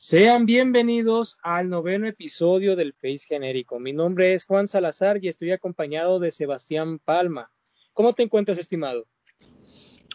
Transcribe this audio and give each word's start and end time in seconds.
Sean 0.00 0.46
bienvenidos 0.46 1.38
al 1.42 1.68
noveno 1.68 2.06
episodio 2.06 2.76
del 2.76 2.92
Face 2.92 3.26
Genérico. 3.26 3.80
Mi 3.80 3.92
nombre 3.92 4.32
es 4.32 4.44
Juan 4.44 4.68
Salazar 4.68 5.18
y 5.20 5.26
estoy 5.26 5.50
acompañado 5.50 6.20
de 6.20 6.30
Sebastián 6.30 7.00
Palma. 7.00 7.50
¿Cómo 7.94 8.12
te 8.12 8.22
encuentras, 8.22 8.58
estimado? 8.58 9.08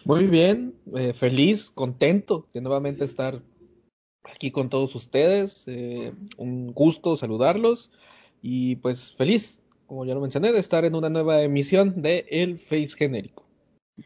Muy 0.06 0.26
bien, 0.26 0.74
eh, 0.96 1.12
feliz, 1.12 1.68
contento 1.68 2.48
de 2.54 2.62
nuevamente 2.62 3.04
estar 3.04 3.42
aquí 4.22 4.50
con 4.50 4.70
todos 4.70 4.94
ustedes. 4.94 5.64
Eh, 5.66 6.14
un 6.38 6.72
gusto 6.72 7.18
saludarlos 7.18 7.90
y 8.40 8.76
pues 8.76 9.14
feliz, 9.14 9.60
como 9.84 10.06
ya 10.06 10.14
lo 10.14 10.22
mencioné, 10.22 10.52
de 10.52 10.60
estar 10.60 10.86
en 10.86 10.94
una 10.94 11.10
nueva 11.10 11.42
emisión 11.42 12.00
de 12.00 12.24
El 12.30 12.58
Face 12.58 12.96
Genérico 12.96 13.43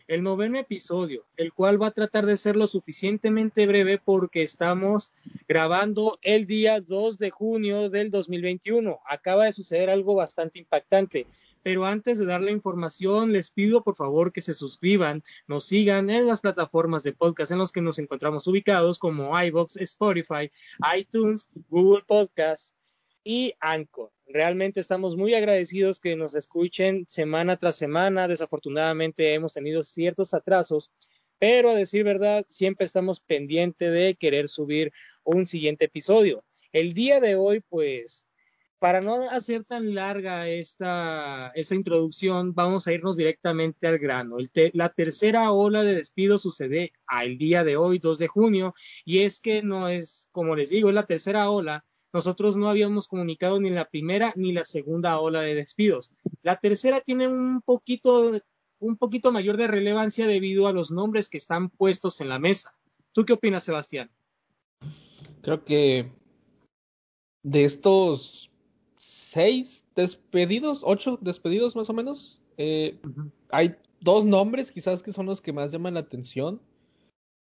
el 0.06 0.22
noveno 0.22 0.58
episodio, 0.58 1.26
el 1.36 1.52
cual 1.52 1.80
va 1.80 1.88
a 1.88 1.92
tratar 1.92 2.26
de 2.26 2.36
ser 2.36 2.56
lo 2.56 2.66
suficientemente 2.66 3.66
breve 3.66 3.98
porque 3.98 4.42
estamos 4.42 5.12
grabando 5.46 6.18
el 6.22 6.46
día 6.46 6.80
2 6.80 7.18
de 7.18 7.30
junio 7.30 7.90
del 7.90 8.10
2021. 8.10 9.00
Acaba 9.08 9.44
de 9.44 9.52
suceder 9.52 9.90
algo 9.90 10.14
bastante 10.14 10.58
impactante. 10.58 11.26
Pero 11.62 11.84
antes 11.84 12.18
de 12.18 12.26
dar 12.26 12.40
la 12.40 12.52
información, 12.52 13.32
les 13.32 13.50
pido 13.50 13.82
por 13.82 13.96
favor 13.96 14.32
que 14.32 14.40
se 14.40 14.54
suscriban, 14.54 15.22
nos 15.46 15.64
sigan 15.64 16.08
en 16.08 16.26
las 16.26 16.40
plataformas 16.40 17.02
de 17.02 17.12
podcast 17.12 17.52
en 17.52 17.58
los 17.58 17.72
que 17.72 17.82
nos 17.82 17.98
encontramos 17.98 18.46
ubicados 18.46 18.98
como 18.98 19.38
iVoox, 19.38 19.76
Spotify, 19.76 20.50
iTunes, 20.96 21.50
Google 21.68 22.04
Podcasts 22.06 22.74
y 23.24 23.54
Anchor. 23.60 24.10
Realmente 24.30 24.80
estamos 24.80 25.16
muy 25.16 25.32
agradecidos 25.32 26.00
que 26.00 26.14
nos 26.14 26.34
escuchen 26.34 27.06
semana 27.08 27.56
tras 27.56 27.76
semana. 27.76 28.28
Desafortunadamente 28.28 29.32
hemos 29.32 29.54
tenido 29.54 29.82
ciertos 29.82 30.34
atrasos, 30.34 30.90
pero 31.38 31.70
a 31.70 31.74
decir 31.74 32.04
verdad, 32.04 32.44
siempre 32.50 32.84
estamos 32.84 33.20
pendientes 33.20 33.90
de 33.90 34.16
querer 34.16 34.48
subir 34.48 34.92
un 35.24 35.46
siguiente 35.46 35.86
episodio. 35.86 36.44
El 36.72 36.92
día 36.92 37.20
de 37.20 37.36
hoy, 37.36 37.60
pues, 37.70 38.28
para 38.78 39.00
no 39.00 39.30
hacer 39.30 39.64
tan 39.64 39.94
larga 39.94 40.46
esta, 40.46 41.50
esta 41.54 41.74
introducción, 41.74 42.54
vamos 42.54 42.86
a 42.86 42.92
irnos 42.92 43.16
directamente 43.16 43.86
al 43.86 43.98
grano. 43.98 44.36
la 44.74 44.90
tercera 44.90 45.52
ola 45.52 45.82
de 45.82 45.94
despido 45.94 46.36
sucede 46.36 46.92
al 47.06 47.38
día 47.38 47.64
de 47.64 47.78
hoy, 47.78 47.98
2 47.98 48.18
de 48.18 48.28
junio, 48.28 48.74
y 49.06 49.20
es 49.20 49.40
que 49.40 49.62
no 49.62 49.88
es, 49.88 50.28
como 50.32 50.54
les 50.54 50.68
digo, 50.68 50.90
es 50.90 50.94
la 50.94 51.06
tercera 51.06 51.50
ola 51.50 51.86
nosotros 52.12 52.56
no 52.56 52.68
habíamos 52.70 53.06
comunicado 53.06 53.60
ni 53.60 53.70
la 53.70 53.88
primera 53.88 54.32
ni 54.36 54.52
la 54.52 54.64
segunda 54.64 55.18
ola 55.20 55.42
de 55.42 55.54
despidos. 55.54 56.12
La 56.42 56.56
tercera 56.56 57.00
tiene 57.00 57.28
un 57.28 57.60
poquito, 57.60 58.32
un 58.78 58.96
poquito 58.96 59.30
mayor 59.30 59.56
de 59.56 59.66
relevancia 59.66 60.26
debido 60.26 60.66
a 60.66 60.72
los 60.72 60.90
nombres 60.90 61.28
que 61.28 61.38
están 61.38 61.68
puestos 61.68 62.20
en 62.20 62.28
la 62.30 62.38
mesa. 62.38 62.74
¿Tú 63.12 63.24
qué 63.24 63.34
opinas, 63.34 63.64
Sebastián? 63.64 64.10
Creo 65.42 65.64
que 65.64 66.10
de 67.42 67.64
estos 67.64 68.50
seis 68.96 69.84
despedidos, 69.94 70.80
ocho 70.82 71.18
despedidos 71.20 71.76
más 71.76 71.90
o 71.90 71.92
menos, 71.92 72.40
eh, 72.56 72.98
hay 73.50 73.76
dos 74.00 74.24
nombres 74.24 74.72
quizás 74.72 75.02
que 75.02 75.12
son 75.12 75.26
los 75.26 75.40
que 75.40 75.52
más 75.52 75.72
llaman 75.72 75.94
la 75.94 76.00
atención. 76.00 76.60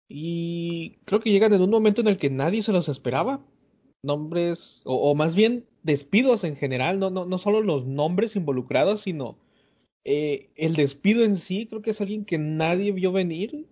Y 0.09 0.99
creo 1.07 1.21
que 1.21 1.31
llegan 1.31 1.55
en 1.55 1.63
un 1.63 1.71
momento 1.71 2.03
en 2.03 2.09
el 2.09 2.19
que 2.19 2.29
nadie 2.29 2.63
se 2.63 2.73
los 2.73 2.91
esperaba 2.91 3.43
nombres, 4.03 4.83
o, 4.85 5.15
más 5.15 5.35
bien 5.35 5.65
despidos 5.83 6.45
en 6.45 6.57
general, 6.57 6.99
no, 6.99 7.11
no, 7.11 7.25
no 7.25 7.39
solo 7.39 7.61
los 7.63 7.87
nombres 7.87 8.37
involucrados, 8.37 9.03
sino 9.03 9.39
eh, 10.05 10.51
el 10.57 10.75
despido 10.75 11.25
en 11.25 11.37
sí, 11.37 11.67
creo 11.67 11.83
que 11.83 11.91
es 11.91 12.01
alguien 12.01 12.25
que 12.25 12.39
nadie 12.39 12.93
vio 12.93 13.13
venir 13.13 13.67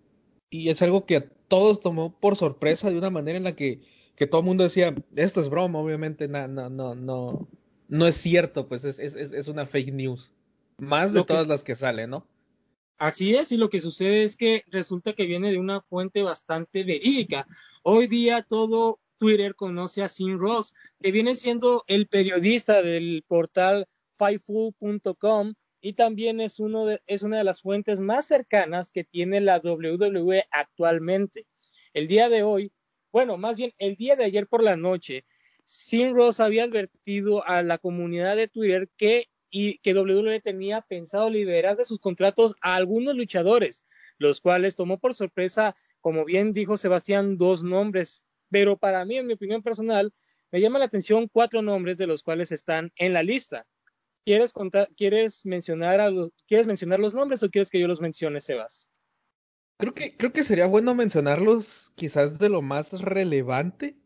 y 0.48 0.68
es 0.70 0.80
algo 0.82 1.04
que 1.04 1.16
a 1.16 1.28
todos 1.48 1.80
tomó 1.80 2.12
por 2.18 2.36
sorpresa 2.36 2.90
de 2.90 2.98
una 2.98 3.10
manera 3.10 3.36
en 3.36 3.44
la 3.44 3.56
que, 3.56 3.80
que 4.14 4.28
todo 4.28 4.40
el 4.40 4.46
mundo 4.46 4.64
decía, 4.64 4.94
esto 5.16 5.40
es 5.40 5.48
broma, 5.48 5.80
obviamente, 5.80 6.28
no, 6.28 6.46
no, 6.46 6.70
no, 6.70 6.94
no, 6.94 7.48
no 7.88 8.06
es 8.06 8.16
cierto, 8.16 8.68
pues 8.68 8.84
es, 8.84 8.98
es, 9.00 9.14
es 9.14 9.48
una 9.48 9.66
fake 9.66 9.92
news, 9.92 10.32
más 10.78 11.12
de 11.12 11.24
todas 11.24 11.48
las 11.48 11.64
que 11.64 11.74
salen, 11.74 12.10
¿no? 12.10 12.26
Así 12.98 13.34
es, 13.34 13.50
y 13.50 13.56
lo 13.56 13.70
que 13.70 13.80
sucede 13.80 14.22
es 14.22 14.36
que 14.36 14.62
resulta 14.68 15.14
que 15.14 15.24
viene 15.24 15.50
de 15.50 15.58
una 15.58 15.80
fuente 15.80 16.22
bastante 16.22 16.84
verídica. 16.84 17.46
Hoy 17.82 18.06
día 18.06 18.42
todo 18.42 18.99
Twitter 19.20 19.54
conoce 19.54 20.02
a 20.02 20.08
Sin 20.08 20.38
Ross, 20.38 20.72
que 20.98 21.12
viene 21.12 21.34
siendo 21.34 21.84
el 21.88 22.08
periodista 22.08 22.80
del 22.80 23.22
portal 23.28 23.86
Fightful.com 24.16 25.52
y 25.82 25.92
también 25.92 26.40
es, 26.40 26.58
uno 26.58 26.86
de, 26.86 27.02
es 27.06 27.22
una 27.22 27.36
de 27.36 27.44
las 27.44 27.60
fuentes 27.60 28.00
más 28.00 28.26
cercanas 28.26 28.90
que 28.90 29.04
tiene 29.04 29.42
la 29.42 29.58
WWE 29.58 30.46
actualmente. 30.50 31.46
El 31.92 32.08
día 32.08 32.30
de 32.30 32.42
hoy, 32.42 32.72
bueno, 33.12 33.36
más 33.36 33.58
bien 33.58 33.74
el 33.76 33.94
día 33.96 34.16
de 34.16 34.24
ayer 34.24 34.46
por 34.46 34.62
la 34.62 34.76
noche, 34.76 35.26
Sin 35.64 36.14
Ross 36.14 36.40
había 36.40 36.64
advertido 36.64 37.46
a 37.46 37.62
la 37.62 37.76
comunidad 37.76 38.36
de 38.36 38.48
Twitter 38.48 38.88
que, 38.96 39.28
y, 39.50 39.80
que 39.80 39.92
WWE 39.92 40.40
tenía 40.40 40.80
pensado 40.80 41.28
liberar 41.28 41.76
de 41.76 41.84
sus 41.84 41.98
contratos 41.98 42.54
a 42.62 42.74
algunos 42.74 43.14
luchadores, 43.14 43.84
los 44.16 44.40
cuales 44.40 44.76
tomó 44.76 44.98
por 44.98 45.12
sorpresa, 45.12 45.74
como 46.00 46.24
bien 46.24 46.54
dijo 46.54 46.78
Sebastián, 46.78 47.36
dos 47.36 47.62
nombres 47.62 48.24
pero 48.50 48.76
para 48.76 49.04
mí, 49.04 49.16
en 49.16 49.26
mi 49.26 49.34
opinión 49.34 49.62
personal, 49.62 50.12
me 50.50 50.60
llama 50.60 50.78
la 50.78 50.84
atención 50.86 51.28
cuatro 51.28 51.62
nombres 51.62 51.96
de 51.96 52.06
los 52.06 52.22
cuales 52.22 52.52
están 52.52 52.92
en 52.96 53.12
la 53.12 53.22
lista. 53.22 53.66
¿Quieres, 54.24 54.52
contar, 54.52 54.88
quieres, 54.96 55.46
mencionar, 55.46 56.00
a 56.00 56.10
los, 56.10 56.30
¿quieres 56.46 56.66
mencionar 56.66 57.00
los 57.00 57.14
nombres 57.14 57.42
o 57.42 57.50
quieres 57.50 57.70
que 57.70 57.80
yo 57.80 57.88
los 57.88 58.00
mencione, 58.00 58.40
Sebas? 58.40 58.88
Creo 59.78 59.94
que, 59.94 60.16
creo 60.16 60.32
que 60.32 60.42
sería 60.42 60.66
bueno 60.66 60.94
mencionarlos 60.94 61.90
quizás 61.94 62.38
de 62.38 62.50
lo 62.50 62.60
más 62.60 62.92
relevante 62.92 63.96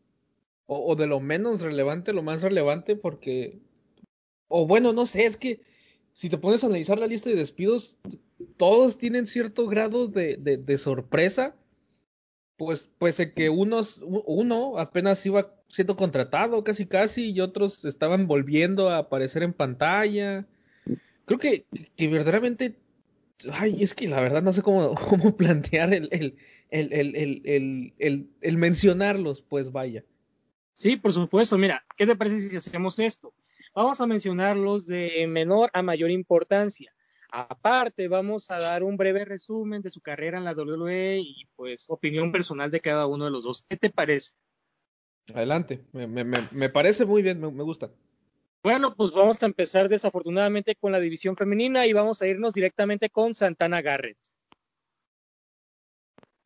o, 0.67 0.95
de 0.95 1.05
lo 1.05 1.19
menos 1.19 1.61
relevante, 1.61 2.13
lo 2.13 2.23
más 2.23 2.41
relevante, 2.41 2.95
porque, 2.95 3.59
o 4.47 4.65
bueno, 4.65 4.93
no 4.93 5.05
sé, 5.05 5.25
es 5.25 5.37
que 5.37 5.61
si 6.13 6.29
te 6.29 6.37
pones 6.37 6.63
a 6.63 6.67
analizar 6.67 6.97
la 6.97 7.07
lista 7.07 7.29
de 7.29 7.35
despidos, 7.35 7.97
todos 8.57 8.97
tienen 8.97 9.27
cierto 9.27 9.67
grado 9.67 10.07
de, 10.07 10.37
de 10.37 10.77
sorpresa 10.77 11.55
pues, 12.57 12.89
pues 12.97 13.21
que 13.35 13.49
unos, 13.49 14.01
uno 14.03 14.77
apenas 14.77 15.25
iba 15.25 15.53
siendo 15.69 15.95
contratado 15.95 16.63
casi 16.63 16.85
casi 16.85 17.31
y 17.31 17.41
otros 17.41 17.83
estaban 17.85 18.27
volviendo 18.27 18.89
a 18.89 18.97
aparecer 18.97 19.43
en 19.43 19.53
pantalla. 19.53 20.47
Creo 21.25 21.39
que, 21.39 21.65
que 21.95 22.07
verdaderamente, 22.07 22.75
ay, 23.51 23.83
es 23.83 23.93
que 23.93 24.07
la 24.07 24.21
verdad 24.21 24.41
no 24.41 24.53
sé 24.53 24.61
cómo, 24.61 24.95
cómo 25.09 25.35
plantear 25.35 25.93
el, 25.93 26.09
el, 26.11 26.37
el, 26.69 27.93
el, 28.41 28.57
mencionarlos, 28.57 29.41
pues 29.41 29.71
vaya. 29.71 30.03
Sí, 30.73 30.97
por 30.97 31.13
supuesto. 31.13 31.57
Mira, 31.57 31.85
¿qué 31.97 32.05
te 32.05 32.15
parece 32.15 32.49
si 32.49 32.55
hacemos 32.55 32.99
esto? 32.99 33.33
Vamos 33.73 33.99
a 33.99 34.07
mencionarlos 34.07 34.87
de 34.87 35.25
menor 35.27 35.69
a 35.73 35.81
mayor 35.81 36.11
importancia. 36.11 36.94
Aparte, 37.37 38.07
vamos 38.07 38.49
a 38.49 38.59
dar 38.59 38.81
un 38.81 38.95
breve 38.95 39.25
resumen 39.25 39.81
de 39.81 39.89
su 39.89 39.99
carrera 39.99 40.37
en 40.37 40.45
la 40.45 40.53
WWE 40.53 41.17
y 41.19 41.45
pues 41.57 41.83
opinión 41.89 42.31
personal 42.31 42.71
de 42.71 42.79
cada 42.79 43.07
uno 43.07 43.25
de 43.25 43.31
los 43.31 43.43
dos. 43.43 43.65
¿Qué 43.67 43.75
te 43.75 43.89
parece? 43.89 44.35
Adelante, 45.33 45.83
me, 45.91 46.07
me, 46.07 46.23
me 46.23 46.69
parece 46.69 47.03
muy 47.03 47.21
bien, 47.21 47.41
me, 47.41 47.63
gusta. 47.63 47.91
Bueno, 48.63 48.95
pues 48.95 49.11
vamos 49.11 49.43
a 49.43 49.47
empezar 49.47 49.89
desafortunadamente 49.89 50.75
con 50.75 50.93
la 50.93 51.01
división 51.01 51.35
femenina 51.35 51.85
y 51.85 51.91
vamos 51.91 52.21
a 52.21 52.27
irnos 52.27 52.53
directamente 52.53 53.09
con 53.09 53.33
Santana 53.33 53.81
Garrett. 53.81 54.17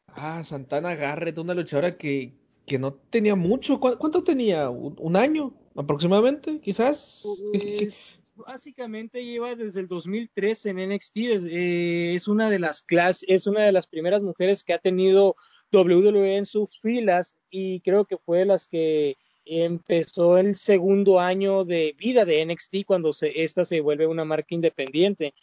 Ah, 0.07 0.43
Santana 0.43 0.95
Garrett, 0.95 1.37
una 1.37 1.53
luchadora 1.53 1.97
que, 1.97 2.33
que 2.65 2.79
no 2.79 2.93
tenía 2.93 3.35
mucho. 3.35 3.79
¿Cuánto 3.79 4.23
tenía? 4.23 4.71
¿Un, 4.71 5.15
año 5.15 5.53
aproximadamente? 5.75 6.59
Quizás. 6.61 7.27
Pues, 7.53 8.18
básicamente 8.45 9.23
lleva 9.23 9.55
desde 9.55 9.81
el 9.81 9.87
2003 9.87 10.65
en 10.67 10.89
NXT. 10.89 11.17
Eh, 11.17 12.15
es, 12.15 12.27
una 12.27 12.49
de 12.49 12.59
las 12.59 12.81
clases, 12.81 13.25
es 13.29 13.47
una 13.47 13.63
de 13.63 13.71
las 13.71 13.87
primeras 13.87 14.21
mujeres 14.21 14.63
que 14.63 14.73
ha 14.73 14.79
tenido 14.79 15.35
WWE 15.71 16.37
en 16.37 16.45
sus 16.45 16.79
filas 16.79 17.37
y 17.49 17.81
creo 17.81 18.05
que 18.05 18.17
fue 18.17 18.45
las 18.45 18.67
que 18.67 19.15
empezó 19.45 20.37
el 20.37 20.55
segundo 20.55 21.19
año 21.19 21.63
de 21.63 21.95
vida 21.97 22.25
de 22.25 22.45
NXT 22.45 22.85
cuando 22.85 23.13
se, 23.13 23.43
esta 23.43 23.65
se 23.65 23.81
vuelve 23.81 24.07
una 24.07 24.25
marca 24.25 24.55
independiente. 24.55 25.33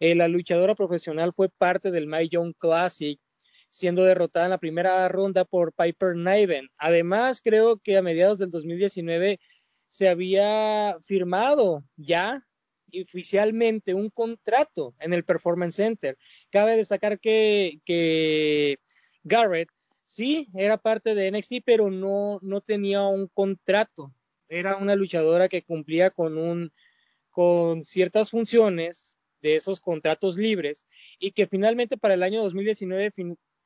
Eh, 0.00 0.14
la 0.14 0.28
luchadora 0.28 0.74
profesional 0.74 1.32
fue 1.32 1.48
parte 1.48 1.90
del 1.90 2.06
My 2.06 2.28
Young 2.28 2.54
Classic, 2.58 3.18
siendo 3.68 4.04
derrotada 4.04 4.46
en 4.46 4.50
la 4.50 4.58
primera 4.58 5.08
ronda 5.08 5.44
por 5.44 5.72
Piper 5.72 6.14
Niven. 6.14 6.68
Además, 6.78 7.40
creo 7.42 7.78
que 7.78 7.96
a 7.96 8.02
mediados 8.02 8.38
del 8.38 8.50
2019 8.50 9.40
se 9.94 10.08
había 10.08 10.98
firmado 11.02 11.84
ya 11.94 12.44
oficialmente 13.00 13.94
un 13.94 14.10
contrato 14.10 14.92
en 14.98 15.12
el 15.12 15.24
Performance 15.24 15.76
Center. 15.76 16.18
Cabe 16.50 16.76
destacar 16.76 17.20
que, 17.20 17.78
que 17.84 18.78
Garrett 19.22 19.68
sí 20.04 20.48
era 20.52 20.78
parte 20.78 21.14
de 21.14 21.30
NXT, 21.30 21.62
pero 21.64 21.92
no, 21.92 22.40
no 22.42 22.60
tenía 22.60 23.04
un 23.04 23.28
contrato. 23.28 24.12
Era 24.48 24.78
una 24.78 24.96
luchadora 24.96 25.48
que 25.48 25.62
cumplía 25.62 26.10
con, 26.10 26.38
un, 26.38 26.72
con 27.30 27.84
ciertas 27.84 28.30
funciones 28.30 29.14
de 29.42 29.54
esos 29.54 29.78
contratos 29.78 30.36
libres 30.36 30.86
y 31.20 31.30
que 31.30 31.46
finalmente 31.46 31.96
para 31.96 32.14
el 32.14 32.24
año 32.24 32.42
2019 32.42 33.12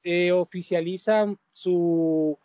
eh, 0.04 0.32
oficializa 0.32 1.34
su 1.52 2.38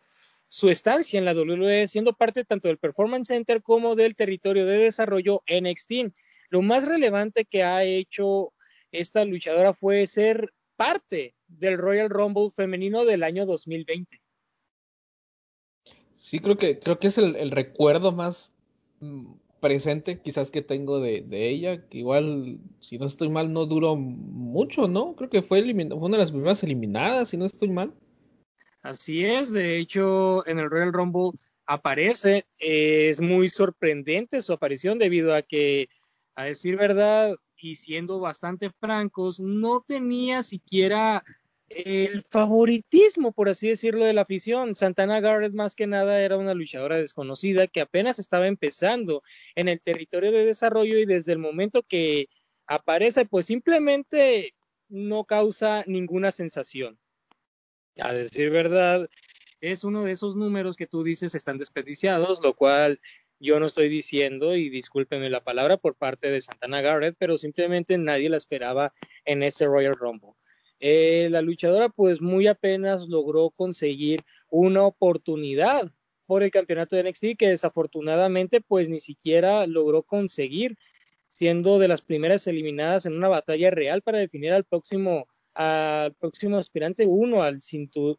su 0.54 0.70
estancia 0.70 1.18
en 1.18 1.26
la 1.26 1.34
WWE, 1.34 1.88
siendo 1.88 2.14
parte 2.14 2.46
tanto 2.46 2.68
del 2.68 2.78
Performance 2.78 3.30
Center 3.30 3.64
como 3.64 3.96
del 3.96 4.16
territorio 4.16 4.68
de 4.68 4.78
desarrollo 4.78 5.42
NXT. 5.48 6.14
Lo 6.50 6.62
más 6.62 6.86
relevante 6.86 7.44
que 7.44 7.64
ha 7.64 7.84
hecho 7.84 8.54
esta 8.92 9.26
luchadora 9.26 9.74
fue 9.74 10.06
ser 10.06 10.54
parte 10.76 11.34
del 11.48 11.80
Royal 11.80 12.08
Rumble 12.08 12.52
femenino 12.56 13.04
del 13.04 13.24
año 13.24 13.48
2020. 13.48 14.22
Sí, 16.14 16.38
creo 16.38 16.56
que, 16.56 16.78
creo 16.78 17.00
que 17.00 17.08
es 17.08 17.18
el, 17.18 17.50
recuerdo 17.50 18.12
más 18.12 18.52
mm, 19.00 19.34
presente 19.60 20.22
quizás 20.22 20.52
que 20.52 20.62
tengo 20.62 21.00
de, 21.00 21.26
ella, 21.32 21.88
que 21.90 21.98
igual, 21.98 22.60
si 22.80 23.00
no 23.00 23.08
estoy 23.08 23.30
mal, 23.30 23.52
no 23.52 23.66
duró 23.66 23.96
mucho, 23.96 24.88
¿no? 24.88 25.16
Creo 25.16 25.32
que 25.32 25.42
fue, 25.42 25.64
fue 25.64 25.96
una 25.96 26.18
de 26.18 26.24
las 26.24 26.32
primeras 26.32 26.62
eliminadas, 26.62 27.30
si 27.30 27.38
no 27.38 27.46
estoy 27.46 27.70
mal. 27.70 27.92
Así 28.84 29.24
es, 29.24 29.54
de 29.54 29.78
hecho, 29.78 30.46
en 30.46 30.60
el 30.60 30.70
Royal 30.70 30.92
Rumble 30.92 31.32
aparece, 31.66 32.46
es 32.60 33.22
muy 33.22 33.50
sorprendente 33.50 34.42
su 34.42 34.52
aparición 34.52 35.00
debido 35.00 35.34
a 35.34 35.42
que, 35.42 35.88
a 36.36 36.44
decir 36.44 36.76
verdad, 36.76 37.34
y 37.56 37.76
siendo 37.76 38.20
bastante 38.20 38.72
francos, 38.72 39.40
no 39.40 39.86
tenía 39.88 40.44
siquiera 40.44 41.24
el 41.70 42.24
favoritismo, 42.24 43.32
por 43.32 43.48
así 43.48 43.70
decirlo, 43.70 44.04
de 44.04 44.12
la 44.12 44.24
afición. 44.24 44.76
Santana 44.76 45.22
Garrett 45.22 45.54
más 45.54 45.76
que 45.76 45.88
nada 45.88 46.20
era 46.20 46.38
una 46.38 46.54
luchadora 46.54 46.98
desconocida 46.98 47.68
que 47.68 47.80
apenas 47.80 48.20
estaba 48.20 48.48
empezando 48.48 49.24
en 49.56 49.70
el 49.70 49.80
territorio 49.80 50.34
de 50.34 50.46
desarrollo 50.46 51.00
y 51.00 51.06
desde 51.06 51.32
el 51.32 51.40
momento 51.40 51.84
que 51.84 52.28
aparece, 52.68 53.26
pues 53.26 53.46
simplemente 53.46 54.54
no 54.90 55.24
causa 55.24 55.86
ninguna 55.88 56.32
sensación. 56.32 57.00
A 57.98 58.14
decir 58.14 58.50
verdad, 58.50 59.10
es 59.62 59.84
uno 59.84 60.04
de 60.04 60.12
esos 60.12 60.36
números 60.36 60.76
que 60.76 60.88
tú 60.88 61.04
dices 61.04 61.36
están 61.36 61.58
desperdiciados, 61.58 62.42
lo 62.42 62.56
cual 62.56 63.00
yo 63.40 63.60
no 63.60 63.66
estoy 63.66 63.90
diciendo, 63.90 64.56
y 64.56 64.70
discúlpenme 64.70 65.30
la 65.30 65.44
palabra 65.44 65.78
por 65.78 65.96
parte 65.96 66.32
de 66.32 66.42
Santana 66.42 66.82
Garrett, 66.82 67.16
pero 67.20 67.38
simplemente 67.38 67.98
nadie 67.98 68.30
la 68.30 68.38
esperaba 68.38 68.94
en 69.26 69.44
ese 69.44 69.66
Royal 69.66 69.96
Rumble. 69.96 70.32
Eh, 70.80 71.28
la 71.30 71.42
luchadora 71.42 71.90
pues 71.90 72.20
muy 72.20 72.48
apenas 72.48 73.08
logró 73.08 73.52
conseguir 73.52 74.22
una 74.50 74.84
oportunidad 74.84 75.92
por 76.26 76.44
el 76.44 76.52
campeonato 76.52 76.96
de 76.96 77.04
NXT 77.04 77.38
que 77.38 77.50
desafortunadamente 77.50 78.60
pues 78.60 78.90
ni 78.90 79.00
siquiera 79.00 79.66
logró 79.66 80.04
conseguir 80.04 80.78
siendo 81.30 81.80
de 81.80 81.88
las 81.88 82.02
primeras 82.02 82.48
eliminadas 82.48 83.06
en 83.06 83.14
una 83.14 83.28
batalla 83.28 83.72
real 83.72 84.02
para 84.02 84.20
definir 84.20 84.52
al 84.52 84.66
próximo 84.66 85.28
al 85.56 86.14
próximo 86.16 86.58
aspirante 86.58 87.06
uno 87.06 87.44
al, 87.44 87.60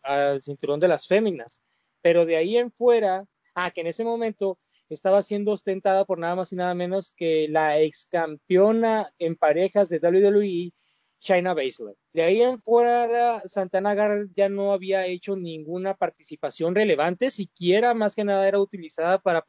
al 0.03 0.43
cinturón 0.43 0.81
de 0.81 0.89
las 0.89 1.07
féminas 1.07 1.61
pero 2.05 2.27
de 2.27 2.37
ahí 2.37 2.59
en 2.59 2.71
fuera 2.71 3.25
a 3.55 3.71
que 3.71 3.81
en 3.81 3.87
ese 3.87 4.05
momento 4.05 4.59
estaba 4.91 5.23
siendo 5.23 5.53
ostentada 5.53 6.05
por 6.05 6.19
nada 6.19 6.37
más 6.37 6.53
y 6.53 6.57
nada 6.57 6.75
menos 6.75 7.15
que 7.17 7.49
la 7.49 7.81
ex 7.81 8.09
campeona 8.11 9.11
en 9.19 9.37
parejas 9.37 9.89
de 9.89 10.01
WWE 10.01 10.75
China 11.19 11.55
Baszler. 11.55 11.97
De 12.13 12.23
ahí 12.23 12.43
en 12.43 12.59
fuera, 12.59 13.41
Santana 13.47 13.95
Garrett 13.95 14.31
ya 14.37 14.51
no 14.51 14.75
había 14.75 15.07
hecho 15.07 15.35
ninguna 15.35 15.95
participación 15.95 16.75
relevante, 16.75 17.31
siquiera 17.31 17.95
más 17.95 18.15
que 18.15 18.25
nada 18.25 18.47
era 18.47 18.61
utilizada 18.61 19.19
para, 19.19 19.43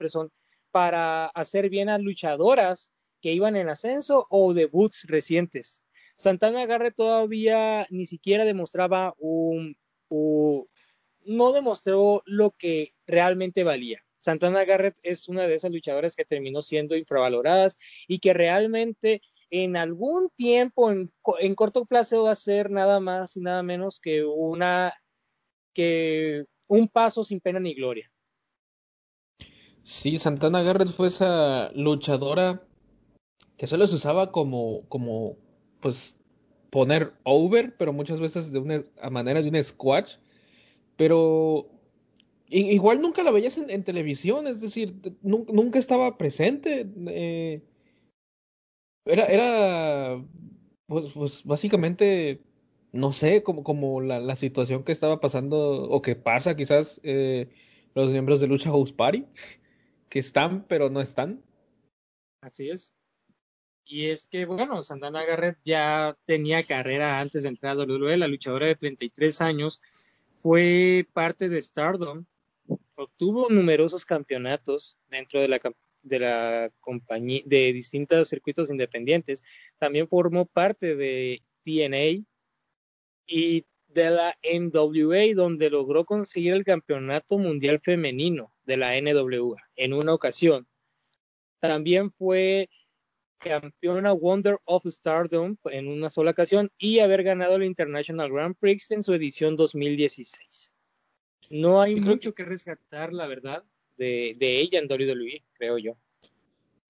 para 0.72 1.26
hacer 1.26 1.70
bien 1.70 1.90
a 1.90 1.98
luchadoras 1.98 2.94
que 3.22 3.34
iban 3.34 3.58
en 3.58 3.68
ascenso 3.68 4.28
o 4.30 4.54
debuts 4.54 5.04
recientes. 5.10 5.85
Santana 6.16 6.66
Garrett 6.66 6.96
todavía 6.96 7.88
ni 7.90 8.06
siquiera 8.06 8.46
demostraba 8.46 9.14
un, 9.20 9.78
un 10.10 10.68
no 11.26 11.52
demostró 11.52 12.22
lo 12.26 12.52
que 12.52 12.94
realmente 13.06 13.64
valía. 13.64 14.00
Santana 14.18 14.66
Garrett 14.66 14.98
es 15.04 15.28
una 15.28 15.48
de 15.48 15.56
esas 15.56 15.72
luchadoras 15.72 16.16
que 16.16 16.26
terminó 16.26 16.62
siendo 16.62 16.96
infravaloradas 16.96 17.78
y 18.08 18.20
que 18.20 18.34
realmente 18.34 19.22
en 19.52 19.78
algún 19.78 20.30
tiempo, 20.36 20.92
en, 20.92 21.56
corto 21.56 21.86
plazo, 21.86 22.24
va 22.24 22.32
a 22.32 22.36
ser 22.36 22.72
nada 22.72 23.00
más 23.00 23.38
y 23.38 23.42
nada 23.42 23.62
menos 23.64 24.00
que 24.00 24.24
una 24.26 24.94
que 25.74 26.46
un 26.68 26.88
paso 26.88 27.24
sin 27.24 27.40
pena 27.40 27.60
ni 27.60 27.76
gloria. 27.76 28.12
Sí, 29.84 30.18
Santana 30.18 30.64
Garrett 30.64 30.90
fue 30.90 31.10
esa 31.10 31.72
luchadora 31.74 32.64
que 33.58 33.68
solo 33.68 33.86
se 33.86 33.96
usaba 33.96 34.32
como, 34.32 34.88
como, 34.90 35.38
pues, 35.86 36.18
poner 36.72 37.14
over, 37.22 37.78
pero 37.78 37.94
muchas 37.94 38.20
veces 38.20 38.52
de 38.52 38.58
una 38.58 38.84
a 39.00 39.12
manera 39.12 39.44
de 39.44 39.50
un 39.50 39.64
squash. 39.64 40.16
Pero 40.98 41.70
igual 42.50 43.04
nunca 43.04 43.22
la 43.22 43.30
veías 43.30 43.60
en, 43.60 43.84
televisión, 43.84 44.48
es 44.48 44.62
decir, 44.62 44.96
nunca 45.22 45.78
estaba 45.78 46.18
presente. 46.18 46.90
Eh, 47.10 47.62
era, 49.06 49.26
era, 49.26 50.26
pues, 50.88 51.14
pues 51.14 51.44
básicamente, 51.44 52.42
no 52.92 53.14
sé, 53.14 53.44
como, 53.44 53.64
como 53.64 54.02
la, 54.02 54.20
la, 54.20 54.36
situación 54.36 54.84
que 54.84 54.92
estaba 54.92 55.20
pasando 55.20 55.84
o 55.84 56.02
que 56.02 56.16
pasa 56.16 56.56
quizás 56.56 57.00
eh, 57.04 57.48
los 57.94 58.10
miembros 58.10 58.40
de 58.40 58.48
Lucha 58.48 58.72
House 58.72 58.92
Party, 58.92 59.24
que 60.10 60.18
están 60.18 60.66
pero 60.68 60.90
no 60.90 61.00
están. 61.00 61.44
Así 62.42 62.72
es. 62.72 62.96
Y 63.86 64.08
es 64.08 64.28
que, 64.28 64.46
bueno, 64.46 64.82
Santana 64.82 65.24
Garrett 65.24 65.58
ya 65.64 66.18
tenía 66.26 66.64
carrera 66.64 67.20
antes 67.20 67.44
de 67.44 67.50
entrar 67.50 67.78
a 67.78 67.84
WWE, 67.84 68.18
la 68.18 68.28
luchadora 68.28 68.66
de 68.66 68.76
33 68.76 69.42
años, 69.42 69.80
fue 70.34 71.08
parte 71.14 71.50
de 71.50 71.62
Stardom, 71.62 72.26
obtuvo 72.96 73.50
numerosos 73.50 74.04
campeonatos 74.06 74.98
dentro 75.08 75.40
de 75.40 75.48
la, 75.48 75.62
de 76.02 76.20
la 76.20 76.72
compañía, 76.80 77.42
de 77.46 77.74
distintos 77.74 78.30
circuitos 78.30 78.72
independientes. 78.72 79.44
También 79.78 80.08
formó 80.08 80.46
parte 80.48 80.96
de 80.96 81.44
TNA 81.64 82.26
y 83.28 83.66
de 83.88 84.10
la 84.10 84.36
NWA, 84.44 85.34
donde 85.36 85.70
logró 85.70 86.06
conseguir 86.06 86.54
el 86.54 86.66
campeonato 86.66 87.38
mundial 87.38 87.80
femenino 87.80 88.52
de 88.66 88.78
la 88.78 89.00
NWA 89.00 89.62
en 89.76 89.94
una 89.94 90.14
ocasión. 90.14 90.68
También 91.60 92.12
fue 92.12 92.70
campeona 93.38 94.12
Wonder 94.12 94.58
of 94.66 94.86
Stardom 94.86 95.58
en 95.66 95.88
una 95.88 96.10
sola 96.10 96.32
ocasión 96.32 96.72
y 96.78 97.00
haber 97.00 97.24
ganado 97.24 97.56
el 97.56 97.64
International 97.64 98.32
Grand 98.32 98.56
Prix 98.58 98.92
en 98.92 99.04
su 99.04 99.14
edición 99.14 99.56
2016. 99.56 100.74
No 101.50 101.82
hay 101.82 102.00
mucho 102.00 102.34
que 102.34 102.44
rescatar, 102.44 103.14
la 103.14 103.28
verdad 103.28 103.64
de, 103.98 104.36
ella 104.40 104.80
en 104.80 104.92
WWE, 104.92 105.44
creo 105.54 105.78
yo. 105.78 105.98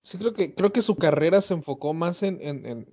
Sí, 0.01 0.17
creo 0.17 0.33
que, 0.33 0.53
creo 0.53 0.71
que 0.71 0.81
su 0.81 0.95
carrera 0.95 1.41
se 1.41 1.53
enfocó 1.53 1.93
más 1.93 2.23
en, 2.23 2.39
en, 2.41 2.87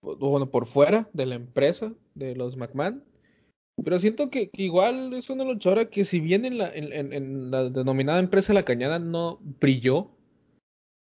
bueno, 0.00 0.50
por 0.50 0.66
fuera 0.66 1.08
de 1.12 1.26
la 1.26 1.36
empresa, 1.36 1.92
de 2.14 2.34
los 2.34 2.56
McMahon. 2.56 3.04
Pero 3.84 4.00
siento 4.00 4.30
que, 4.30 4.50
igual 4.54 5.12
es 5.12 5.28
una 5.28 5.44
luchadora 5.44 5.90
que 5.90 6.04
si 6.04 6.20
bien 6.20 6.44
en 6.44 6.58
la, 6.58 6.74
en, 6.74 7.50
la 7.50 7.68
denominada 7.68 8.18
empresa 8.18 8.54
La 8.54 8.64
Cañada 8.64 8.98
no 8.98 9.38
brilló, 9.60 10.15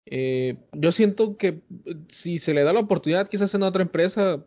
eh, 0.06 0.56
yo 0.72 0.92
siento 0.92 1.36
que 1.36 1.60
si 2.08 2.38
se 2.38 2.54
le 2.54 2.62
da 2.62 2.72
la 2.72 2.80
oportunidad 2.80 3.28
quizás 3.28 3.54
en 3.54 3.64
otra 3.64 3.82
empresa 3.82 4.44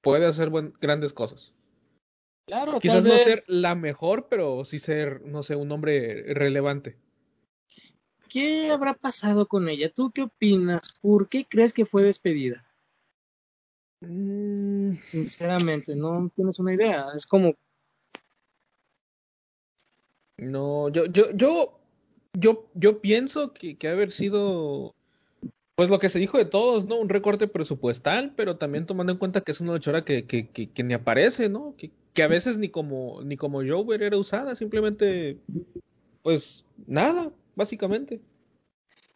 puede 0.00 0.26
hacer 0.26 0.50
grandes 0.80 1.12
cosas. 1.12 1.52
Claro, 2.46 2.80
quizás 2.80 3.04
no 3.04 3.16
ser 3.18 3.42
la 3.46 3.74
mejor, 3.74 4.26
pero 4.28 4.64
sí 4.64 4.78
ser, 4.78 5.22
no 5.22 5.42
sé, 5.42 5.54
un 5.54 5.70
hombre 5.70 6.34
relevante. 6.34 6.96
¿Qué 8.28 8.70
habrá 8.70 8.94
pasado 8.94 9.46
con 9.46 9.68
ella? 9.68 9.92
¿Tú 9.94 10.10
qué 10.10 10.22
opinas? 10.22 10.98
¿Por 11.00 11.28
qué 11.28 11.44
crees 11.44 11.72
que 11.72 11.84
fue 11.84 12.02
despedida? 12.02 12.66
Mm, 14.00 14.94
sinceramente, 15.04 15.94
no 15.94 16.30
tienes 16.34 16.58
una 16.58 16.74
idea. 16.74 17.06
Es 17.14 17.26
como. 17.26 17.54
No, 20.38 20.88
yo, 20.88 21.06
yo, 21.06 21.30
yo, 21.32 21.78
yo, 22.32 22.70
yo 22.74 23.00
pienso 23.00 23.52
que, 23.52 23.76
que 23.76 23.88
haber 23.88 24.10
sido, 24.10 24.94
pues 25.74 25.90
lo 25.90 25.98
que 25.98 26.08
se 26.08 26.18
dijo 26.18 26.38
de 26.38 26.44
todos, 26.44 26.86
¿no? 26.86 26.98
Un 26.98 27.08
recorte 27.08 27.48
presupuestal, 27.48 28.34
pero 28.36 28.56
también 28.56 28.86
tomando 28.86 29.12
en 29.12 29.18
cuenta 29.18 29.40
que 29.40 29.52
es 29.52 29.60
una 29.60 29.72
luchadora 29.72 30.04
que, 30.04 30.26
que, 30.26 30.48
que, 30.48 30.82
ni 30.82 30.94
aparece, 30.94 31.48
¿no? 31.48 31.74
Que, 31.76 31.90
que 32.12 32.22
a 32.22 32.28
veces 32.28 32.58
ni 32.58 32.68
como, 32.68 33.22
ni 33.22 33.36
como 33.36 33.62
Jover 33.66 34.02
era 34.02 34.18
usada, 34.18 34.54
simplemente, 34.54 35.38
pues, 36.22 36.64
nada, 36.86 37.32
básicamente. 37.54 38.20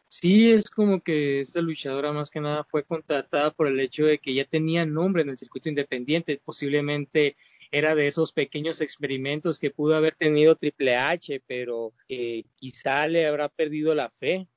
Sí, 0.09 0.51
es 0.51 0.71
como 0.71 1.03
que 1.03 1.41
esta 1.41 1.61
luchadora 1.61 2.13
más 2.13 2.31
que 2.31 2.41
nada 2.41 2.65
fue 2.65 2.85
contratada 2.85 3.51
por 3.51 3.67
el 3.67 3.79
hecho 3.81 4.07
de 4.07 4.19
que 4.19 4.33
ya 4.33 4.45
tenía 4.45 4.87
nombre 4.87 5.23
en 5.23 5.31
el 5.31 5.37
circuito 5.37 5.69
independiente, 5.69 6.41
posiblemente 6.43 7.37
era 7.71 7.95
de 7.95 8.07
esos 8.07 8.33
pequeños 8.33 8.81
experimentos 8.81 9.59
que 9.59 9.71
pudo 9.71 9.97
haber 9.97 10.15
tenido 10.15 10.57
Triple 10.57 10.97
H, 10.97 11.43
pero 11.47 11.93
eh, 12.09 12.45
quizá 12.55 13.07
le 13.09 13.27
habrá 13.27 13.49
perdido 13.49 13.95
la 13.95 14.09
fe. 14.09 14.49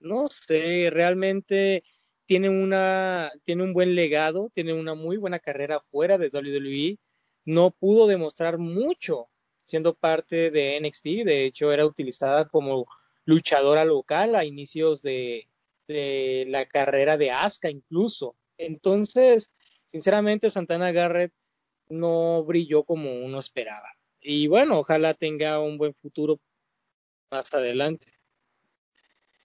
No 0.00 0.28
sé, 0.28 0.90
realmente 0.90 1.84
tiene 2.26 2.48
una 2.48 3.30
tiene 3.44 3.62
un 3.62 3.72
buen 3.72 3.94
legado, 3.94 4.50
tiene 4.54 4.74
una 4.74 4.94
muy 4.94 5.16
buena 5.16 5.38
carrera 5.38 5.80
fuera 5.90 6.18
de 6.18 6.28
WWE, 6.28 6.98
no 7.44 7.70
pudo 7.70 8.06
demostrar 8.06 8.58
mucho 8.58 9.28
siendo 9.62 9.94
parte 9.94 10.50
de 10.50 10.80
NXT. 10.80 11.04
De 11.24 11.44
hecho, 11.46 11.72
era 11.72 11.86
utilizada 11.86 12.48
como 12.48 12.86
luchadora 13.24 13.84
local 13.84 14.34
a 14.34 14.44
inicios 14.44 15.02
de, 15.02 15.48
de 15.86 16.46
la 16.48 16.66
carrera 16.66 17.16
de 17.16 17.30
Asuka 17.30 17.70
incluso. 17.70 18.36
Entonces, 18.58 19.50
sinceramente, 19.86 20.50
Santana 20.50 20.92
Garrett 20.92 21.32
no 21.88 22.44
brilló 22.44 22.84
como 22.84 23.12
uno 23.24 23.38
esperaba. 23.38 23.88
Y 24.20 24.46
bueno, 24.46 24.78
ojalá 24.80 25.14
tenga 25.14 25.60
un 25.60 25.78
buen 25.78 25.94
futuro 25.94 26.40
más 27.30 27.52
adelante. 27.54 28.17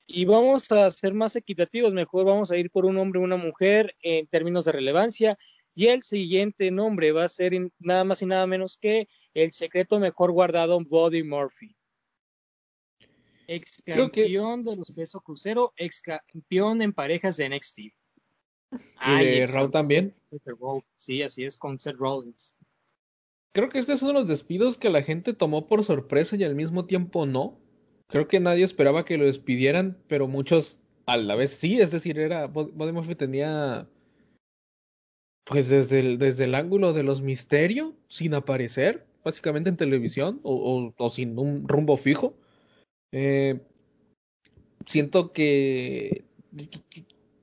Y 0.05 0.25
vamos 0.25 0.71
a 0.71 0.89
ser 0.89 1.13
más 1.13 1.35
equitativos, 1.35 1.93
mejor 1.93 2.25
vamos 2.25 2.51
a 2.51 2.57
ir 2.57 2.69
por 2.69 2.85
un 2.85 2.97
hombre 2.97 3.19
o 3.19 3.23
una 3.23 3.37
mujer 3.37 3.95
en 4.01 4.27
términos 4.27 4.65
de 4.65 4.73
relevancia. 4.73 5.37
Y 5.75 5.87
el 5.87 6.03
siguiente 6.03 6.69
nombre 6.71 7.11
va 7.11 7.23
a 7.23 7.29
ser 7.29 7.53
nada 7.79 8.03
más 8.03 8.21
y 8.21 8.25
nada 8.25 8.45
menos 8.45 8.77
que 8.77 9.07
el 9.33 9.53
secreto 9.53 9.99
mejor 9.99 10.31
guardado 10.31 10.79
Body 10.81 11.23
Murphy. 11.23 11.75
Ex 13.47 13.81
campeón 13.83 14.63
de 14.63 14.75
los 14.75 14.91
pesos 14.91 15.21
crucero, 15.23 15.73
ex 15.77 16.01
campeón 16.01 16.81
en 16.81 16.93
parejas 16.93 17.37
de 17.37 17.49
NXT. 17.49 17.79
¿Y 17.79 19.25
de 19.25 19.47
Raw 19.47 19.69
también? 19.69 20.15
Sí, 20.95 21.21
así 21.21 21.43
es, 21.43 21.57
con 21.57 21.79
Seth 21.79 21.97
Rollins. 21.97 22.55
Creo 23.51 23.69
que 23.69 23.79
este 23.79 23.93
es 23.93 24.01
uno 24.01 24.13
de 24.13 24.19
los 24.19 24.27
despidos 24.27 24.77
que 24.77 24.89
la 24.89 25.03
gente 25.03 25.33
tomó 25.33 25.67
por 25.67 25.83
sorpresa 25.83 26.35
y 26.35 26.43
al 26.43 26.55
mismo 26.55 26.85
tiempo 26.85 27.25
no. 27.25 27.62
Creo 28.13 28.27
que 28.27 28.39
nadie 28.39 28.63
esperaba 28.63 29.05
que 29.05 29.17
lo 29.17 29.25
despidieran, 29.25 29.97
pero 30.07 30.27
muchos 30.27 30.77
a 31.07 31.17
la 31.17 31.33
vez 31.33 31.49
sí, 31.49 31.81
es 31.81 31.89
decir, 31.89 32.19
era 32.19 32.45
Body 32.45 32.91
Murphy 32.91 33.15
tenía 33.15 33.87
pues 35.45 35.67
desde 35.69 35.99
el, 35.99 36.19
desde 36.19 36.43
el 36.43 36.53
ángulo 36.53 36.93
de 36.93 37.01
los 37.01 37.23
misterios, 37.23 37.95
sin 38.09 38.35
aparecer, 38.35 39.03
básicamente 39.23 39.71
en 39.71 39.77
televisión, 39.77 40.39
o, 40.43 40.93
o, 40.95 41.09
sin 41.09 41.39
un 41.39 41.67
rumbo 41.67 41.97
fijo. 41.97 42.35
Eh, 43.11 43.59
siento 44.85 45.33
que, 45.33 46.23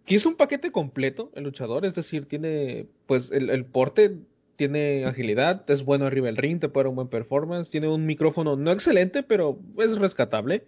que, 0.06 0.14
es 0.14 0.24
un 0.24 0.36
paquete 0.36 0.70
completo 0.70 1.32
el 1.34 1.42
luchador, 1.42 1.84
es 1.84 1.96
decir, 1.96 2.26
tiene 2.26 2.86
pues 3.06 3.32
el, 3.32 3.50
el 3.50 3.64
porte 3.64 4.20
tiene 4.60 5.06
agilidad, 5.06 5.64
es 5.70 5.86
bueno 5.86 6.04
arriba 6.04 6.26
del 6.26 6.36
ring, 6.36 6.60
te 6.60 6.68
puede 6.68 6.84
dar 6.84 6.90
un 6.90 6.96
buen 6.96 7.08
performance, 7.08 7.70
tiene 7.70 7.88
un 7.88 8.04
micrófono 8.04 8.56
no 8.56 8.72
excelente, 8.72 9.22
pero 9.22 9.58
es 9.78 9.96
rescatable. 9.96 10.66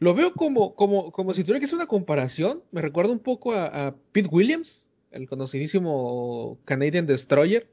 Lo 0.00 0.12
veo 0.12 0.34
como, 0.34 0.74
como, 0.74 1.10
como 1.12 1.32
si 1.32 1.42
tuviera 1.42 1.58
que 1.58 1.64
hacer 1.64 1.76
una 1.76 1.86
comparación. 1.86 2.62
Me 2.72 2.82
recuerda 2.82 3.12
un 3.12 3.20
poco 3.20 3.54
a, 3.54 3.94
Pete 4.12 4.28
Williams, 4.30 4.82
el 5.12 5.26
conocidísimo 5.26 6.58
Canadian 6.66 7.06
Destroyer. 7.06 7.70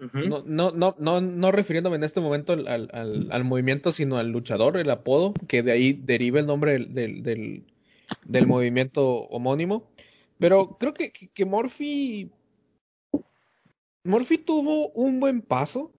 no, 0.00 0.42
no, 0.44 0.72
no, 0.72 0.96
no, 0.98 1.20
no 1.20 1.52
refiriéndome 1.52 1.94
en 1.94 2.02
este 2.02 2.20
momento 2.20 2.54
al, 2.54 2.66
al, 2.66 3.28
al, 3.30 3.44
movimiento, 3.44 3.92
sino 3.92 4.16
al 4.16 4.32
luchador, 4.32 4.76
el 4.76 4.90
apodo, 4.90 5.34
que 5.46 5.62
de 5.62 5.70
ahí 5.70 5.92
deriva 5.92 6.40
el 6.40 6.46
nombre 6.46 6.72
del, 6.72 7.22
del, 7.22 7.62
del, 8.26 8.46
movimiento 8.48 9.06
homónimo. 9.06 9.88
Pero 10.40 10.78
creo 10.80 10.94
que, 10.94 11.12
que 11.12 11.44
Morphy 11.44 12.32
Murphy 14.04 14.38
tuvo 14.38 14.90
un 14.90 15.20
buen 15.20 15.42
paso, 15.42 15.92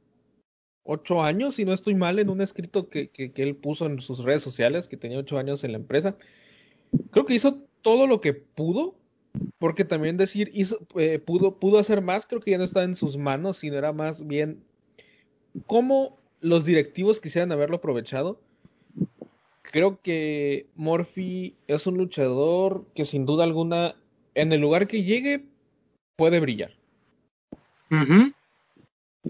ocho 0.84 1.22
años, 1.22 1.56
si 1.56 1.65
no 1.65 1.74
estoy 1.74 1.96
mal, 1.96 2.20
en 2.20 2.29
un 2.29 2.41
escrito 2.41 2.89
que, 2.89 3.10
que, 3.10 3.32
él 3.36 3.56
puso 3.56 3.86
en 3.86 4.00
sus 4.00 4.24
redes 4.24 4.41
sociales, 4.41 4.88
que 4.88 4.98
tenía 4.98 5.20
ocho 5.20 5.38
años 5.38 5.63
en 5.63 5.74
la 5.74 5.77
empresa. 5.77 6.15
Creo 7.12 7.25
que 7.25 7.36
hizo 7.36 7.60
todo 7.82 8.08
lo 8.08 8.22
que 8.22 8.34
pudo, 8.34 8.96
porque 9.60 9.86
también 9.86 10.18
decir 10.18 10.50
hizo, 10.53 10.79
eh, 10.96 11.20
pudo, 11.20 11.60
pudo 11.60 11.77
hacer 11.77 12.01
más, 12.01 12.25
creo 12.25 12.41
que 12.41 12.51
ya 12.51 12.58
no 12.58 12.63
está 12.63 12.84
en 12.84 12.96
sus 12.96 13.18
manos, 13.18 13.58
sino 13.58 13.77
era 13.77 13.94
más 13.94 14.25
bien 14.25 14.63
cómo 15.68 16.18
los 16.41 16.65
directivos 16.65 17.20
quisieran 17.20 17.51
haberlo 17.51 17.77
aprovechado. 17.77 18.39
Creo 19.62 20.01
que 20.01 20.68
Murphy 20.75 21.56
es 21.68 21.86
un 21.86 21.98
luchador 21.98 22.88
que 22.96 23.06
sin 23.06 23.25
duda 23.25 23.44
alguna, 23.44 23.96
en 24.34 24.51
el 24.51 24.62
lugar 24.62 24.88
que 24.88 25.03
llegue, 25.03 25.46
puede 26.15 26.39
brillar. 26.39 26.79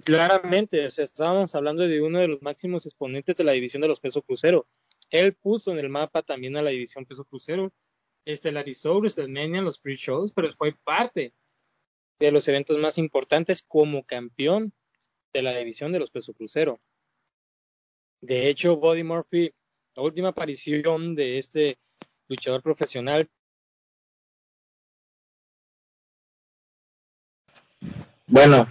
Claramente, 0.03 0.85
o 0.85 0.89
sea, 0.89 1.03
estábamos 1.03 1.55
hablando 1.55 1.87
de 1.87 2.01
uno 2.01 2.19
de 2.19 2.27
los 2.27 2.41
máximos 2.41 2.85
exponentes 2.85 3.37
de 3.37 3.43
la 3.43 3.53
división 3.53 3.81
de 3.81 3.87
los 3.87 3.99
pesos 3.99 4.23
crucero. 4.25 4.67
Él 5.09 5.33
puso 5.33 5.71
en 5.71 5.79
el 5.79 5.89
mapa 5.89 6.21
también 6.21 6.55
a 6.57 6.61
la 6.61 6.69
división 6.69 7.05
peso 7.05 7.25
crucero, 7.25 7.73
estelarizó 8.25 8.97
WrestleMania 8.99 9.61
los 9.61 9.79
pre-shows, 9.79 10.31
pero 10.31 10.51
fue 10.51 10.75
parte 10.83 11.33
de 12.19 12.31
los 12.31 12.47
eventos 12.47 12.77
más 12.77 12.97
importantes 12.97 13.63
como 13.63 14.03
campeón 14.03 14.73
de 15.33 15.41
la 15.41 15.55
división 15.57 15.91
de 15.91 15.99
los 15.99 16.11
pesos 16.11 16.35
crucero. 16.35 16.79
De 18.21 18.49
hecho, 18.49 18.77
Body 18.77 19.03
Murphy, 19.03 19.53
la 19.95 20.03
última 20.03 20.29
aparición 20.29 21.15
de 21.15 21.37
este 21.37 21.77
luchador 22.27 22.61
profesional 22.61 23.29
Bueno, 28.31 28.67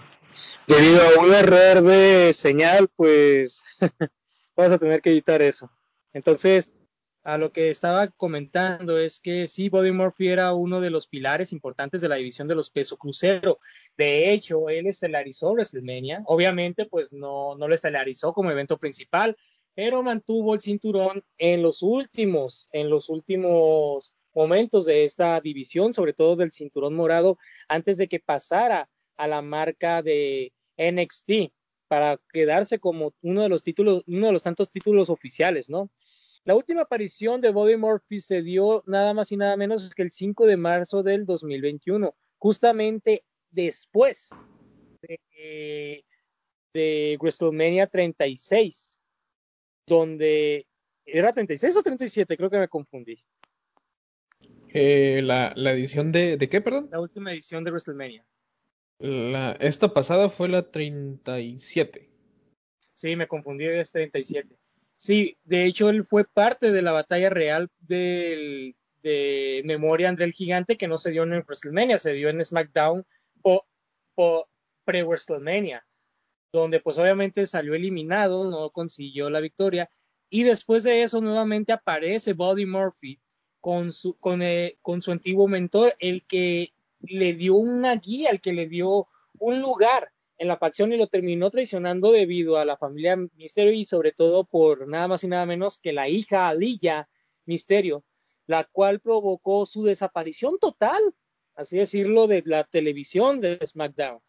debido 0.69 1.01
a 1.01 1.21
un 1.21 1.35
error 1.35 1.83
de 1.83 2.33
señal, 2.33 2.87
pues 2.95 3.65
vamos 4.57 4.73
a 4.73 4.79
tener 4.79 5.03
que 5.03 5.11
editar 5.11 5.43
eso. 5.43 5.69
Entonces, 6.13 6.73
a 7.25 7.39
lo 7.39 7.51
que 7.51 7.69
estaba 7.69 8.07
comentando 8.07 8.99
es 8.99 9.19
que 9.19 9.49
sí, 9.49 9.69
Body 9.69 9.91
Murphy 9.91 10.29
era 10.29 10.55
uno 10.55 10.81
de 10.81 10.91
los 10.91 11.09
pilares 11.09 11.53
importantes 11.53 12.01
de 12.01 12.09
la 12.09 12.15
división 12.15 12.47
de 12.47 12.55
los 12.55 12.71
pesos 12.71 12.99
crucero. 13.01 13.59
De 13.97 14.33
hecho, 14.33 14.69
él 14.69 14.87
estelarizó 14.87 15.51
WrestleMania. 15.51 16.23
Obviamente, 16.27 16.87
pues 16.87 17.13
no, 17.13 17.57
no 17.57 17.67
lo 17.67 17.75
estelarizó 17.75 18.33
como 18.33 18.53
evento 18.53 18.79
principal, 18.79 19.37
pero 19.75 20.05
mantuvo 20.05 20.55
el 20.55 20.61
cinturón 20.61 21.25
en 21.37 21.65
los 21.65 21.83
últimos, 21.83 22.69
en 22.71 22.91
los 22.91 23.09
últimos 23.09 24.15
momentos 24.33 24.85
de 24.85 25.03
esta 25.03 25.41
división, 25.41 25.93
sobre 25.93 26.13
todo 26.13 26.37
del 26.37 26.53
cinturón 26.53 26.95
morado, 26.95 27.39
antes 27.67 27.97
de 27.97 28.07
que 28.07 28.21
pasara 28.21 28.89
a 29.19 29.29
la 29.29 29.43
marca 29.43 30.03
de 30.03 30.53
NXT 30.79 31.53
para 31.89 32.21
quedarse 32.33 32.79
como 32.79 33.13
uno 33.23 33.43
de 33.43 33.49
los 33.49 33.63
títulos, 33.63 34.05
uno 34.07 34.27
de 34.27 34.33
los 34.33 34.43
tantos 34.43 34.71
títulos 34.71 35.11
oficiales, 35.11 35.69
¿no? 35.69 35.91
La 36.45 36.55
última 36.55 36.83
aparición 36.83 37.41
de 37.41 37.51
Bobby 37.51 37.77
Murphy 37.77 38.21
se 38.21 38.43
dio 38.43 38.83
nada 38.87 39.13
más 39.13 39.33
y 39.33 39.37
nada 39.37 39.57
menos 39.57 39.91
que 39.91 40.03
el 40.03 40.11
5 40.11 40.47
de 40.47 40.57
marzo 40.57 41.03
del 41.03 41.27
2021, 41.27 42.15
justamente 42.39 43.25
después 43.51 44.31
de, 45.03 46.05
de 46.73 47.19
WrestleMania 47.21 47.87
36, 47.87 48.99
donde 49.87 50.67
era 51.05 51.33
36 51.33 51.77
o 51.77 51.83
37, 51.83 52.37
creo 52.37 52.51
que 52.51 52.59
me 52.59 52.69
confundí. 52.69 53.23
Eh, 54.71 55.21
la, 55.23 55.53
la, 55.57 55.73
edición 55.73 56.13
de, 56.13 56.37
de 56.37 56.49
qué, 56.49 56.61
perdón? 56.61 56.89
La 56.91 57.01
última 57.01 57.33
edición 57.33 57.65
de 57.65 57.71
WrestleMania. 57.71 58.25
La, 58.99 59.53
esta 59.61 59.95
pasada 59.95 60.29
fue 60.29 60.49
la 60.49 60.71
37. 60.71 62.09
Sí, 62.95 63.17
me 63.17 63.29
confundí, 63.29 63.65
es 63.65 63.93
37. 63.93 64.57
Sí, 64.97 65.39
de 65.45 65.65
hecho 65.65 65.89
él 65.89 66.05
fue 66.05 66.25
parte 66.25 66.73
de 66.73 66.83
la 66.83 66.91
batalla 66.91 67.31
real 67.31 67.71
del, 67.79 68.75
de 69.03 69.63
Memoria 69.65 70.09
André 70.09 70.25
el 70.25 70.33
Gigante 70.33 70.77
que 70.77 70.89
no 70.89 70.99
se 70.99 71.13
dio 71.13 71.23
en 71.23 71.31
WrestleMania, 71.31 71.99
se 71.99 72.13
dio 72.13 72.29
en 72.29 72.45
SmackDown 72.45 73.07
o, 73.43 73.65
pre-WrestleMania, 74.85 75.87
donde 76.53 76.81
pues 76.81 76.99
obviamente 76.99 77.47
salió 77.47 77.75
eliminado, 77.75 78.51
no 78.51 78.71
consiguió 78.71 79.31
la 79.31 79.39
victoria. 79.39 79.89
Y 80.29 80.43
después 80.43 80.83
de 80.83 81.05
eso 81.05 81.21
nuevamente 81.21 81.73
aparece 81.73 82.33
Buddy 82.33 82.67
Murphy 82.67 83.21
con 83.61 83.93
su, 83.93 84.19
con, 84.19 84.43
eh, 84.43 84.77
con 84.83 85.01
su 85.01 85.13
antiguo 85.13 85.47
mentor, 85.47 85.95
el 86.01 86.25
que 86.27 86.73
le 87.01 87.33
dio 87.33 87.55
una 87.55 87.97
guía, 87.97 88.31
al 88.31 88.41
que 88.41 88.53
le 88.53 88.67
dio 88.67 89.09
un 89.39 89.61
lugar 89.61 90.11
en 90.39 90.49
la 90.49 90.57
facción 90.57 90.93
y 90.93 90.97
lo 90.97 91.09
terminó 91.09 91.51
traicionando 91.51 92.13
debido 92.13 92.59
a 92.59 92.65
la 92.65 92.77
familia 92.77 93.17
Misterio 93.35 93.73
y 93.73 93.85
sobre 93.85 94.13
todo 94.13 94.45
por 94.45 94.87
nada 94.87 95.09
más 95.09 95.25
y 95.25 95.29
nada 95.29 95.47
menos 95.47 95.79
que 95.79 95.93
la 95.93 96.09
hija 96.09 96.49
Alilla 96.49 97.09
Misterio, 97.45 98.05
la 98.47 98.65
cual 98.65 99.01
provocó 99.01 99.67
su 99.67 99.85
desaparición 99.85 100.59
total, 100.59 101.01
así 101.55 101.79
decirlo, 101.79 102.27
de 102.27 102.43
la 102.47 102.65
televisión 102.65 103.41
de 103.41 103.59
SmackDown. 103.65 104.21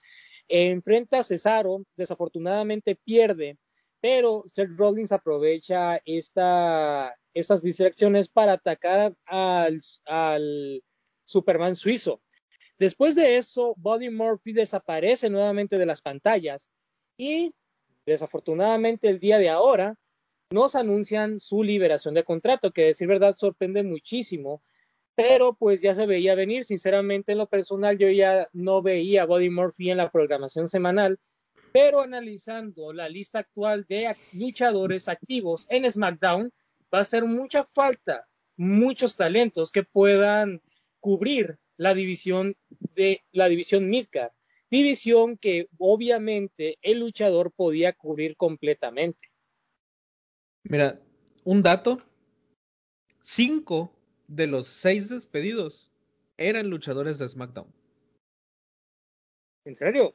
Enfrenta 0.48 1.20
a 1.20 1.24
Cesaro, 1.24 1.84
desafortunadamente 1.96 2.96
pierde, 2.96 3.58
pero 4.02 4.44
Seth 4.48 4.72
Rollins 4.76 5.12
aprovecha 5.12 6.02
esta, 6.06 7.16
estas 7.34 7.62
distracciones 7.62 8.30
para 8.30 8.54
atacar 8.54 9.14
al, 9.26 9.80
al 10.06 10.84
Superman 11.24 11.76
suizo, 11.76 12.22
Después 12.80 13.14
de 13.14 13.36
eso, 13.36 13.76
Buddy 13.78 14.10
Murphy 14.10 14.54
desaparece 14.54 15.30
nuevamente 15.30 15.78
de 15.78 15.86
las 15.86 16.02
pantallas 16.02 16.70
y 17.18 17.54
desafortunadamente 18.06 19.10
el 19.10 19.20
día 19.20 19.38
de 19.38 19.50
ahora 19.50 19.96
nos 20.50 20.76
anuncian 20.76 21.42
su 21.42 21.62
liberación 21.62 22.14
de 22.14 22.24
contrato, 22.24 22.72
que 22.72 22.86
decir 22.86 23.08
verdad 23.08 23.36
sorprende 23.36 23.84
muchísimo, 23.84 24.64
pero 25.14 25.54
pues 25.54 25.82
ya 25.82 25.94
se 25.94 26.06
veía 26.06 26.36
venir. 26.36 26.64
Sinceramente, 26.64 27.34
en 27.34 27.40
lo 27.40 27.48
personal, 27.48 27.98
yo 27.98 28.10
ya 28.10 28.48
no 28.54 28.82
veía 28.82 29.24
a 29.24 29.26
Buddy 29.26 29.50
Murphy 29.50 29.92
en 29.92 29.98
la 29.98 30.10
programación 30.10 30.70
semanal 30.70 31.20
Pero 31.74 32.02
analizando 32.02 32.94
la 32.94 33.10
lista 33.10 33.40
actual 33.40 33.86
de 33.90 34.16
luchadores 34.32 35.10
activos 35.10 35.68
en 35.70 35.92
SmackDown, 35.92 36.52
va 36.92 37.00
a 37.02 37.04
ser 37.04 37.26
mucha 37.26 37.66
falta, 37.66 38.26
muchos 38.56 39.18
talentos 39.18 39.72
que 39.72 39.84
puedan 39.84 40.62
cubrir 41.00 41.60
la 41.80 41.94
división 41.94 42.58
de 42.94 43.24
la 43.32 43.48
división 43.48 43.90
Midcard, 43.90 44.34
división 44.70 45.38
que 45.38 45.70
obviamente 45.78 46.78
el 46.82 47.00
luchador 47.00 47.54
podía 47.54 47.94
cubrir 47.94 48.36
completamente. 48.36 49.32
Mira, 50.64 51.00
un 51.46 51.64
dato, 51.64 52.02
cinco 53.22 53.96
de 54.28 54.48
los 54.48 54.68
seis 54.68 55.08
despedidos 55.08 55.90
eran 56.36 56.70
luchadores 56.70 57.18
de 57.18 57.30
SmackDown. 57.30 57.74
¿En 59.64 59.78
serio? 59.78 60.14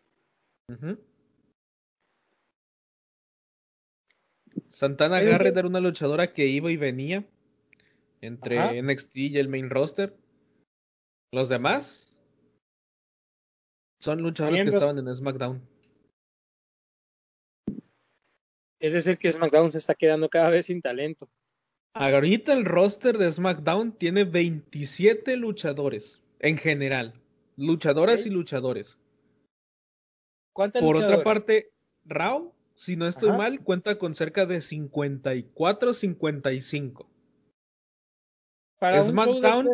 Santana 4.69 5.23
Garrett 5.23 5.57
era 5.57 5.67
una 5.67 5.81
luchadora 5.81 6.35
que 6.35 6.47
iba 6.47 6.71
y 6.71 6.77
venía 6.77 7.25
entre 8.21 8.83
NXT 8.83 9.17
y 9.17 9.39
el 9.39 9.49
main 9.49 9.71
roster. 9.71 10.15
Los 11.35 11.49
demás 11.49 12.17
son 13.99 14.23
luchadores 14.23 14.63
que 14.63 14.69
estaban 14.69 14.99
en 14.99 15.13
SmackDown. 15.13 15.69
Es 18.79 18.93
decir, 18.93 19.19
que 19.19 19.33
SmackDown 19.33 19.73
se 19.73 19.79
está 19.79 19.97
quedando 19.97 20.29
cada 20.29 20.49
vez 20.51 20.67
sin 20.67 20.81
talento. 20.81 21.29
Ahorita 21.93 22.53
el 22.53 22.65
roster 22.65 23.19
de 23.19 23.33
SmackDown 23.33 23.99
tiene 23.99 24.23
27 24.23 25.37
luchadores 25.37 26.23
en 26.39 26.57
general. 26.57 27.21
Luchadoras 27.57 28.27
y 28.27 28.31
luchadores. 28.31 28.97
Por 30.53 30.97
otra 30.97 31.25
parte, 31.25 31.73
Raw, 32.05 32.53
si 32.77 32.95
no 32.95 33.09
estoy 33.09 33.31
mal, 33.31 33.61
cuenta 33.65 33.99
con 33.99 34.15
cerca 34.15 34.47
de 34.47 34.61
54, 34.61 35.95
55. 35.95 37.09
Para 38.79 39.03
SmackDown, 39.03 39.71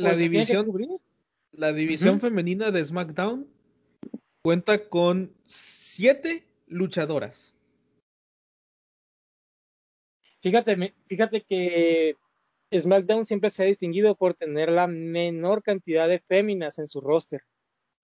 la 0.00 0.14
división, 0.14 1.00
la 1.52 1.72
división 1.72 2.20
femenina 2.20 2.70
de 2.70 2.84
SmackDown 2.84 3.46
cuenta 4.42 4.88
con 4.88 5.32
7 5.44 6.44
luchadoras. 6.68 7.54
Fíjate, 10.40 10.94
fíjate 11.06 11.42
que 11.42 12.16
SmackDown 12.72 13.26
siempre 13.26 13.50
se 13.50 13.62
ha 13.62 13.66
distinguido 13.66 14.14
por 14.14 14.34
tener 14.34 14.70
la 14.70 14.86
menor 14.86 15.62
cantidad 15.62 16.08
de 16.08 16.20
féminas 16.20 16.78
en 16.78 16.88
su 16.88 17.00
roster. 17.00 17.42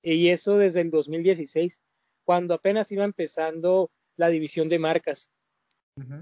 Y 0.02 0.28
eso 0.28 0.58
desde 0.58 0.82
el 0.82 0.90
2016, 0.90 1.80
cuando 2.24 2.54
apenas 2.54 2.92
iba 2.92 3.04
empezando 3.04 3.90
la 4.16 4.28
división 4.28 4.68
de 4.68 4.78
marcas. 4.78 5.30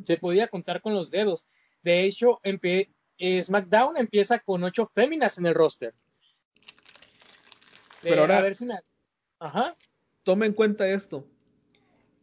Se 0.04 0.16
podía 0.18 0.46
contar 0.46 0.80
con 0.80 0.94
los 0.94 1.10
dedos. 1.10 1.48
De 1.82 2.04
hecho, 2.04 2.38
SmackDown 3.18 3.96
empieza 3.96 4.38
con 4.38 4.64
ocho 4.64 4.86
féminas 4.86 5.38
en 5.38 5.46
el 5.46 5.54
roster. 5.54 5.94
Pero 8.02 8.22
ahora, 8.22 8.38
a 8.38 8.42
ver 8.42 8.54
si 8.54 8.66
me... 8.66 8.74
Ajá. 9.38 9.74
Toma 10.22 10.46
en 10.46 10.52
cuenta 10.52 10.88
esto. 10.88 11.26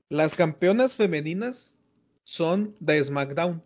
Las 0.10 0.36
campeonas 0.36 0.95
femeninas 0.95 1.74
son 2.24 2.75
de 2.79 3.03
SmackDown. 3.03 3.63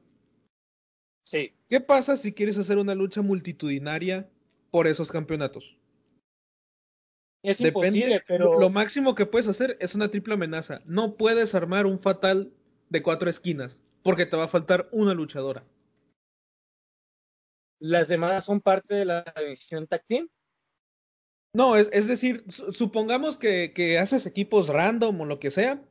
Sí. 1.24 1.51
¿Qué 1.70 1.82
pasa 1.82 2.17
si 2.17 2.34
quieres 2.34 2.58
hacer 2.58 2.77
una 2.77 2.96
lucha 2.96 3.22
multitudinaria 3.22 4.29
por 4.72 4.88
esos 4.88 5.12
campeonatos? 5.12 5.75
Es 7.41 7.62
imposible, 7.62 8.24
pero. 8.27 8.60
Lo 8.60 8.70
máximo 8.70 9.15
que 9.15 9.25
puedes 9.25 9.48
hacer 9.48 9.77
es 9.79 9.96
una 9.96 10.10
triple 10.10 10.34
amenaza. 10.34 10.82
No 10.86 11.15
puedes 11.15 11.55
armar 11.55 11.86
un 11.86 12.00
fatal 12.00 12.51
de 12.89 13.03
cuatro 13.03 13.29
esquinas, 13.29 13.79
porque 14.03 14.25
te 14.25 14.38
va 14.38 14.46
a 14.46 14.50
faltar 14.50 14.88
una 14.91 15.13
luchadora. 15.13 15.63
¿Las 17.79 18.08
demás 18.08 18.46
son 18.46 18.62
parte 18.62 18.96
de 18.96 19.05
la 19.05 19.24
división 19.38 19.88
Tag 19.88 20.05
Team? 20.05 20.29
No, 21.54 21.78
es, 21.78 21.89
es 21.93 22.08
decir, 22.08 22.43
supongamos 22.49 23.38
que, 23.38 23.71
que, 23.73 23.97
haces 23.97 24.26
equipos 24.26 24.67
random 24.67 25.21
o 25.21 25.26
lo 25.26 25.39
que 25.39 25.52
sea. 25.52 25.82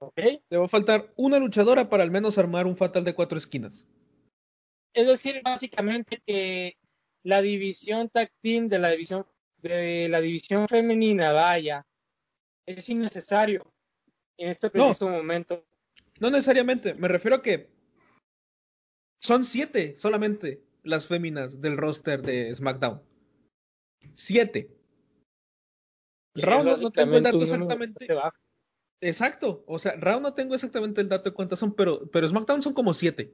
Ok. 0.00 0.20
Te 0.48 0.56
va 0.56 0.66
a 0.66 0.68
faltar 0.68 1.12
una 1.16 1.38
luchadora 1.38 1.88
para 1.88 2.02
al 2.02 2.10
menos 2.10 2.36
armar 2.36 2.66
un 2.66 2.76
fatal 2.76 3.04
de 3.04 3.14
cuatro 3.14 3.38
esquinas. 3.38 3.86
Es 4.92 5.06
decir, 5.06 5.40
básicamente 5.42 6.20
que 6.26 6.76
la 7.22 7.40
división 7.40 8.08
tag 8.08 8.30
team 8.40 8.68
de 8.68 8.78
la 8.78 8.90
división 8.90 9.26
de 9.62 10.08
la 10.08 10.20
división 10.20 10.68
femenina, 10.68 11.32
vaya, 11.32 11.86
es 12.66 12.88
innecesario 12.88 13.72
en 14.36 14.50
este 14.50 14.70
preciso 14.70 15.08
momento. 15.08 15.64
No 16.20 16.30
necesariamente, 16.30 16.94
me 16.94 17.08
refiero 17.08 17.36
a 17.36 17.42
que 17.42 17.70
son 19.20 19.44
siete 19.44 19.96
solamente 19.96 20.67
las 20.88 21.06
féminas 21.06 21.60
del 21.60 21.76
roster 21.76 22.22
de 22.22 22.54
SmackDown. 22.54 23.02
Siete. 24.14 24.70
Raw 26.34 26.64
no, 26.64 26.90
tengo 26.90 27.16
el 27.16 27.22
dato 27.22 27.42
exactamente. 27.42 28.06
Exacto, 29.00 29.64
o 29.66 29.78
sea, 29.78 29.94
Raw 29.96 30.20
no 30.20 30.34
tengo 30.34 30.54
exactamente 30.54 31.00
el 31.00 31.08
dato 31.08 31.30
de 31.30 31.34
cuántas 31.34 31.58
son, 31.58 31.74
pero, 31.74 32.08
pero 32.10 32.28
SmackDown 32.28 32.62
son 32.62 32.74
como 32.74 32.94
siete. 32.94 33.32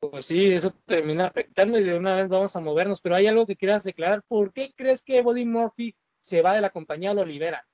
Pues 0.00 0.26
sí, 0.26 0.52
eso 0.52 0.70
termina 0.86 1.26
afectando 1.26 1.78
y 1.78 1.84
de 1.84 1.96
una 1.96 2.16
vez 2.16 2.28
vamos 2.28 2.56
a 2.56 2.60
movernos. 2.60 3.02
Pero 3.02 3.16
hay 3.16 3.26
algo 3.26 3.46
que 3.46 3.56
quieras 3.56 3.84
declarar. 3.84 4.22
¿Por 4.26 4.52
qué 4.52 4.72
crees 4.74 5.02
que 5.02 5.20
Body 5.20 5.44
Murphy 5.44 5.94
se 6.20 6.40
va 6.40 6.54
de 6.54 6.62
la 6.62 6.70
compañía 6.70 7.10
o 7.10 7.14
lo 7.14 7.24
libera? 7.24 7.66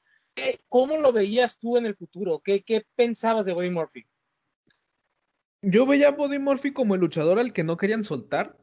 ¿Cómo 0.69 0.97
lo 0.97 1.13
veías 1.13 1.59
tú 1.59 1.77
en 1.77 1.87
el 1.87 1.95
futuro? 1.95 2.41
¿Qué, 2.41 2.63
qué 2.63 2.85
pensabas 2.97 3.47
de 3.47 3.53
Body 3.53 3.71
Murphy? 3.71 4.07
Yo 5.63 5.87
veía 5.87 6.09
a 6.09 6.13
Body 6.13 6.39
Murphy 6.39 6.73
como 6.73 6.95
el 6.95 7.01
luchador 7.01 7.39
al 7.39 7.53
que 7.53 7.65
no 7.65 7.77
querían 7.77 8.05
soltar. 8.05 8.57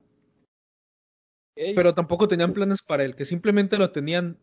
Pero 1.55 1.93
tampoco 1.93 2.27
tenían 2.27 2.53
planes 2.53 2.81
para 2.81 3.03
él, 3.03 3.15
que 3.15 3.25
simplemente 3.25 3.77
lo 3.77 3.91
tenían 3.91 4.39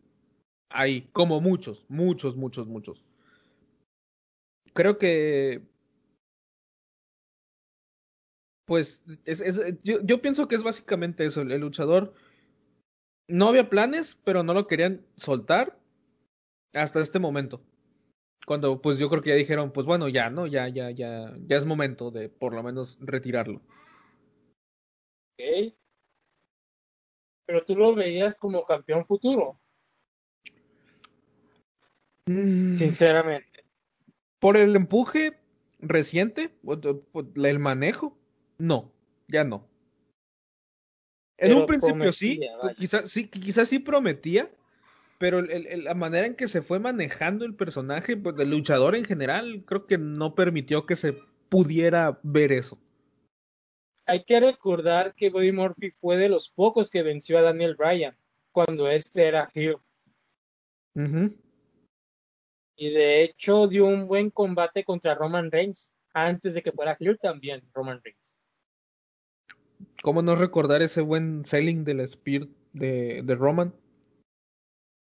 ahí, 0.69 1.09
como 1.11 1.41
muchos, 1.41 1.85
muchos, 1.89 2.37
muchos, 2.37 2.67
muchos. 2.67 3.03
Creo 4.73 4.97
que 4.97 5.61
pues 8.71 9.03
yo, 9.83 10.21
pienso 10.21 10.47
que 10.47 10.55
es 10.55 10.63
básicamente 10.63 11.25
eso, 11.25 11.41
el, 11.41 11.59
luchador 11.59 12.13
no 13.27 13.49
había 13.49 13.69
planes, 13.69 14.17
pero 14.23 14.43
no 14.43 14.53
lo 14.53 14.65
querían 14.65 15.05
soltar 15.17 15.77
hasta 16.73 17.01
este 17.01 17.19
momento. 17.19 17.61
Cuando 18.45 18.81
pues 18.81 18.97
yo 18.97 19.09
creo 19.09 19.21
que 19.21 19.29
ya 19.29 19.35
dijeron, 19.35 19.71
pues 19.71 19.85
bueno, 19.85 20.09
ya, 20.09 20.29
¿no? 20.29 20.47
Ya, 20.47 20.67
ya, 20.67 20.91
ya, 20.91 21.33
ya 21.45 21.57
es 21.57 21.65
momento 21.65 22.11
de 22.11 22.29
por 22.29 22.53
lo 22.53 22.63
menos 22.63 22.97
retirarlo. 22.99 23.61
Ok. 25.33 25.73
Pero 27.45 27.65
tú 27.65 27.75
lo 27.75 27.93
veías 27.93 28.35
como 28.35 28.65
campeón 28.65 29.05
futuro. 29.05 29.59
Mm. 32.25 32.73
Sinceramente. 32.73 33.65
Por 34.39 34.57
el 34.57 34.75
empuje 34.75 35.37
reciente, 35.79 36.55
el 37.35 37.59
manejo, 37.59 38.17
no, 38.57 38.91
ya 39.27 39.43
no. 39.43 39.67
En 41.37 41.53
un 41.53 41.65
principio 41.65 42.13
sí, 42.13 42.39
quizás 42.77 43.09
sí, 43.09 43.27
quizás 43.27 43.69
sí 43.69 43.79
prometía, 43.79 44.51
pero 45.21 45.43
la 45.43 45.93
manera 45.93 46.25
en 46.25 46.35
que 46.35 46.47
se 46.47 46.63
fue 46.63 46.79
manejando 46.79 47.45
el 47.45 47.53
personaje, 47.53 48.17
pues 48.17 48.35
el 48.39 48.49
luchador 48.49 48.95
en 48.95 49.05
general, 49.05 49.63
creo 49.67 49.85
que 49.85 49.99
no 49.99 50.33
permitió 50.33 50.87
que 50.87 50.95
se 50.95 51.13
pudiera 51.47 52.19
ver 52.23 52.51
eso. 52.51 52.79
Hay 54.07 54.23
que 54.23 54.39
recordar 54.39 55.13
que 55.13 55.29
Buddy 55.29 55.51
Murphy 55.51 55.91
fue 55.91 56.17
de 56.17 56.27
los 56.27 56.49
pocos 56.49 56.89
que 56.89 57.03
venció 57.03 57.37
a 57.37 57.43
Daniel 57.43 57.75
Bryan 57.75 58.17
cuando 58.51 58.89
este 58.89 59.27
era 59.27 59.47
heel. 59.53 59.77
Y 62.75 62.89
de 62.89 63.21
hecho 63.21 63.67
dio 63.67 63.85
un 63.85 64.07
buen 64.07 64.31
combate 64.31 64.83
contra 64.83 65.13
Roman 65.13 65.51
Reigns 65.51 65.93
antes 66.15 66.55
de 66.55 66.63
que 66.63 66.71
fuera 66.71 66.97
heel 66.99 67.19
también 67.19 67.61
Roman 67.75 68.01
Reigns. 68.03 68.35
¿Cómo 70.01 70.23
no 70.23 70.35
recordar 70.35 70.81
ese 70.81 71.01
buen 71.01 71.45
selling 71.45 71.83
del 71.83 72.07
Spear 72.07 72.47
de, 72.73 73.21
de 73.23 73.35
Roman? 73.35 73.71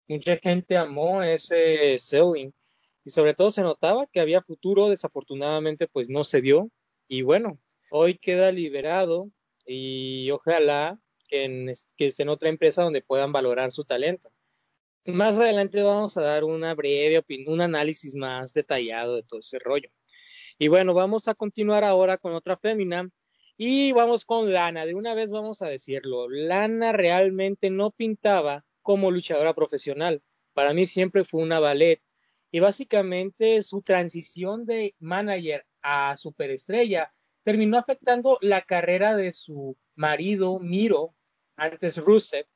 Mucha 0.08 0.38
gente 0.38 0.78
amó 0.78 1.22
ese 1.22 1.98
selling 2.00 2.54
y 3.04 3.10
sobre 3.10 3.34
todo 3.34 3.52
se 3.52 3.62
notaba 3.62 4.08
que 4.08 4.22
había 4.22 4.42
futuro, 4.42 4.90
desafortunadamente 4.90 5.88
pues 5.88 6.10
no 6.10 6.24
se 6.24 6.42
dio 6.42 6.70
y 7.08 7.24
bueno, 7.24 7.60
hoy 7.92 8.18
queda 8.18 8.52
liberado 8.52 9.30
y 9.66 10.32
ojalá 10.32 11.00
que, 11.28 11.44
en, 11.44 11.74
que 11.98 12.14
en 12.18 12.30
otra 12.30 12.50
empresa 12.50 12.84
donde 12.84 13.02
puedan 13.02 13.32
valorar 13.32 13.72
su 13.72 13.84
talento. 13.84 14.32
Más 15.06 15.38
adelante 15.38 15.82
vamos 15.82 16.18
a 16.18 16.22
dar 16.22 16.44
una 16.44 16.74
breve 16.74 17.24
un 17.48 17.62
análisis 17.62 18.16
más 18.16 18.54
detallado 18.54 19.16
de 19.16 19.24
todo 19.24 19.40
ese 19.40 19.60
rollo. 19.60 19.90
Y 20.58 20.70
bueno, 20.70 20.94
vamos 20.94 21.28
a 21.28 21.36
continuar 21.36 21.84
ahora 21.84 22.18
con 22.18 22.34
otra 22.34 22.58
fémina 22.58 23.10
y 23.58 23.92
vamos 23.92 24.26
con 24.26 24.54
Lana, 24.54 24.86
de 24.86 24.96
una 24.96 25.14
vez 25.14 25.32
vamos 25.32 25.62
a 25.62 25.68
decirlo, 25.68 26.30
Lana 26.30 26.92
realmente 26.92 27.70
no 27.70 27.92
pintaba 27.92 28.67
como 28.88 29.12
luchadora 29.12 29.54
profesional, 29.54 30.24
Para 30.54 30.74
mí 30.74 30.88
siempre 30.88 31.26
fue 31.26 31.42
una 31.44 31.60
ballet. 31.60 32.02
Y 32.52 32.62
básicamente 32.62 33.62
su 33.62 33.82
transición 33.82 34.66
de 34.66 34.96
manager 35.00 35.66
a 35.82 36.16
superestrella 36.16 37.14
terminó 37.44 37.78
afectando 37.78 38.38
la 38.42 38.62
carrera 38.62 39.18
de 39.18 39.34
su 39.34 39.76
marido 39.96 40.60
Miro, 40.60 41.14
antes 41.58 41.98
Rusev. 41.98 42.48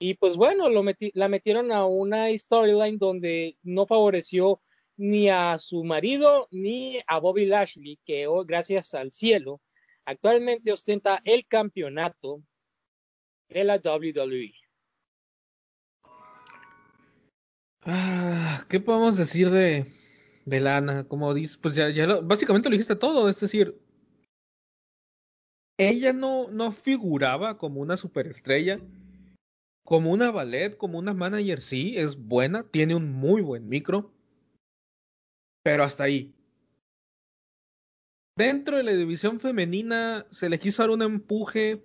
Y 0.00 0.14
pues 0.14 0.36
bueno, 0.36 0.68
lo 0.68 0.82
la 1.14 1.28
metieron 1.28 1.70
a 1.70 1.86
una 1.86 2.36
storyline 2.36 2.98
donde 2.98 3.56
no 3.62 3.86
favoreció 3.86 4.60
ni 4.96 5.28
a 5.28 5.56
su 5.58 5.84
marido 5.84 6.48
ni 6.50 6.98
a 7.06 7.20
Bobby 7.20 7.46
Lashley, 7.46 8.00
que 8.04 8.26
hoy, 8.26 8.44
gracias 8.44 8.92
al 8.94 9.12
cielo, 9.12 9.60
actualmente 10.04 10.72
ostenta 10.72 11.22
el 11.24 11.46
campeonato 11.46 12.42
de 13.48 13.62
la 13.62 13.76
WWE. 13.76 14.59
Ah, 17.82 18.64
¿Qué 18.68 18.80
podemos 18.80 19.16
decir 19.16 19.50
de, 19.50 19.92
de 20.44 20.60
Lana? 20.60 21.04
Como 21.04 21.32
dices, 21.32 21.56
pues 21.56 21.74
ya, 21.74 21.88
ya 21.90 22.06
básicamente 22.20 22.68
lo 22.68 22.74
dijiste 22.74 22.96
todo, 22.96 23.28
es 23.28 23.40
decir, 23.40 23.80
ella 25.78 26.12
no, 26.12 26.48
no 26.50 26.72
figuraba 26.72 27.56
como 27.56 27.80
una 27.80 27.96
superestrella, 27.96 28.80
como 29.82 30.12
una 30.12 30.30
ballet, 30.30 30.76
como 30.76 30.98
una 30.98 31.14
manager, 31.14 31.62
sí, 31.62 31.96
es 31.96 32.16
buena, 32.16 32.64
tiene 32.64 32.94
un 32.94 33.12
muy 33.12 33.40
buen 33.40 33.66
micro, 33.66 34.12
pero 35.62 35.82
hasta 35.82 36.04
ahí. 36.04 36.34
Dentro 38.36 38.76
de 38.76 38.82
la 38.82 38.92
división 38.92 39.40
femenina 39.40 40.26
se 40.30 40.50
le 40.50 40.58
quiso 40.58 40.82
dar 40.82 40.90
un 40.90 41.02
empuje. 41.02 41.82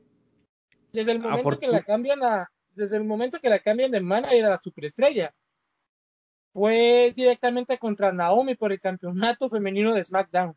Desde 0.91 1.13
el 1.13 1.19
momento 1.19 1.59
que 1.59 1.67
la 1.67 1.81
cambian 1.81 2.21
a, 2.23 2.51
desde 2.71 2.97
el 2.97 3.05
momento 3.05 3.39
que 3.39 3.49
la 3.49 3.59
cambian 3.59 3.91
de 3.91 4.01
manager 4.01 4.45
a 4.45 4.49
la 4.51 4.61
superestrella, 4.61 5.33
fue 6.55 7.11
directamente 7.13 7.77
contra 7.77 8.13
Naomi 8.13 8.55
por 8.55 8.71
el 8.71 8.79
campeonato 8.79 9.49
femenino 9.49 9.93
de 9.93 10.01
SmackDown. 10.01 10.55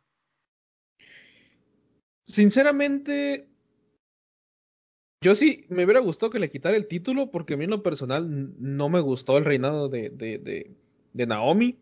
Sinceramente, 2.28 3.48
yo 5.20 5.34
sí 5.34 5.66
me 5.70 5.84
hubiera 5.84 5.98
gustado 5.98 6.30
que 6.30 6.38
le 6.38 6.50
quitara 6.50 6.76
el 6.76 6.86
título 6.86 7.32
porque 7.32 7.54
a 7.54 7.56
mí 7.56 7.64
en 7.64 7.70
lo 7.70 7.82
personal 7.82 8.54
no 8.60 8.88
me 8.88 9.00
gustó 9.00 9.38
el 9.38 9.44
reinado 9.44 9.88
de, 9.88 10.10
de, 10.10 10.38
de, 11.12 11.26
Naomi. 11.26 11.80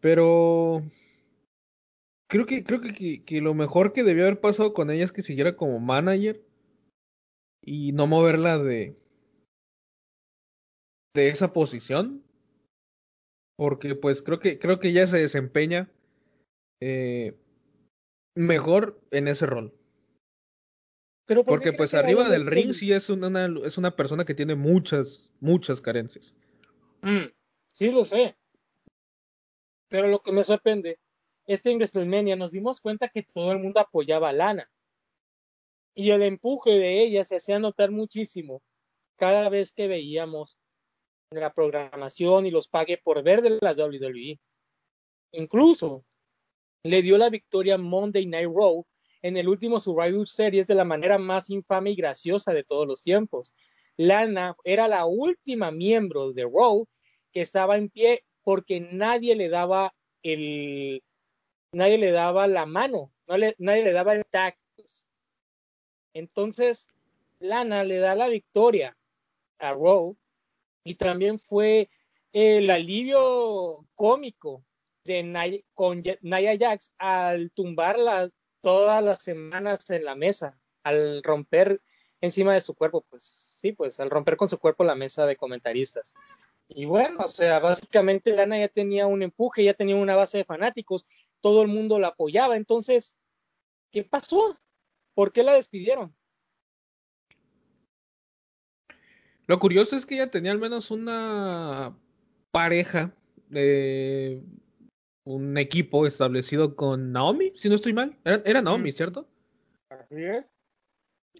Pero 0.00 0.82
creo 2.28 2.46
que 2.46 2.64
creo 2.64 2.80
que, 2.80 3.22
que, 3.22 3.40
lo 3.40 3.54
mejor 3.54 3.92
que 3.92 4.02
debió 4.02 4.24
haber 4.24 4.40
pasado 4.40 4.74
con 4.74 4.90
ella 4.90 5.04
es 5.04 5.12
que 5.12 5.22
siguiera 5.22 5.54
como 5.54 5.78
manager 5.78 6.42
y 7.64 7.92
no 7.92 8.08
moverla 8.08 8.58
de 8.58 8.96
de 11.14 11.28
esa 11.28 11.52
posición 11.52 12.24
porque 13.62 13.94
pues 13.94 14.22
creo 14.22 14.40
que 14.40 14.58
creo 14.58 14.80
que 14.80 14.88
ella 14.88 15.06
se 15.06 15.18
desempeña 15.18 15.88
eh, 16.80 17.38
mejor 18.34 19.00
en 19.12 19.28
ese 19.28 19.46
rol. 19.46 19.72
Porque 21.46 21.72
pues 21.72 21.94
arriba 21.94 22.28
del 22.28 22.44
ring 22.44 22.74
sí 22.74 22.92
es 22.92 23.08
una, 23.08 23.48
es 23.64 23.78
una 23.78 23.94
persona 23.94 24.24
que 24.24 24.34
tiene 24.34 24.56
muchas, 24.56 25.30
muchas 25.38 25.80
carencias. 25.80 26.34
Mm, 27.02 27.26
sí, 27.68 27.92
lo 27.92 28.04
sé. 28.04 28.36
Pero 29.88 30.08
lo 30.08 30.18
que 30.18 30.32
me 30.32 30.42
sorprende, 30.42 30.98
este 31.46 31.70
en 31.70 31.76
WrestleMania 31.76 32.34
nos 32.34 32.50
dimos 32.50 32.80
cuenta 32.80 33.10
que 33.10 33.22
todo 33.22 33.52
el 33.52 33.60
mundo 33.60 33.78
apoyaba 33.78 34.30
a 34.30 34.32
Lana. 34.32 34.68
Y 35.94 36.10
el 36.10 36.22
empuje 36.22 36.72
de 36.72 37.00
ella 37.00 37.22
se 37.22 37.36
hacía 37.36 37.60
notar 37.60 37.92
muchísimo 37.92 38.60
cada 39.14 39.48
vez 39.48 39.70
que 39.70 39.86
veíamos 39.86 40.58
la 41.40 41.52
programación 41.52 42.46
y 42.46 42.50
los 42.50 42.68
pague 42.68 42.98
por 42.98 43.22
ver 43.22 43.42
de 43.42 43.58
la 43.60 43.72
WWE. 43.72 44.38
Incluso 45.32 46.04
le 46.84 47.02
dio 47.02 47.16
la 47.16 47.30
victoria 47.30 47.78
Monday 47.78 48.26
Night 48.26 48.50
Raw 48.52 48.84
en 49.22 49.36
el 49.36 49.48
último 49.48 49.78
Survivor 49.78 50.28
Series 50.28 50.66
de 50.66 50.74
la 50.74 50.84
manera 50.84 51.16
más 51.16 51.48
infame 51.48 51.92
y 51.92 51.96
graciosa 51.96 52.52
de 52.52 52.64
todos 52.64 52.86
los 52.86 53.02
tiempos. 53.02 53.54
Lana 53.96 54.56
era 54.64 54.88
la 54.88 55.06
última 55.06 55.70
miembro 55.70 56.32
de 56.32 56.42
Raw 56.44 56.86
que 57.32 57.40
estaba 57.40 57.76
en 57.76 57.88
pie 57.88 58.24
porque 58.42 58.80
nadie 58.80 59.36
le 59.36 59.48
daba 59.48 59.94
el 60.22 61.02
nadie 61.72 61.98
le 61.98 62.10
daba 62.10 62.46
la 62.46 62.66
mano, 62.66 63.12
nadie 63.26 63.82
le 63.82 63.92
daba 63.92 64.14
el 64.14 64.24
tag. 64.26 64.56
Entonces, 66.14 66.88
Lana 67.38 67.84
le 67.84 67.98
da 67.98 68.14
la 68.14 68.28
victoria 68.28 68.96
a 69.58 69.72
Raw 69.72 70.16
y 70.84 70.94
también 70.94 71.38
fue 71.38 71.88
el 72.32 72.70
alivio 72.70 73.86
cómico 73.94 74.64
de 75.04 75.64
con 75.74 76.02
Naya 76.20 76.56
Jax 76.58 76.92
al 76.98 77.50
tumbarla 77.52 78.30
todas 78.60 79.02
las 79.02 79.22
semanas 79.22 79.90
en 79.90 80.04
la 80.04 80.14
mesa, 80.14 80.58
al 80.84 81.22
romper 81.22 81.80
encima 82.20 82.54
de 82.54 82.60
su 82.60 82.74
cuerpo, 82.74 83.04
pues 83.10 83.24
sí, 83.24 83.72
pues 83.72 83.98
al 84.00 84.10
romper 84.10 84.36
con 84.36 84.48
su 84.48 84.58
cuerpo 84.58 84.84
la 84.84 84.94
mesa 84.94 85.26
de 85.26 85.36
comentaristas. 85.36 86.14
Y 86.68 86.86
bueno, 86.86 87.18
o 87.22 87.26
sea, 87.26 87.58
básicamente 87.58 88.34
Lana 88.34 88.58
ya 88.58 88.68
tenía 88.68 89.06
un 89.06 89.22
empuje, 89.22 89.64
ya 89.64 89.74
tenía 89.74 89.96
una 89.96 90.16
base 90.16 90.38
de 90.38 90.44
fanáticos, 90.44 91.04
todo 91.40 91.62
el 91.62 91.68
mundo 91.68 91.98
la 91.98 92.08
apoyaba, 92.08 92.56
entonces, 92.56 93.16
¿qué 93.90 94.04
pasó? 94.04 94.58
¿Por 95.14 95.32
qué 95.32 95.42
la 95.42 95.54
despidieron? 95.54 96.16
Lo 99.46 99.58
curioso 99.58 99.96
es 99.96 100.06
que 100.06 100.14
ella 100.14 100.30
tenía 100.30 100.52
al 100.52 100.58
menos 100.58 100.90
una 100.90 101.96
pareja, 102.50 103.14
eh, 103.50 104.42
un 105.24 105.58
equipo 105.58 106.06
establecido 106.06 106.76
con 106.76 107.12
Naomi, 107.12 107.52
si 107.54 107.68
no 107.68 107.74
estoy 107.74 107.92
mal. 107.92 108.16
Era, 108.24 108.62
Naomi, 108.62 108.92
¿cierto? 108.92 109.28
Así 109.88 110.22
es. 110.22 110.52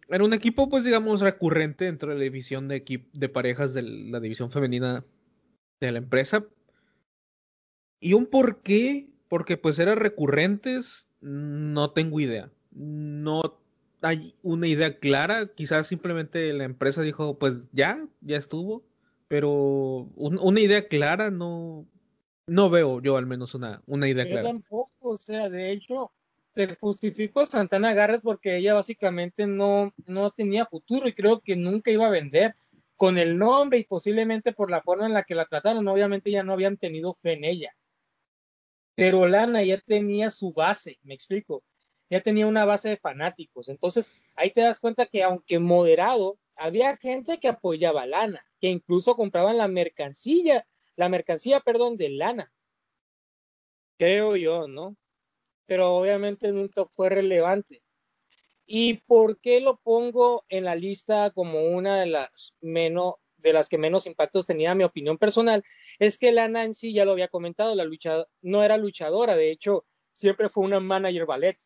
Era 0.08 0.24
un 0.24 0.32
equipo, 0.32 0.68
pues 0.68 0.84
digamos, 0.84 1.20
recurrente 1.20 1.84
dentro 1.84 2.10
de 2.10 2.16
la 2.16 2.24
división 2.24 2.68
de, 2.68 3.06
de 3.12 3.28
parejas 3.28 3.72
de 3.72 3.82
la 3.82 4.20
división 4.20 4.50
femenina 4.50 5.04
de 5.80 5.92
la 5.92 5.98
empresa. 5.98 6.44
¿Y 8.00 8.14
un 8.14 8.26
por 8.26 8.62
qué? 8.62 9.08
Porque 9.28 9.56
pues 9.56 9.78
eran 9.78 9.98
recurrentes, 9.98 11.08
no 11.20 11.92
tengo 11.92 12.20
idea. 12.20 12.50
No 12.72 13.61
hay 14.02 14.34
una 14.42 14.66
idea 14.66 14.98
clara, 14.98 15.46
quizás 15.54 15.86
simplemente 15.86 16.52
la 16.52 16.64
empresa 16.64 17.02
dijo, 17.02 17.38
pues 17.38 17.68
ya, 17.72 18.06
ya 18.20 18.36
estuvo, 18.36 18.84
pero 19.28 19.50
una 20.16 20.60
idea 20.60 20.88
clara 20.88 21.30
no, 21.30 21.86
no 22.46 22.68
veo 22.68 23.00
yo 23.00 23.16
al 23.16 23.26
menos 23.26 23.54
una, 23.54 23.82
una 23.86 24.08
idea 24.08 24.24
yo 24.24 24.30
clara. 24.30 24.48
tampoco, 24.48 24.90
o 25.00 25.16
sea, 25.16 25.48
de 25.48 25.70
hecho, 25.70 26.12
te 26.52 26.76
justifico 26.76 27.40
a 27.40 27.46
Santana 27.46 27.94
Garrett 27.94 28.22
porque 28.22 28.56
ella 28.56 28.74
básicamente 28.74 29.46
no, 29.46 29.94
no 30.06 30.30
tenía 30.32 30.66
futuro 30.66 31.06
y 31.08 31.12
creo 31.12 31.40
que 31.40 31.56
nunca 31.56 31.92
iba 31.92 32.06
a 32.06 32.10
vender 32.10 32.56
con 32.96 33.18
el 33.18 33.38
nombre 33.38 33.78
y 33.78 33.84
posiblemente 33.84 34.52
por 34.52 34.70
la 34.70 34.82
forma 34.82 35.06
en 35.06 35.14
la 35.14 35.22
que 35.22 35.34
la 35.34 35.46
trataron, 35.46 35.86
obviamente 35.88 36.30
ya 36.30 36.42
no 36.42 36.52
habían 36.52 36.76
tenido 36.76 37.14
fe 37.14 37.34
en 37.34 37.44
ella. 37.44 37.74
Pero 38.94 39.26
Lana 39.26 39.62
ya 39.62 39.78
tenía 39.78 40.28
su 40.28 40.52
base, 40.52 40.98
me 41.02 41.14
explico 41.14 41.62
ya 42.12 42.20
tenía 42.20 42.46
una 42.46 42.66
base 42.66 42.90
de 42.90 42.98
fanáticos. 42.98 43.70
Entonces, 43.70 44.12
ahí 44.34 44.50
te 44.50 44.60
das 44.60 44.80
cuenta 44.80 45.06
que 45.06 45.22
aunque 45.22 45.58
moderado, 45.58 46.38
había 46.56 46.98
gente 46.98 47.40
que 47.40 47.48
apoyaba 47.48 48.04
Lana, 48.04 48.44
que 48.60 48.68
incluso 48.68 49.16
compraban 49.16 49.56
la 49.56 49.66
mercancía, 49.66 50.66
la 50.94 51.08
mercancía, 51.08 51.60
perdón, 51.60 51.96
de 51.96 52.10
Lana. 52.10 52.52
Creo 53.96 54.36
yo, 54.36 54.68
¿no? 54.68 54.94
Pero 55.64 55.94
obviamente 55.94 56.52
nunca 56.52 56.84
fue 56.84 57.08
relevante. 57.08 57.82
¿Y 58.66 58.98
por 59.06 59.40
qué 59.40 59.62
lo 59.62 59.78
pongo 59.78 60.44
en 60.50 60.64
la 60.64 60.74
lista 60.74 61.30
como 61.30 61.64
una 61.64 61.98
de 61.98 62.06
las 62.08 62.54
menos 62.60 63.14
de 63.38 63.54
las 63.54 63.70
que 63.70 63.78
menos 63.78 64.06
impactos 64.06 64.44
tenía 64.44 64.74
mi 64.74 64.84
opinión 64.84 65.16
personal? 65.16 65.64
Es 65.98 66.18
que 66.18 66.30
Lana 66.30 66.64
en 66.64 66.74
sí 66.74 66.92
ya 66.92 67.06
lo 67.06 67.12
había 67.12 67.28
comentado, 67.28 67.74
la 67.74 67.84
lucha 67.84 68.26
no 68.42 68.62
era 68.62 68.76
luchadora, 68.76 69.34
de 69.34 69.50
hecho, 69.50 69.86
siempre 70.10 70.50
fue 70.50 70.64
una 70.64 70.78
manager 70.78 71.24
ballet 71.24 71.56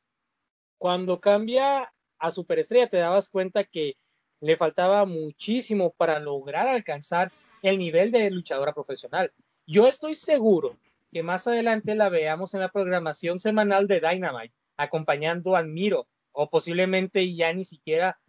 cuando 0.79 1.21
cambia 1.21 1.93
a 2.19 2.31
superestrella 2.31 2.89
te 2.89 2.99
dabas 2.99 3.29
cuenta 3.29 3.65
que 3.65 3.97
le 4.41 4.57
faltaba 4.57 5.05
muchísimo 5.07 5.93
para 5.93 6.19
lograr 6.19 6.69
alcanzar 6.69 7.33
el 7.63 7.79
nivel 7.79 8.11
de 8.13 8.31
luchadora 8.31 8.73
profesional. 8.73 9.33
Yo 9.67 9.89
estoy 9.89 10.15
seguro 10.15 10.77
que 11.11 11.23
más 11.23 11.47
adelante 11.47 11.95
la 11.95 12.09
veamos 12.09 12.55
en 12.55 12.61
la 12.61 12.71
programación 12.71 13.39
semanal 13.39 13.87
de 13.87 14.01
Dynamite, 14.01 14.55
acompañando 14.77 15.57
a 15.57 15.63
Miro, 15.63 16.07
o 16.33 16.51
posiblemente 16.51 17.35
ya 17.35 17.53
ni 17.53 17.65
siquiera 17.65 18.21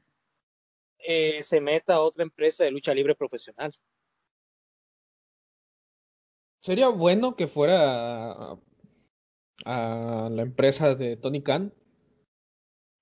eh, 0.99 1.43
se 1.43 1.59
meta 1.59 1.95
a 1.95 2.01
otra 2.01 2.23
empresa 2.23 2.63
de 2.63 2.71
lucha 2.71 2.93
libre 2.93 3.15
profesional. 3.15 3.73
Sería 6.61 6.87
bueno 6.87 7.35
que 7.35 7.47
fuera 7.47 8.31
a, 8.31 8.59
a 9.65 10.29
la 10.29 10.41
empresa 10.41 10.95
de 10.95 11.17
Tony 11.17 11.43
Khan, 11.43 11.73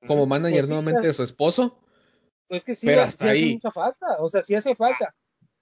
como 0.07 0.25
manager 0.25 0.61
pues 0.61 0.69
nuevamente 0.69 1.07
de 1.07 1.13
su 1.13 1.23
esposo. 1.23 1.79
Pues 2.47 2.63
que 2.63 2.75
sí, 2.75 2.87
pero 2.87 3.01
hasta 3.01 3.31
hace 3.31 3.45
mucha 3.53 3.71
falta, 3.71 4.17
o 4.19 4.27
sea, 4.27 4.41
sí 4.41 4.55
hace 4.55 4.75
falta. 4.75 5.15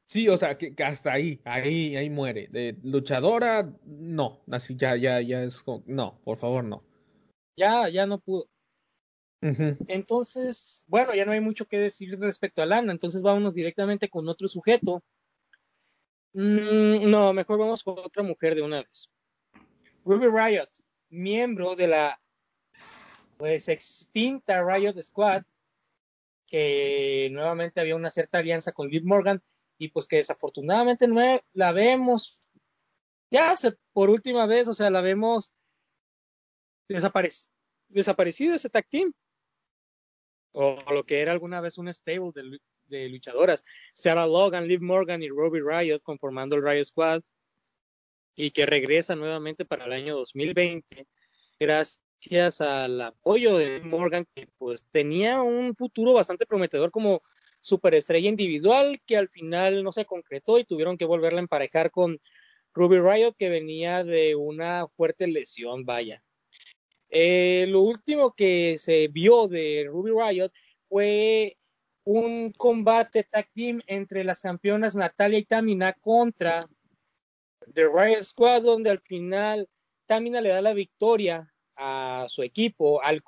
Sí, 0.06 0.28
o 0.28 0.38
sea, 0.38 0.58
que, 0.58 0.76
hasta 0.84 1.14
ahí, 1.14 1.42
ahí, 1.46 1.96
ahí 1.96 2.10
muere. 2.10 2.48
De 2.52 2.78
luchadora, 2.84 3.72
no, 3.86 4.44
así 4.52 4.76
ya, 4.76 4.96
ya, 4.96 5.22
ya 5.22 5.44
es 5.44 5.62
como, 5.62 5.84
no, 5.88 6.20
por 6.24 6.38
favor, 6.38 6.64
no. 6.64 6.84
Ya, 7.56 7.88
ya 7.90 8.06
no 8.06 8.20
pudo. 8.20 8.48
Entonces, 9.88 10.86
bueno, 10.88 11.14
ya 11.14 11.26
no 11.26 11.34
hay 11.34 11.42
mucho 11.42 11.66
que 11.66 11.78
decir 11.78 12.18
respecto 12.18 12.62
a 12.62 12.66
Lana, 12.66 12.94
entonces 12.94 13.22
vámonos 13.22 13.54
directamente 13.54 14.08
con 14.08 14.28
otro 14.30 14.48
sujeto. 14.48 15.04
Mm, 16.34 17.10
no, 17.10 17.34
mejor 17.34 17.60
vamos 17.60 17.84
con 17.84 18.00
otra 18.00 18.24
mujer 18.24 18.56
de 18.56 18.62
una 18.62 18.78
vez. 18.78 19.10
Ruby 20.06 20.28
Riot, 20.28 20.70
miembro 21.10 21.76
de 21.76 21.88
la 21.88 22.23
pues 23.38 23.70
extinta 23.70 24.64
Riot 24.64 25.02
Squad, 25.02 25.44
que 26.48 27.30
nuevamente 27.32 27.80
había 27.80 27.96
una 27.96 28.10
cierta 28.10 28.40
alianza 28.40 28.72
con 28.72 28.90
Liv 28.90 29.04
Morgan 29.06 29.42
y 29.78 29.90
pues 29.90 30.08
que 30.08 30.18
desafortunadamente 30.18 31.08
no 31.08 31.22
la 31.54 31.72
vemos. 31.72 32.40
Ya 33.32 33.56
por 33.92 34.10
última 34.10 34.46
vez, 34.46 34.68
o 34.68 34.74
sea, 34.74 34.90
la 34.90 35.02
vemos 35.02 35.54
desaparece, 36.88 37.50
desaparecido 37.88 38.56
ese 38.56 38.70
tag 38.70 38.88
team. 38.88 39.14
O 40.52 40.80
lo 40.92 41.04
que 41.04 41.22
era 41.22 41.32
alguna 41.32 41.62
vez 41.62 41.78
un 41.80 41.92
stable 41.92 42.32
de, 42.86 43.10
luchadoras, 43.10 43.64
Sarah 43.94 44.28
Logan, 44.28 44.68
Liv 44.68 44.82
Morgan 44.82 45.24
y 45.24 45.30
Ruby 45.30 45.62
Riot 45.62 46.02
conformando 46.04 46.56
el 46.56 46.64
Riot 46.64 46.86
Squad. 46.86 47.24
Y 48.36 48.52
que 48.52 48.66
regresa 48.66 49.16
nuevamente 49.16 49.66
para 49.66 49.86
el 49.86 49.94
año 49.94 50.16
2020 50.16 51.08
gracias 51.60 52.03
al 52.60 53.02
apoyo 53.02 53.58
de 53.58 53.80
Morgan 53.82 54.26
que 54.34 54.48
pues 54.58 54.84
tenía 54.92 55.42
un 55.42 55.76
futuro 55.76 56.14
bastante 56.14 56.46
prometedor 56.46 56.92
como 56.92 57.22
superestrella 57.62 58.30
individual 58.30 59.02
que 59.06 59.18
al 59.18 59.30
final 59.30 59.84
no 59.84 59.92
se 59.92 60.06
concretó 60.06 60.60
y 60.60 60.66
tuvieron 60.66 60.98
que 60.98 61.06
volverla 61.06 61.40
a 61.40 61.44
emparejar 61.44 61.92
con 61.92 62.20
Ruby 62.74 63.00
Riot 63.00 63.36
que 63.38 63.50
venía 63.50 64.04
de 64.04 64.36
una 64.36 64.88
fuerte 64.88 65.28
lesión, 65.28 65.86
vaya. 65.86 66.24
Eh, 67.10 67.66
lo 67.70 67.82
último 67.82 68.34
que 68.34 68.78
se 68.78 69.08
vio 69.08 69.48
de 69.48 69.86
Ruby 69.88 70.12
Riot 70.12 70.52
fue 70.90 71.58
un 72.04 72.52
combate 72.52 73.24
tag 73.24 73.50
team 73.54 73.82
entre 73.88 74.24
las 74.24 74.42
campeonas 74.42 74.96
Natalia 74.96 75.40
y 75.40 75.46
Tamina 75.46 75.94
contra 75.94 76.68
The 77.74 77.84
Riot 77.84 78.24
Squad, 78.24 78.64
donde 78.64 78.90
al 78.90 79.00
final 79.00 79.70
Tamina 80.06 80.42
le 80.42 80.50
da 80.50 80.62
la 80.62 80.74
victoria 80.74 81.53
a 81.76 82.26
su 82.30 82.44
equipo 82.44 83.02
al, 83.02 83.24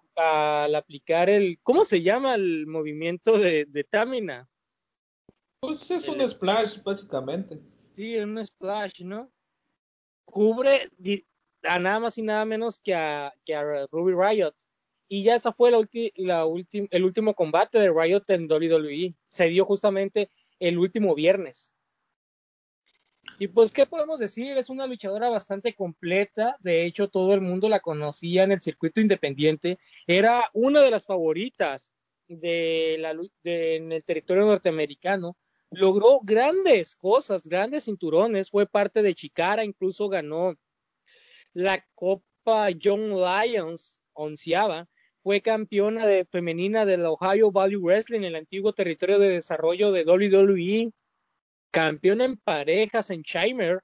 aplicar 0.76 1.30
el, 1.30 1.60
¿cómo 1.64 1.86
se 1.86 2.02
llama 2.02 2.36
el 2.36 2.68
movimiento 2.68 3.38
de, 3.38 3.88
Tamina? 3.90 4.48
Pues 5.60 5.90
es 5.90 6.08
un 6.08 6.28
splash, 6.30 6.82
básicamente. 6.84 7.60
Sí, 7.94 8.18
un 8.18 8.46
splash, 8.46 9.02
¿no? 9.04 9.32
Cubre 10.26 10.90
a 11.64 11.80
nada 11.80 12.00
más 12.00 12.18
y 12.18 12.22
nada 12.22 12.46
menos 12.46 12.80
que 12.80 12.94
a, 12.94 13.34
que 13.46 13.56
a 13.56 13.88
Ruby 13.92 14.14
Riot. 14.14 14.54
Y 15.08 15.24
ya 15.24 15.36
esa 15.36 15.52
fue 15.52 15.72
la, 15.72 15.80
la 16.16 16.46
el 16.92 17.04
último 17.04 17.34
combate 17.34 17.80
de 17.80 17.92
Riot 17.92 18.24
en 18.28 18.52
WWE. 18.52 19.16
Se 19.28 19.48
dio 19.48 19.66
justamente 19.66 20.32
el 20.60 20.78
último 20.78 21.14
viernes. 21.16 21.72
Y 23.40 23.48
pues, 23.48 23.72
¿qué 23.72 23.86
podemos 23.86 24.20
decir? 24.20 24.58
Es 24.58 24.70
una 24.70 24.88
luchadora 24.88 25.30
bastante 25.30 25.74
completa. 25.74 26.58
De 26.62 26.86
hecho, 26.86 27.10
todo 27.10 27.34
el 27.34 27.42
mundo 27.42 27.68
la 27.68 27.80
conocía 27.80 28.44
en 28.44 28.52
el 28.52 28.62
circuito 28.62 29.02
independiente. 29.02 29.78
Era 30.08 30.50
una 30.54 30.82
de 30.82 30.92
las 30.92 31.06
favoritas 31.06 31.92
de 32.28 32.98
la, 33.00 33.14
de, 33.44 33.76
en 33.76 33.92
el 33.92 34.04
territorio 34.06 34.46
norteamericano. 34.46 35.38
Logró 35.72 36.22
grandes 36.24 36.96
cosas, 36.96 37.44
grandes 37.44 37.86
cinturones. 37.86 38.50
Fue 38.50 38.66
parte 38.66 39.02
de 39.02 39.14
Chicara, 39.14 39.66
incluso 39.66 40.08
ganó 40.08 40.56
la 41.54 41.86
Copa 41.96 42.70
Young 42.70 43.14
Lions 43.14 44.02
onceava, 44.14 44.88
fue 45.24 45.42
campeona 45.42 46.06
de, 46.06 46.26
femenina 46.26 46.86
del 46.86 47.06
Ohio 47.06 47.52
Valley 47.52 47.78
Wrestling, 47.78 48.22
el 48.22 48.36
antiguo 48.36 48.74
territorio 48.74 49.18
de 49.20 49.30
desarrollo 49.30 49.92
de 49.92 50.06
WWE, 50.06 50.92
campeona 51.76 52.24
en 52.24 52.38
parejas 52.38 53.10
en 53.10 53.22
Chimer, 53.22 53.84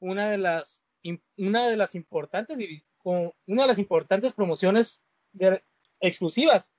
una 0.00 0.30
de 0.30 0.38
las, 0.38 0.82
una 1.36 1.68
de 1.68 1.76
las 1.76 1.94
importantes 1.94 2.58
una 3.04 3.62
de 3.62 3.68
las 3.68 3.78
importantes 3.78 4.32
promociones 4.32 5.04
exclusivas 6.00 6.72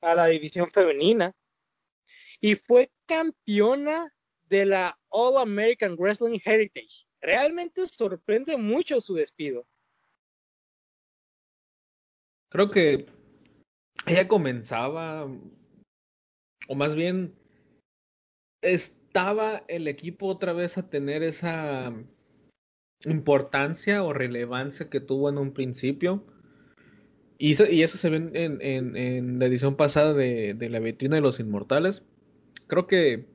a 0.00 0.14
la 0.14 0.26
división 0.26 0.70
femenina 0.70 1.34
y 2.40 2.54
fue 2.54 2.90
campeona 3.06 4.12
de 4.48 4.64
la 4.64 4.98
All 5.08 5.36
American 5.36 5.96
Wrestling 5.96 6.40
Heritage 6.42 7.06
realmente 7.20 7.86
sorprende 7.86 8.56
mucho 8.56 9.00
su 9.00 9.14
despido. 9.14 9.66
Creo 12.50 12.70
que 12.70 13.06
ella 14.06 14.26
comenzaba, 14.26 15.26
o 16.68 16.74
más 16.74 16.94
bien 16.94 17.34
estaba 19.12 19.62
el 19.68 19.88
equipo 19.88 20.26
otra 20.26 20.54
vez 20.54 20.78
a 20.78 20.88
tener 20.88 21.22
esa 21.22 21.92
importancia 23.04 24.02
o 24.02 24.14
relevancia 24.14 24.88
que 24.88 25.00
tuvo 25.00 25.28
en 25.28 25.36
un 25.36 25.52
principio. 25.52 26.24
Y 27.36 27.52
eso, 27.82 27.98
se 27.98 28.08
ve 28.08 28.30
en, 28.32 28.62
en, 28.62 29.38
la 29.38 29.44
edición 29.44 29.76
pasada 29.76 30.14
de, 30.14 30.54
de 30.54 30.70
la 30.70 30.78
vitrina 30.78 31.16
de 31.16 31.20
los 31.20 31.40
inmortales. 31.40 32.06
Creo 32.68 32.86
que 32.86 33.26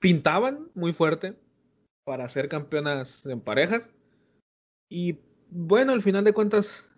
pintaban 0.00 0.68
muy 0.74 0.92
fuerte 0.92 1.36
para 2.04 2.28
ser 2.28 2.48
campeonas 2.48 3.24
en 3.24 3.40
parejas. 3.40 3.88
Y 4.90 5.20
bueno, 5.50 5.92
al 5.92 6.02
final 6.02 6.24
de 6.24 6.32
cuentas, 6.32 6.90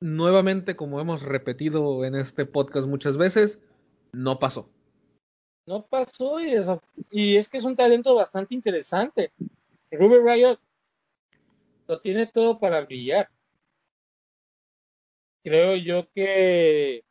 nuevamente, 0.00 0.76
como 0.76 1.00
hemos 1.00 1.22
repetido 1.22 2.04
en 2.04 2.14
este 2.14 2.46
podcast 2.46 2.86
muchas 2.86 3.16
veces, 3.16 3.58
no 4.12 4.38
pasó. 4.38 4.70
No 5.66 5.86
pasó 5.86 6.40
y, 6.40 6.50
eso, 6.50 6.82
y 7.10 7.36
es 7.36 7.48
que 7.48 7.58
es 7.58 7.64
un 7.64 7.76
talento 7.76 8.14
bastante 8.14 8.54
interesante. 8.54 9.32
Ruby 9.90 10.18
Riot 10.18 10.58
lo 11.86 12.00
tiene 12.00 12.26
todo 12.26 12.58
para 12.58 12.80
brillar. 12.80 13.28
Creo 15.44 15.76
yo 15.76 16.08
que 16.12 17.04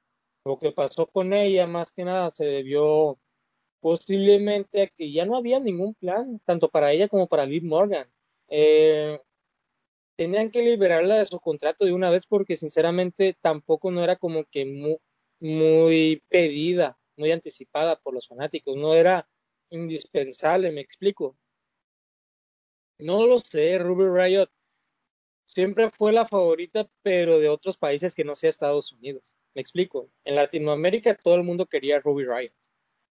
lo 0.45 0.57
que 0.57 0.71
pasó 0.71 1.05
con 1.07 1.33
ella 1.33 1.67
más 1.67 1.91
que 1.91 2.03
nada 2.03 2.31
se 2.31 2.45
debió 2.45 3.17
posiblemente 3.79 4.83
a 4.83 4.87
que 4.87 5.11
ya 5.11 5.25
no 5.25 5.35
había 5.37 5.59
ningún 5.59 5.93
plan, 5.95 6.39
tanto 6.45 6.69
para 6.69 6.91
ella 6.91 7.07
como 7.07 7.27
para 7.27 7.45
Liv 7.45 7.63
Morgan. 7.63 8.07
Eh, 8.47 9.19
tenían 10.15 10.51
que 10.51 10.61
liberarla 10.61 11.17
de 11.17 11.25
su 11.25 11.39
contrato 11.39 11.85
de 11.85 11.93
una 11.93 12.09
vez 12.09 12.25
porque 12.25 12.57
sinceramente 12.57 13.35
tampoco 13.41 13.91
no 13.91 14.03
era 14.03 14.17
como 14.17 14.43
que 14.45 14.99
muy 15.39 16.23
pedida, 16.29 16.97
muy 17.17 17.32
anticipada 17.32 17.97
por 18.00 18.13
los 18.13 18.28
fanáticos, 18.28 18.76
no 18.78 18.93
era 18.93 19.28
indispensable, 19.69 20.71
me 20.71 20.82
explico. 20.82 21.38
No 23.00 23.26
lo 23.26 23.39
sé, 23.39 23.78
Ruby 23.80 24.06
Riot 24.06 24.50
siempre 25.45 25.89
fue 25.89 26.13
la 26.13 26.26
favorita, 26.26 26.89
pero 27.02 27.39
de 27.39 27.50
otros 27.50 27.78
países 27.78 28.15
que 28.15 28.24
no 28.24 28.36
sea 28.36 28.50
Estados 28.50 28.91
Unidos. 28.93 29.36
Me 29.54 29.62
explico. 29.62 30.10
En 30.24 30.36
Latinoamérica 30.36 31.15
todo 31.15 31.36
el 31.36 31.43
mundo 31.43 31.65
quería 31.65 32.00
Ruby 32.00 32.26
Riot. 32.26 32.54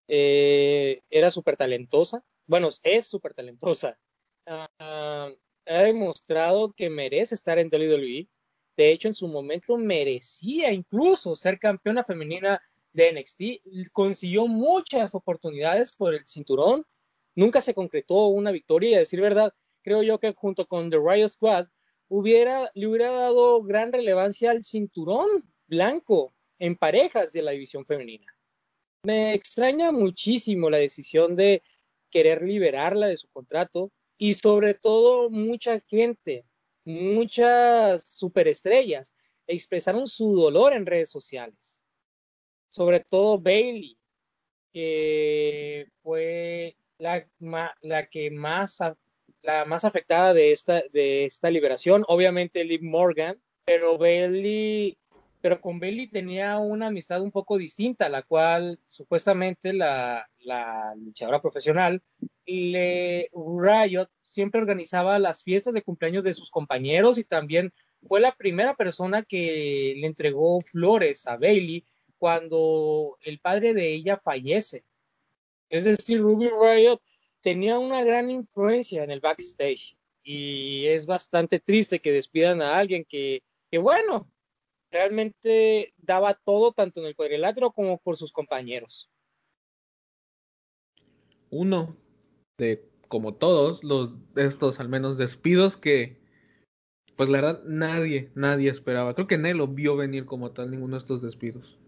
Eh, 0.07 1.01
era 1.09 1.29
súper 1.29 1.55
talentosa, 1.55 2.23
bueno, 2.47 2.69
es 2.83 3.07
súper 3.07 3.33
talentosa. 3.33 3.97
Ah, 4.45 5.31
ha 5.65 5.81
demostrado 5.83 6.73
que 6.73 6.89
merece 6.89 7.35
estar 7.35 7.59
en 7.59 7.69
WWE. 7.69 8.27
De 8.75 8.91
hecho, 8.91 9.07
en 9.07 9.13
su 9.13 9.27
momento 9.27 9.77
merecía 9.77 10.71
incluso 10.73 11.35
ser 11.35 11.59
campeona 11.59 12.03
femenina 12.03 12.61
de 12.93 13.11
NXT. 13.13 13.91
Consiguió 13.91 14.47
muchas 14.47 15.15
oportunidades 15.15 15.91
por 15.91 16.13
el 16.13 16.27
cinturón. 16.27 16.85
Nunca 17.35 17.61
se 17.61 17.73
concretó 17.73 18.27
una 18.27 18.51
victoria 18.51 18.89
y 18.89 18.93
a 18.95 18.99
decir 18.99 19.21
verdad, 19.21 19.53
creo 19.81 20.03
yo 20.03 20.19
que 20.19 20.33
junto 20.33 20.67
con 20.67 20.89
The 20.89 20.97
Riot 20.97 21.29
Squad 21.29 21.67
hubiera, 22.09 22.69
le 22.73 22.87
hubiera 22.87 23.11
dado 23.11 23.63
gran 23.63 23.93
relevancia 23.93 24.51
al 24.51 24.63
cinturón 24.63 25.27
blanco 25.67 26.33
en 26.59 26.75
parejas 26.75 27.31
de 27.31 27.41
la 27.41 27.51
división 27.51 27.85
femenina. 27.85 28.35
Me 29.03 29.33
extraña 29.33 29.91
muchísimo 29.91 30.69
la 30.69 30.77
decisión 30.77 31.35
de 31.35 31.63
querer 32.11 32.43
liberarla 32.43 33.07
de 33.07 33.17
su 33.17 33.27
contrato 33.29 33.91
y 34.17 34.35
sobre 34.35 34.75
todo 34.75 35.29
mucha 35.31 35.79
gente, 35.79 36.45
muchas 36.85 38.03
superestrellas 38.03 39.15
expresaron 39.47 40.07
su 40.07 40.35
dolor 40.35 40.73
en 40.73 40.85
redes 40.85 41.09
sociales. 41.09 41.80
Sobre 42.71 43.01
todo 43.01 43.37
Bailey, 43.37 43.99
que 44.73 45.85
fue 46.01 46.75
la, 46.97 47.27
la 47.83 48.07
que 48.07 48.31
más 48.31 48.81
la 49.43 49.65
más 49.65 49.85
afectada 49.85 50.33
de 50.33 50.51
esta, 50.51 50.81
de 50.91 51.25
esta 51.25 51.49
liberación, 51.51 52.03
obviamente 52.07 52.63
Liv 52.63 52.81
Morgan, 52.83 53.39
pero 53.65 53.97
Bailey 53.99 54.97
pero 55.41 55.59
con 55.59 55.79
Bailey 55.79 56.07
tenía 56.07 56.59
una 56.59 56.87
amistad 56.87 57.21
un 57.21 57.31
poco 57.31 57.57
distinta, 57.57 58.09
la 58.09 58.21
cual 58.21 58.79
supuestamente 58.85 59.73
la, 59.73 60.29
la 60.39 60.93
luchadora 60.95 61.41
profesional 61.41 62.01
le, 62.45 63.27
Riot 63.33 64.07
siempre 64.21 64.61
organizaba 64.61 65.17
las 65.19 65.43
fiestas 65.43 65.73
de 65.73 65.81
cumpleaños 65.81 66.23
de 66.23 66.35
sus 66.35 66.51
compañeros 66.51 67.17
y 67.17 67.23
también 67.23 67.73
fue 68.07 68.19
la 68.19 68.35
primera 68.35 68.75
persona 68.75 69.23
que 69.23 69.95
le 69.97 70.05
entregó 70.05 70.61
flores 70.61 71.27
a 71.27 71.37
Bailey 71.37 71.85
cuando 72.21 73.17
el 73.23 73.39
padre 73.39 73.73
de 73.73 73.95
ella 73.95 74.15
fallece. 74.15 74.85
Es 75.69 75.85
decir, 75.85 76.21
Ruby 76.21 76.49
Riot 76.49 77.01
tenía 77.41 77.79
una 77.79 78.03
gran 78.03 78.29
influencia 78.29 79.03
en 79.03 79.09
el 79.09 79.21
backstage 79.21 79.97
y 80.21 80.85
es 80.85 81.07
bastante 81.07 81.59
triste 81.59 81.99
que 81.99 82.11
despidan 82.11 82.61
a 82.61 82.77
alguien 82.77 83.05
que, 83.05 83.41
que 83.71 83.79
bueno, 83.79 84.29
realmente 84.91 85.95
daba 85.97 86.35
todo 86.35 86.73
tanto 86.73 86.99
en 86.99 87.07
el 87.07 87.15
cuadrilátero 87.15 87.71
como 87.71 87.97
por 87.97 88.17
sus 88.17 88.31
compañeros. 88.31 89.09
Uno 91.49 91.97
de, 92.59 92.87
como 93.07 93.33
todos, 93.33 93.83
los 93.83 94.13
estos 94.35 94.79
al 94.79 94.89
menos 94.89 95.17
despidos 95.17 95.75
que, 95.75 96.21
pues 97.15 97.29
la 97.29 97.41
verdad, 97.41 97.63
nadie, 97.63 98.29
nadie 98.35 98.69
esperaba. 98.69 99.15
Creo 99.15 99.25
que 99.25 99.39
Nelo 99.39 99.67
vio 99.67 99.95
venir 99.95 100.25
como 100.25 100.51
tal 100.51 100.69
ninguno 100.69 100.97
de 100.97 100.99
estos 100.99 101.23
despidos. 101.23 101.80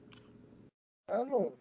Claro. 1.14 1.60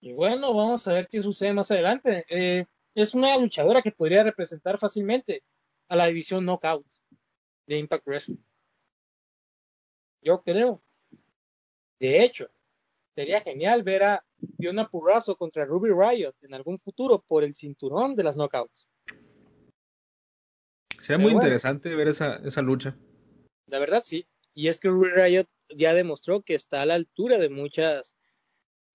Y 0.00 0.14
bueno, 0.14 0.54
vamos 0.54 0.88
a 0.88 0.94
ver 0.94 1.08
qué 1.08 1.20
sucede 1.20 1.52
más 1.52 1.70
adelante. 1.70 2.24
Eh, 2.30 2.64
es 2.94 3.14
una 3.14 3.36
luchadora 3.36 3.82
que 3.82 3.92
podría 3.92 4.22
representar 4.22 4.78
fácilmente 4.78 5.42
a 5.88 5.96
la 5.96 6.06
división 6.06 6.46
Knockout 6.46 6.86
de 7.66 7.76
Impact 7.76 8.06
Wrestling. 8.06 8.38
Yo 10.22 10.42
creo. 10.42 10.82
De 12.00 12.24
hecho, 12.24 12.48
sería 13.14 13.42
genial 13.42 13.82
ver 13.82 14.02
a 14.02 14.24
Fiona 14.56 14.88
Purrazo 14.88 15.36
contra 15.36 15.66
Ruby 15.66 15.90
Riot 15.90 16.34
en 16.40 16.54
algún 16.54 16.78
futuro 16.78 17.22
por 17.28 17.44
el 17.44 17.54
cinturón 17.54 18.16
de 18.16 18.24
las 18.24 18.36
knockouts. 18.36 18.88
Sería 20.98 21.18
muy 21.18 21.32
interesante 21.32 21.94
ver 21.94 22.08
esa, 22.08 22.36
esa 22.36 22.62
lucha. 22.62 22.96
La 23.66 23.78
verdad 23.78 24.00
sí. 24.02 24.26
Y 24.54 24.68
es 24.68 24.80
que 24.80 24.88
Ruby 24.88 25.10
Riot 25.10 25.46
ya 25.68 25.94
demostró 25.94 26.42
que 26.42 26.54
está 26.54 26.82
a 26.82 26.86
la 26.86 26.94
altura 26.94 27.38
de 27.38 27.48
muchas, 27.48 28.16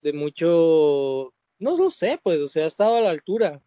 de 0.01 0.13
mucho, 0.13 1.33
no 1.59 1.77
lo 1.77 1.91
sé, 1.91 2.19
pues, 2.23 2.39
o 2.39 2.47
sea, 2.47 2.63
ha 2.63 2.67
estado 2.67 2.97
a 2.97 3.01
la 3.01 3.09
altura 3.09 3.61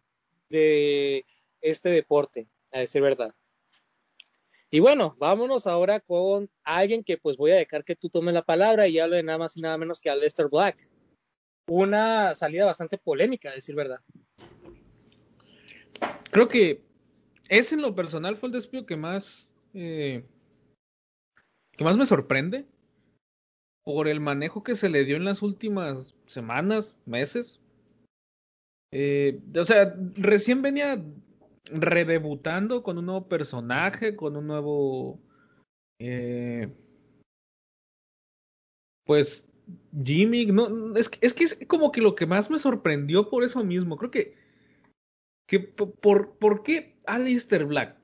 de 0.49 1.25
este 1.61 1.89
deporte, 1.89 2.47
a 2.71 2.79
decir 2.79 3.01
verdad. 3.01 3.33
Y 4.69 4.79
bueno, 4.79 5.15
vámonos 5.19 5.67
ahora 5.67 5.99
con 5.99 6.49
alguien 6.63 7.03
que 7.03 7.17
pues 7.17 7.37
voy 7.37 7.51
a 7.51 7.57
dejar 7.57 7.83
que 7.83 7.95
tú 7.95 8.09
tomes 8.09 8.33
la 8.33 8.41
palabra 8.41 8.87
y 8.87 8.97
hable 8.97 9.21
nada 9.21 9.37
más 9.37 9.55
y 9.55 9.61
nada 9.61 9.77
menos 9.77 10.01
que 10.01 10.09
a 10.09 10.15
Lester 10.15 10.47
Black. 10.49 10.89
Una 11.67 12.33
salida 12.33 12.65
bastante 12.65 12.97
polémica, 12.97 13.51
a 13.51 13.53
decir 13.53 13.75
verdad. 13.75 13.99
Creo 16.31 16.47
que 16.47 16.81
ese 17.49 17.75
en 17.75 17.83
lo 17.83 17.93
personal 17.93 18.35
fue 18.35 18.47
el 18.47 18.53
despido 18.53 18.87
que 18.87 18.97
más 18.97 19.53
eh, 19.75 20.25
que 21.77 21.83
más 21.83 21.95
me 21.95 22.07
sorprende 22.07 22.65
por 23.83 24.07
el 24.07 24.19
manejo 24.19 24.63
que 24.63 24.75
se 24.75 24.89
le 24.89 25.05
dio 25.05 25.15
en 25.17 25.25
las 25.25 25.41
últimas 25.41 26.15
semanas, 26.25 26.95
meses. 27.05 27.59
Eh, 28.91 29.41
o 29.55 29.65
sea, 29.65 29.95
recién 30.15 30.61
venía 30.61 31.03
redebutando 31.65 32.83
con 32.83 32.97
un 32.97 33.07
nuevo 33.07 33.27
personaje, 33.27 34.15
con 34.15 34.37
un 34.37 34.47
nuevo... 34.47 35.19
Eh, 35.99 36.69
pues 39.05 39.45
Jimmy, 40.03 40.45
no, 40.47 40.95
es, 40.95 41.09
es 41.21 41.33
que 41.33 41.43
es 41.43 41.57
como 41.67 41.91
que 41.91 42.01
lo 42.01 42.15
que 42.15 42.25
más 42.25 42.49
me 42.49 42.59
sorprendió 42.59 43.29
por 43.29 43.43
eso 43.43 43.63
mismo. 43.63 43.97
Creo 43.97 44.11
que, 44.11 44.35
que 45.47 45.59
por, 45.59 46.37
por 46.37 46.63
qué 46.63 46.97
Alistair 47.05 47.65
Black. 47.65 47.97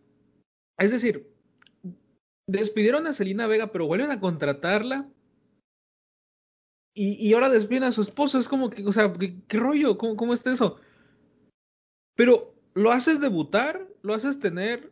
Es 0.78 0.92
decir, 0.92 1.30
despidieron 2.48 3.08
a 3.08 3.14
Selina 3.14 3.48
Vega, 3.48 3.72
pero 3.72 3.88
vuelven 3.88 4.12
a 4.12 4.20
contratarla. 4.20 5.10
Y, 7.02 7.16
y 7.26 7.34
ahora 7.34 7.48
despiden 7.48 7.86
a 7.86 7.94
su 7.94 8.02
esposo. 8.02 8.40
Es 8.40 8.50
como 8.50 8.70
que, 8.70 8.86
o 8.86 8.92
sea, 8.92 9.14
¿qué, 9.14 9.58
rollo? 9.58 9.98
¿Cómo, 9.98 10.18
¿Cómo 10.18 10.34
está 10.34 10.52
eso? 10.52 10.82
Pero 12.18 12.54
lo 12.74 12.92
haces 12.92 13.22
debutar, 13.22 13.88
lo 14.02 14.14
haces 14.14 14.38
tener 14.42 14.92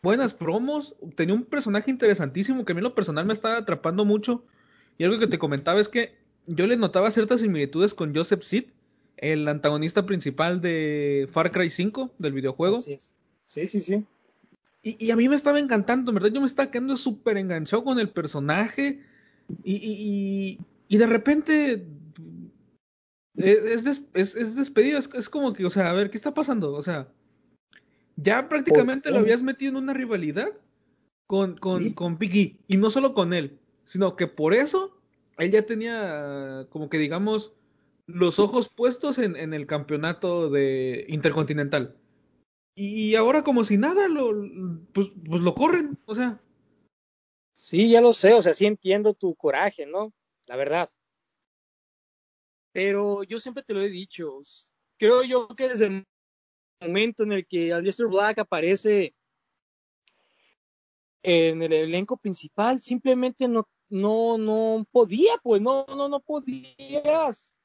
buenas 0.00 0.32
promos, 0.32 0.94
tenía 1.16 1.34
un 1.34 1.44
personaje 1.44 1.90
interesantísimo 1.90 2.64
que 2.64 2.70
a 2.70 2.74
mí 2.76 2.78
en 2.78 2.84
lo 2.84 2.94
personal 2.94 3.26
me 3.26 3.32
estaba 3.32 3.56
atrapando 3.56 4.04
mucho. 4.04 4.44
Y 4.96 5.02
algo 5.02 5.18
que 5.18 5.26
te 5.26 5.40
comentaba 5.40 5.80
es 5.80 5.88
que 5.88 6.14
yo 6.46 6.68
le 6.68 6.76
notaba 6.76 7.10
ciertas 7.10 7.40
similitudes 7.40 7.92
con 7.92 8.14
Joseph 8.14 8.44
Sid, 8.44 8.66
el 9.16 9.48
antagonista 9.48 10.06
principal 10.06 10.60
de 10.60 11.28
Far 11.32 11.50
Cry 11.50 11.68
5 11.68 12.12
del 12.16 12.32
videojuego. 12.32 12.78
Sí, 12.78 12.96
sí, 13.44 13.80
sí. 13.80 14.04
Y, 14.84 15.04
y, 15.04 15.10
a 15.10 15.16
mí 15.16 15.28
me 15.28 15.34
estaba 15.34 15.58
encantando, 15.58 16.12
¿verdad? 16.12 16.30
Yo 16.30 16.40
me 16.40 16.46
estaba 16.46 16.70
quedando 16.70 16.96
súper 16.96 17.38
enganchado 17.38 17.82
con 17.82 17.98
el 17.98 18.08
personaje. 18.08 19.00
Y, 19.64 19.74
y, 19.74 20.58
y, 20.88 20.96
de 20.96 21.06
repente 21.06 21.86
es, 23.36 23.86
es, 24.14 24.56
despedido, 24.56 24.98
es, 24.98 25.28
como 25.28 25.52
que, 25.52 25.64
o 25.64 25.70
sea, 25.70 25.90
a 25.90 25.92
ver, 25.92 26.10
¿qué 26.10 26.16
está 26.16 26.34
pasando? 26.34 26.72
O 26.72 26.82
sea, 26.82 27.08
ya 28.16 28.48
prácticamente 28.48 29.10
lo 29.10 29.18
habías 29.18 29.42
metido 29.42 29.70
en 29.70 29.76
una 29.76 29.92
rivalidad 29.92 30.48
con, 31.26 31.56
con, 31.56 31.92
con 31.92 32.18
Piggy, 32.18 32.60
y 32.66 32.76
no 32.76 32.90
solo 32.90 33.14
con 33.14 33.32
él, 33.32 33.58
sino 33.84 34.16
que 34.16 34.26
por 34.26 34.54
eso 34.54 34.98
él 35.38 35.50
ya 35.50 35.66
tenía, 35.66 36.66
como 36.70 36.88
que 36.88 36.98
digamos, 36.98 37.52
los 38.06 38.38
ojos 38.38 38.68
puestos 38.68 39.18
en, 39.18 39.36
en 39.36 39.52
el 39.52 39.66
campeonato 39.66 40.48
de 40.48 41.04
Intercontinental. 41.08 41.96
Y 42.78 43.14
ahora 43.14 43.42
como 43.42 43.64
si 43.64 43.78
nada, 43.78 44.06
lo, 44.06 44.32
pues, 44.92 45.08
pues 45.26 45.40
lo 45.40 45.54
corren, 45.54 45.98
o 46.04 46.14
sea. 46.14 46.40
Sí, 47.54 47.88
ya 47.88 48.02
lo 48.02 48.12
sé, 48.12 48.34
o 48.34 48.42
sea, 48.42 48.52
sí 48.52 48.66
entiendo 48.66 49.14
tu 49.14 49.34
coraje, 49.34 49.86
¿no? 49.86 50.12
La 50.46 50.56
verdad. 50.56 50.88
Pero 52.72 53.22
yo 53.24 53.40
siempre 53.40 53.62
te 53.62 53.74
lo 53.74 53.80
he 53.80 53.88
dicho, 53.88 54.40
creo 54.98 55.22
yo 55.22 55.48
que 55.48 55.68
desde 55.68 55.86
el 55.86 56.06
momento 56.80 57.22
en 57.22 57.32
el 57.32 57.46
que 57.46 57.72
Aleister 57.72 58.06
Black 58.06 58.38
aparece 58.38 59.14
en 61.22 61.62
el 61.62 61.72
elenco 61.72 62.16
principal, 62.16 62.80
simplemente 62.80 63.48
no, 63.48 63.66
no, 63.88 64.38
no 64.38 64.86
podía, 64.92 65.32
pues 65.42 65.60
no, 65.60 65.86
no, 65.88 66.08
no 66.08 66.20
podías 66.20 67.56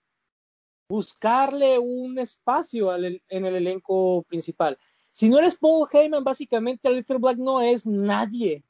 buscarle 0.88 1.78
un 1.78 2.18
espacio 2.20 2.96
en 2.96 3.46
el 3.46 3.56
elenco 3.56 4.24
principal. 4.24 4.78
Si 5.12 5.30
no 5.30 5.40
eres 5.40 5.58
Paul 5.58 5.88
Heyman, 5.92 6.24
básicamente 6.24 6.88
Aleister 6.88 7.20
Black 7.20 7.38
no 7.38 7.62
es 7.62 7.86
nadie 7.86 8.64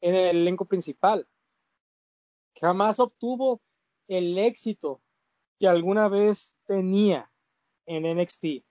en 0.00 0.14
el 0.14 0.38
elenco 0.38 0.64
principal. 0.64 1.28
Jamás 2.60 2.98
obtuvo 2.98 3.60
el 4.08 4.38
éxito 4.38 5.00
que 5.58 5.68
alguna 5.68 6.08
vez 6.08 6.56
tenía 6.64 7.30
en 7.86 8.04
NXT. 8.04 8.64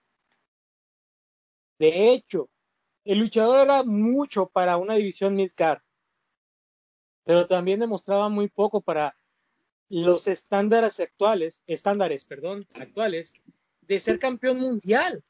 De 1.80 2.12
hecho, 2.12 2.50
el 3.06 3.20
luchador 3.20 3.60
era 3.60 3.84
mucho 3.84 4.48
para 4.48 4.78
una 4.78 4.96
división 4.96 5.36
midcard, 5.36 5.82
pero 7.24 7.48
también 7.48 7.80
demostraba 7.80 8.30
muy 8.30 8.50
poco 8.50 8.82
para 8.82 9.18
los 9.90 10.28
estándares 10.28 11.00
actuales, 11.00 11.62
estándares, 11.66 12.26
perdón, 12.26 12.68
actuales 12.74 13.34
de 13.82 14.00
ser 14.00 14.20
campeón 14.20 14.60
mundial. 14.60 15.24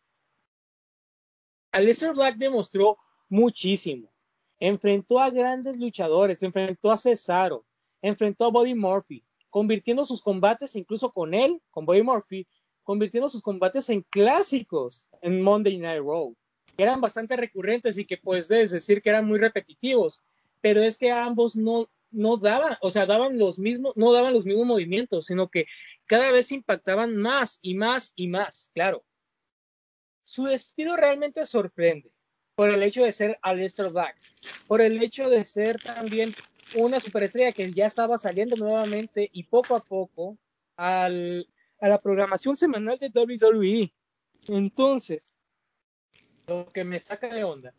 Aleister 1.71 2.13
Black 2.13 2.37
demostró 2.37 2.97
muchísimo. 3.29 4.11
Enfrentó 4.59 5.19
a 5.19 5.29
grandes 5.29 5.77
luchadores, 5.77 6.41
enfrentó 6.41 6.91
a 6.91 6.97
Cesaro, 6.97 7.65
enfrentó 8.07 8.45
a 8.45 8.51
Buddy 8.51 8.75
Murphy, 8.75 9.23
convirtiendo 9.49 10.05
sus 10.05 10.21
combates 10.21 10.75
incluso 10.75 11.11
con 11.11 11.33
él, 11.33 11.61
con 11.69 11.85
Buddy 11.85 12.03
Murphy, 12.03 12.47
convirtiendo 12.83 13.29
sus 13.29 13.41
combates 13.41 13.89
en 13.89 14.01
clásicos 14.03 15.07
en 15.21 15.41
Monday 15.41 15.77
Night 15.77 16.01
Raw, 16.01 16.35
que 16.75 16.83
eran 16.83 17.01
bastante 17.01 17.35
recurrentes 17.35 17.97
y 17.97 18.05
que 18.05 18.17
puedes 18.17 18.47
decir 18.47 19.01
que 19.01 19.09
eran 19.09 19.25
muy 19.25 19.39
repetitivos, 19.39 20.21
pero 20.61 20.81
es 20.81 20.97
que 20.97 21.11
ambos 21.11 21.55
no 21.55 21.89
no 22.09 22.37
daban, 22.37 22.77
o 22.81 22.89
sea, 22.89 23.05
daban 23.05 23.37
los 23.37 23.59
mismos, 23.59 23.95
no 23.97 24.13
daban 24.13 24.33
los 24.33 24.45
mismos 24.45 24.65
movimientos, 24.65 25.25
sino 25.25 25.49
que 25.49 25.67
cada 26.05 26.31
vez 26.31 26.51
impactaban 26.51 27.17
más 27.17 27.59
y 27.61 27.75
más 27.75 28.13
y 28.15 28.27
más, 28.27 28.71
claro. 28.73 29.03
Su 30.23 30.45
despido 30.45 30.95
realmente 30.95 31.45
sorprende 31.45 32.16
por 32.57 32.71
el 32.71 32.81
hecho 32.81 33.03
de 33.03 33.11
ser 33.11 33.37
Aleister 33.43 33.91
Black, 33.91 34.17
por 34.65 34.81
el 34.81 34.99
hecho 35.03 35.29
de 35.29 35.43
ser 35.43 35.79
también 35.79 36.33
una 36.73 36.99
superestrella 36.99 37.51
que 37.51 37.71
ya 37.71 37.85
estaba 37.85 38.17
saliendo 38.17 38.55
nuevamente 38.55 39.29
y 39.31 39.43
poco 39.43 39.75
a 39.75 39.83
poco 39.83 40.39
al, 40.75 41.47
a 41.79 41.87
la 41.87 42.01
programación 42.01 42.57
semanal 42.57 42.97
de 42.97 43.11
WWE. 43.13 43.93
Entonces, 44.47 45.31
lo 46.47 46.67
que 46.73 46.83
me 46.83 46.99
saca 46.99 47.31
de 47.31 47.43
onda 47.43 47.75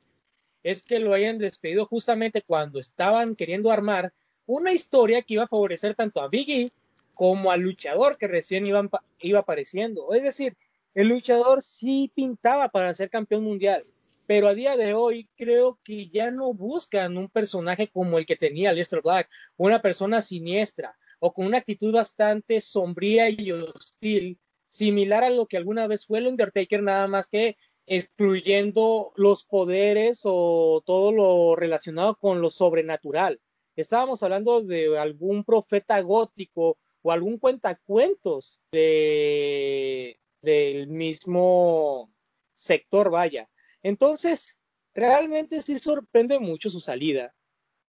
es 0.62 0.84
que 0.84 1.00
lo 1.00 1.12
hayan 1.12 1.38
despedido 1.38 1.84
justamente 1.84 2.42
cuando 2.42 2.78
estaban 2.78 3.34
queriendo 3.34 3.72
armar 3.72 4.12
una 4.46 4.70
historia 4.70 5.22
que 5.22 5.34
iba 5.34 5.42
a 5.42 5.48
favorecer 5.48 5.96
tanto 5.96 6.20
a 6.22 6.28
Biggie 6.28 6.70
como 7.14 7.50
al 7.50 7.62
luchador 7.62 8.16
que 8.16 8.28
recién 8.28 8.64
iba, 8.64 8.88
iba 9.18 9.40
apareciendo. 9.40 10.14
Es 10.14 10.22
decir, 10.22 10.56
el 10.94 11.08
luchador 11.08 11.62
sí 11.62 12.12
pintaba 12.14 12.68
para 12.68 12.94
ser 12.94 13.10
campeón 13.10 13.42
mundial, 13.42 13.82
pero 14.28 14.46
a 14.48 14.54
día 14.54 14.76
de 14.76 14.92
hoy 14.92 15.26
creo 15.36 15.80
que 15.82 16.10
ya 16.10 16.30
no 16.30 16.52
buscan 16.52 17.16
un 17.16 17.30
personaje 17.30 17.88
como 17.88 18.18
el 18.18 18.26
que 18.26 18.36
tenía 18.36 18.74
Lester 18.74 19.00
Black, 19.00 19.30
una 19.56 19.80
persona 19.80 20.20
siniestra 20.20 20.98
o 21.18 21.32
con 21.32 21.46
una 21.46 21.56
actitud 21.56 21.94
bastante 21.94 22.60
sombría 22.60 23.30
y 23.30 23.52
hostil, 23.52 24.38
similar 24.68 25.24
a 25.24 25.30
lo 25.30 25.46
que 25.46 25.56
alguna 25.56 25.86
vez 25.86 26.04
fue 26.04 26.18
el 26.18 26.26
Undertaker, 26.26 26.82
nada 26.82 27.08
más 27.08 27.26
que 27.28 27.56
excluyendo 27.86 29.12
los 29.16 29.44
poderes 29.44 30.20
o 30.24 30.82
todo 30.84 31.10
lo 31.10 31.56
relacionado 31.56 32.14
con 32.16 32.42
lo 32.42 32.50
sobrenatural. 32.50 33.40
Estábamos 33.76 34.22
hablando 34.22 34.60
de 34.60 34.98
algún 34.98 35.42
profeta 35.42 35.98
gótico 36.02 36.76
o 37.00 37.12
algún 37.12 37.38
cuentacuentos 37.38 38.60
de, 38.72 40.20
del 40.42 40.88
mismo 40.88 42.10
sector, 42.52 43.10
vaya. 43.10 43.48
Entonces, 43.82 44.58
realmente 44.94 45.62
sí 45.62 45.78
sorprende 45.78 46.38
mucho 46.38 46.70
su 46.70 46.80
salida, 46.80 47.34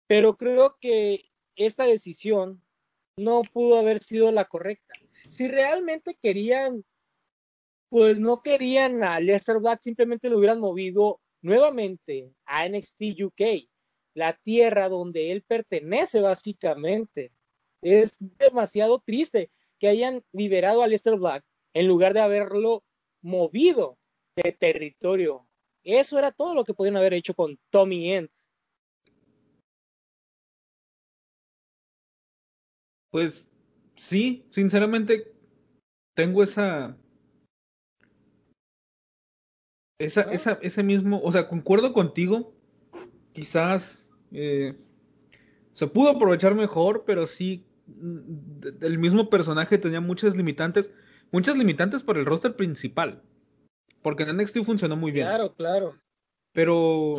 pero 0.06 0.36
creo 0.36 0.76
que 0.80 1.30
esta 1.54 1.84
decisión 1.84 2.62
no 3.16 3.42
pudo 3.42 3.78
haber 3.78 4.00
sido 4.00 4.30
la 4.30 4.44
correcta. 4.44 4.94
Si 5.28 5.48
realmente 5.48 6.18
querían 6.22 6.84
pues 7.88 8.18
no 8.18 8.42
querían 8.42 9.02
a 9.04 9.20
Lester 9.20 9.58
Black, 9.58 9.80
simplemente 9.80 10.28
lo 10.28 10.38
hubieran 10.38 10.60
movido 10.60 11.20
nuevamente 11.42 12.32
a 12.44 12.68
NXT 12.68 13.22
UK, 13.22 13.68
la 14.14 14.34
tierra 14.34 14.88
donde 14.88 15.32
él 15.32 15.42
pertenece 15.42 16.20
básicamente. 16.20 17.32
Es 17.82 18.16
demasiado 18.18 19.00
triste 19.04 19.50
que 19.78 19.88
hayan 19.88 20.24
liberado 20.32 20.82
a 20.82 20.88
Lester 20.88 21.16
Black 21.16 21.44
en 21.74 21.86
lugar 21.86 22.14
de 22.14 22.20
haberlo 22.20 22.82
movido 23.22 23.98
de 24.34 24.52
territorio. 24.52 25.45
Eso 25.86 26.18
era 26.18 26.32
todo 26.32 26.52
lo 26.52 26.64
que 26.64 26.74
podían 26.74 26.96
haber 26.96 27.14
hecho 27.14 27.32
con 27.32 27.56
Tommy 27.70 28.12
End. 28.12 28.28
Pues 33.12 33.48
sí, 33.94 34.44
sinceramente 34.50 35.32
tengo 36.14 36.42
esa 36.42 36.96
esa, 39.98 40.22
esa, 40.22 40.58
ese 40.60 40.82
mismo, 40.82 41.20
o 41.22 41.30
sea, 41.30 41.48
concuerdo 41.48 41.92
contigo, 41.92 42.52
quizás 43.32 44.10
eh, 44.32 44.76
se 45.70 45.86
pudo 45.86 46.10
aprovechar 46.10 46.56
mejor, 46.56 47.04
pero 47.06 47.28
sí, 47.28 47.64
mm, 47.86 48.82
el 48.82 48.98
mismo 48.98 49.30
personaje 49.30 49.78
tenía 49.78 50.00
muchas 50.00 50.36
limitantes, 50.36 50.90
muchas 51.30 51.56
limitantes 51.56 52.02
para 52.02 52.18
el 52.18 52.26
roster 52.26 52.56
principal, 52.56 53.22
porque 54.06 54.22
en 54.22 54.36
NXT 54.36 54.58
funcionó 54.58 54.96
muy 54.96 55.10
bien. 55.10 55.26
Claro, 55.26 55.52
claro. 55.56 55.96
Pero 56.52 57.16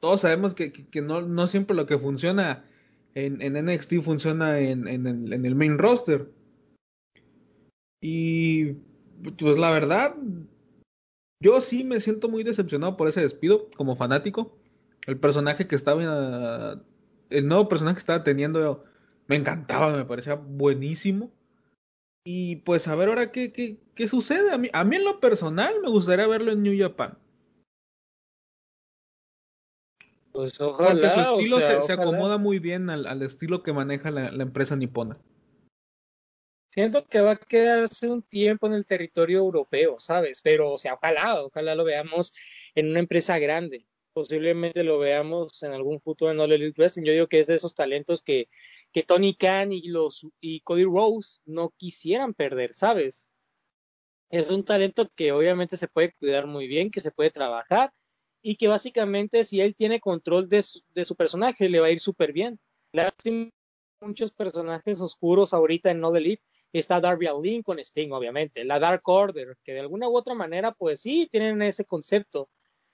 todos 0.00 0.22
sabemos 0.22 0.54
que, 0.54 0.72
que, 0.72 1.02
no, 1.02 1.20
no, 1.20 1.46
siempre 1.48 1.76
lo 1.76 1.84
que 1.84 1.98
funciona 1.98 2.64
en, 3.14 3.42
en 3.42 3.62
NXT 3.62 4.00
funciona 4.00 4.58
en, 4.58 4.88
en, 4.88 5.06
el, 5.06 5.30
en 5.34 5.44
el 5.44 5.54
main 5.54 5.76
roster. 5.76 6.32
Y 8.00 8.72
pues 9.38 9.58
la 9.58 9.68
verdad, 9.68 10.16
yo 11.40 11.60
sí 11.60 11.84
me 11.84 12.00
siento 12.00 12.30
muy 12.30 12.42
decepcionado 12.42 12.96
por 12.96 13.08
ese 13.08 13.20
despido 13.20 13.68
como 13.76 13.94
fanático. 13.94 14.56
El 15.06 15.18
personaje 15.18 15.68
que 15.68 15.76
estaba, 15.76 16.82
el 17.28 17.48
nuevo 17.48 17.68
personaje 17.68 17.96
que 17.96 18.00
estaba 18.00 18.24
teniendo, 18.24 18.82
me 19.26 19.36
encantaba, 19.36 19.94
me 19.94 20.06
parecía 20.06 20.36
buenísimo. 20.36 21.30
Y 22.24 22.56
pues 22.56 22.86
a 22.88 22.94
ver 22.94 23.08
ahora 23.08 23.32
qué, 23.32 23.52
qué, 23.52 23.78
qué 23.94 24.08
sucede. 24.08 24.52
A 24.52 24.58
mí, 24.58 24.68
a 24.72 24.84
mí 24.84 24.96
en 24.96 25.04
lo 25.04 25.20
personal 25.20 25.74
me 25.82 25.90
gustaría 25.90 26.26
verlo 26.26 26.52
en 26.52 26.62
New 26.62 26.78
Japan. 26.78 27.18
Pues 30.32 30.60
ojalá. 30.60 31.26
Porque 31.34 31.44
su 31.48 31.58
estilo 31.58 31.84
se, 31.86 31.92
acomoda 31.92 32.38
muy 32.38 32.58
bien 32.58 32.90
al, 32.90 33.06
al 33.06 33.22
estilo 33.22 33.62
que 33.62 33.72
maneja 33.72 34.10
la, 34.10 34.30
la 34.30 34.42
empresa 34.42 34.76
nipona. 34.76 35.18
Siento 36.72 37.06
que 37.06 37.20
va 37.20 37.32
a 37.32 37.36
quedarse 37.36 38.08
un 38.08 38.22
tiempo 38.22 38.66
en 38.66 38.72
el 38.72 38.86
territorio 38.86 39.40
europeo, 39.40 40.00
¿sabes? 40.00 40.40
Pero, 40.40 40.72
o 40.72 40.78
sea, 40.78 40.94
ojalá, 40.94 41.42
ojalá 41.42 41.74
lo 41.74 41.84
veamos 41.84 42.32
en 42.74 42.88
una 42.88 43.00
empresa 43.00 43.38
grande. 43.38 43.86
Posiblemente 44.12 44.84
lo 44.84 44.98
veamos 44.98 45.62
en 45.62 45.72
algún 45.72 46.00
futuro 46.00 46.30
en 46.30 46.40
All 46.40 46.52
Elite 46.52 46.74
Wrestling. 46.78 47.04
Yo 47.04 47.12
digo 47.12 47.28
que 47.28 47.40
es 47.40 47.46
de 47.46 47.54
esos 47.54 47.74
talentos 47.74 48.22
que, 48.22 48.48
que 48.92 49.02
Tony 49.02 49.34
Khan 49.34 49.72
y, 49.72 49.88
los, 49.88 50.26
y 50.40 50.60
Cody 50.60 50.84
Rose 50.84 51.40
no 51.44 51.72
quisieran 51.76 52.34
perder, 52.34 52.74
¿sabes? 52.74 53.26
Es 54.30 54.50
un 54.50 54.64
talento 54.64 55.10
que 55.14 55.32
obviamente 55.32 55.76
se 55.76 55.88
puede 55.88 56.12
cuidar 56.14 56.46
muy 56.46 56.66
bien, 56.66 56.90
que 56.90 57.00
se 57.00 57.10
puede 57.10 57.30
trabajar 57.30 57.92
y 58.42 58.56
que 58.56 58.68
básicamente 58.68 59.44
si 59.44 59.60
él 59.60 59.74
tiene 59.74 60.00
control 60.00 60.48
de 60.48 60.62
su, 60.62 60.82
de 60.94 61.04
su 61.04 61.16
personaje 61.16 61.68
le 61.68 61.80
va 61.80 61.86
a 61.86 61.90
ir 61.90 62.00
súper 62.00 62.32
bien. 62.32 62.58
Lástima 62.92 63.50
muchos 64.00 64.32
personajes 64.32 65.00
oscuros 65.00 65.54
ahorita 65.54 65.90
en 65.90 66.00
No 66.00 66.14
Elite 66.14 66.42
Está 66.72 67.00
Darby 67.00 67.26
Allin 67.26 67.62
con 67.62 67.78
Sting, 67.78 68.10
obviamente. 68.12 68.64
La 68.64 68.78
Dark 68.78 69.02
Order, 69.04 69.58
que 69.62 69.74
de 69.74 69.80
alguna 69.80 70.08
u 70.08 70.16
otra 70.16 70.34
manera, 70.34 70.72
pues 70.72 71.02
sí, 71.02 71.28
tienen 71.30 71.60
ese 71.60 71.84
concepto. 71.84 72.48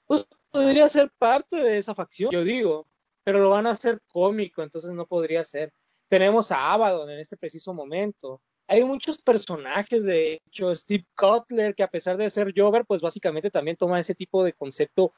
Pues 0.04 0.26
podría 0.50 0.88
ser 0.88 1.10
parte 1.18 1.56
de 1.56 1.78
esa 1.78 1.94
facción, 1.94 2.30
yo 2.30 2.44
digo, 2.44 2.86
pero 3.24 3.40
lo 3.40 3.50
van 3.50 3.66
a 3.66 3.70
hacer 3.70 4.00
cómico, 4.06 4.62
entonces 4.62 4.90
no 4.92 5.06
podría 5.06 5.44
ser. 5.44 5.72
Tenemos 6.08 6.50
a 6.50 6.72
Abaddon 6.72 7.10
en 7.10 7.18
este 7.18 7.36
preciso 7.36 7.74
momento. 7.74 8.40
Hay 8.66 8.84
muchos 8.84 9.18
personajes, 9.18 10.04
de 10.04 10.34
hecho, 10.46 10.74
Steve 10.74 11.06
Cutler, 11.14 11.74
que 11.74 11.82
a 11.82 11.90
pesar 11.90 12.16
de 12.16 12.30
ser 12.30 12.52
Jover, 12.56 12.84
pues 12.86 13.00
básicamente 13.00 13.50
también 13.50 13.76
toma 13.76 14.00
ese 14.00 14.14
tipo 14.14 14.44
de 14.44 14.52
concepto 14.52 15.12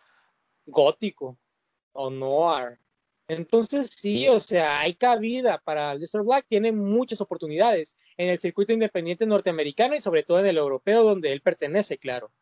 gótico 0.66 1.38
o 1.92 2.10
noir. 2.10 2.78
Entonces 3.28 3.90
sí, 3.96 4.28
o 4.28 4.40
sea, 4.40 4.80
hay 4.80 4.94
cabida 4.94 5.58
para 5.58 5.94
Lester 5.94 6.22
Black, 6.22 6.46
tiene 6.48 6.72
muchas 6.72 7.20
oportunidades 7.20 7.96
en 8.16 8.28
el 8.28 8.40
circuito 8.40 8.72
independiente 8.72 9.24
norteamericano 9.24 9.94
y 9.94 10.00
sobre 10.00 10.24
todo 10.24 10.40
en 10.40 10.46
el 10.46 10.58
europeo 10.58 11.04
donde 11.04 11.32
él 11.32 11.40
pertenece, 11.40 11.96
claro. 11.96 12.32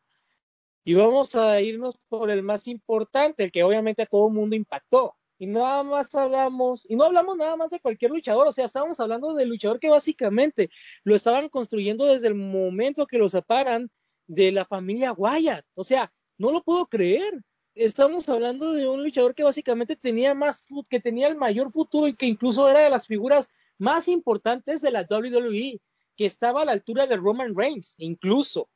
Y 0.89 0.95
vamos 0.95 1.35
a 1.35 1.61
irnos 1.61 1.99
por 2.09 2.31
el 2.31 2.43
más 2.43 2.67
importante, 2.67 3.45
el 3.45 3.53
que 3.53 3.63
obviamente 3.63 4.01
a 4.01 4.07
todo 4.07 4.29
el 4.29 4.33
mundo 4.33 4.57
impactó. 4.57 5.15
Y 5.39 5.47
nada 5.47 5.83
más 5.83 6.15
hablamos, 6.15 6.87
y 6.89 6.97
no 6.97 7.05
hablamos 7.05 7.37
nada 7.37 7.57
más 7.57 7.69
de 7.69 7.79
cualquier 7.79 8.11
luchador, 8.11 8.47
o 8.49 8.53
sea, 8.53 8.65
estábamos 8.65 8.99
hablando 8.99 9.35
del 9.35 9.51
luchador 9.51 9.81
que 9.81 9.91
básicamente 9.91 10.71
lo 11.05 11.15
estaban 11.15 11.51
construyendo 11.51 12.07
desde 12.07 12.29
el 12.29 12.37
momento 12.37 13.07
que 13.07 13.19
lo 13.19 13.29
separan 13.29 13.91
de 14.27 14.51
la 14.51 14.65
familia 14.65 15.13
Wyatt. 15.13 15.67
O 15.75 15.85
sea, 15.85 16.11
no 16.39 16.53
lo 16.53 16.63
puedo 16.63 16.87
creer 16.87 17.39
estamos 17.75 18.27
hablando 18.31 18.73
de 18.73 18.89
un 18.89 19.05
luchador 19.05 19.35
que 19.35 19.45
básicamente 19.45 19.95
tenía 19.95 20.33
más 20.33 20.65
que 20.89 21.01
tenía 21.01 21.29
el 21.29 21.37
mayor 21.37 21.71
futuro 21.71 22.09
y 22.09 22.17
que 22.17 22.25
incluso 22.25 22.67
era 22.67 22.81
de 22.81 22.89
las 22.89 23.07
figuras 23.07 23.53
más 23.77 24.09
importantes 24.09 24.81
de 24.81 24.91
la 24.91 25.03
WWE, 25.03 25.83
que 26.17 26.25
estaba 26.25 26.63
a 26.63 26.65
la 26.65 26.73
altura 26.73 27.07
de 27.07 27.19
Roman 27.19 27.55
Reigns, 27.55 27.95
incluso. 27.99 28.71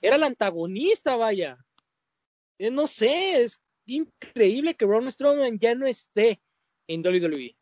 Era 0.00 0.16
el 0.16 0.22
antagonista, 0.22 1.16
vaya. 1.16 1.58
Eh, 2.58 2.70
no 2.70 2.86
sé, 2.86 3.42
es 3.42 3.60
increíble 3.86 4.74
que 4.74 4.84
Braun 4.84 5.10
Strowman 5.10 5.58
ya 5.58 5.74
no 5.74 5.86
esté 5.86 6.40
en 6.86 7.02
WWE. 7.04 7.56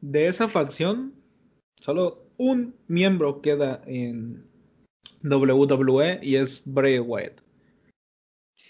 De 0.00 0.26
esa 0.26 0.48
facción, 0.48 1.14
solo 1.80 2.26
un 2.36 2.74
miembro 2.86 3.42
queda 3.42 3.82
en 3.86 4.48
WWE 5.22 6.20
y 6.22 6.36
es 6.36 6.62
Bray 6.64 6.98
Wyatt. 6.98 7.40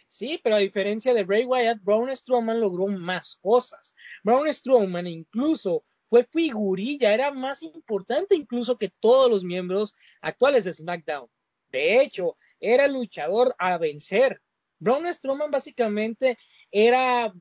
Sí, 0.08 0.40
pero 0.42 0.56
a 0.56 0.58
diferencia 0.58 1.14
de 1.14 1.22
Bray 1.22 1.44
Wyatt, 1.44 1.82
Braun 1.82 2.14
Strowman 2.14 2.60
logró 2.60 2.88
más 2.88 3.36
cosas. 3.36 3.94
Braun 4.24 4.52
Strowman 4.52 5.06
incluso 5.06 5.84
fue 6.06 6.24
figurilla, 6.24 7.14
era 7.14 7.30
más 7.30 7.62
importante 7.62 8.34
incluso 8.34 8.76
que 8.76 8.88
todos 8.88 9.30
los 9.30 9.44
miembros 9.44 9.94
actuales 10.20 10.64
de 10.64 10.72
SmackDown. 10.72 11.28
De 11.70 12.00
hecho, 12.00 12.36
era 12.60 12.86
luchador 12.88 13.54
a 13.58 13.78
vencer. 13.78 14.40
Braun 14.78 15.12
Strowman 15.12 15.50
básicamente 15.50 16.38
era, 16.70 17.32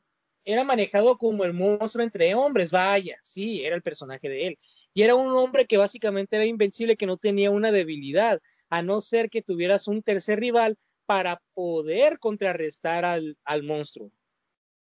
era 0.43 0.63
manejado 0.63 1.17
como 1.17 1.45
el 1.45 1.53
monstruo 1.53 2.03
entre 2.03 2.35
hombres, 2.35 2.71
vaya, 2.71 3.17
sí, 3.23 3.63
era 3.63 3.75
el 3.75 3.81
personaje 3.81 4.29
de 4.29 4.47
él. 4.47 4.57
Y 4.93 5.03
era 5.03 5.15
un 5.15 5.31
hombre 5.35 5.65
que 5.65 5.77
básicamente 5.77 6.35
era 6.35 6.45
invencible, 6.45 6.97
que 6.97 7.05
no 7.05 7.17
tenía 7.17 7.51
una 7.51 7.71
debilidad, 7.71 8.41
a 8.69 8.81
no 8.81 9.01
ser 9.01 9.29
que 9.29 9.41
tuvieras 9.41 9.87
un 9.87 10.03
tercer 10.03 10.39
rival 10.39 10.77
para 11.05 11.41
poder 11.53 12.19
contrarrestar 12.19 13.05
al, 13.05 13.37
al 13.43 13.63
monstruo. 13.63 14.11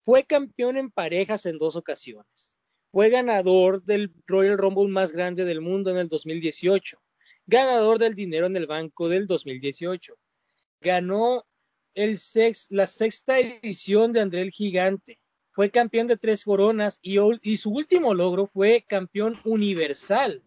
Fue 0.01 0.23
campeón 0.23 0.77
en 0.77 0.91
parejas 0.91 1.45
en 1.45 1.57
dos 1.57 1.75
ocasiones. 1.75 2.55
Fue 2.91 3.09
ganador 3.09 3.83
del 3.83 4.11
Royal 4.27 4.57
Rumble 4.57 4.89
más 4.89 5.11
grande 5.11 5.45
del 5.45 5.61
mundo 5.61 5.91
en 5.91 5.97
el 5.97 6.09
2018. 6.09 7.00
Ganador 7.45 7.99
del 7.99 8.15
dinero 8.15 8.45
en 8.45 8.55
el 8.55 8.67
banco 8.67 9.09
del 9.09 9.27
2018. 9.27 10.17
Ganó 10.81 11.45
la 11.93 12.87
sexta 12.87 13.39
edición 13.39 14.13
de 14.13 14.21
André 14.21 14.41
el 14.41 14.51
Gigante. 14.51 15.19
fue 15.49 15.69
campeón 15.69 16.07
de 16.07 16.15
tres 16.15 16.45
coronas 16.45 16.99
y, 17.01 17.17
su 17.57 17.71
último 17.71 18.13
logro 18.13 18.47
fue 18.47 18.85
campeón 18.87 19.37
universal, 19.43 20.41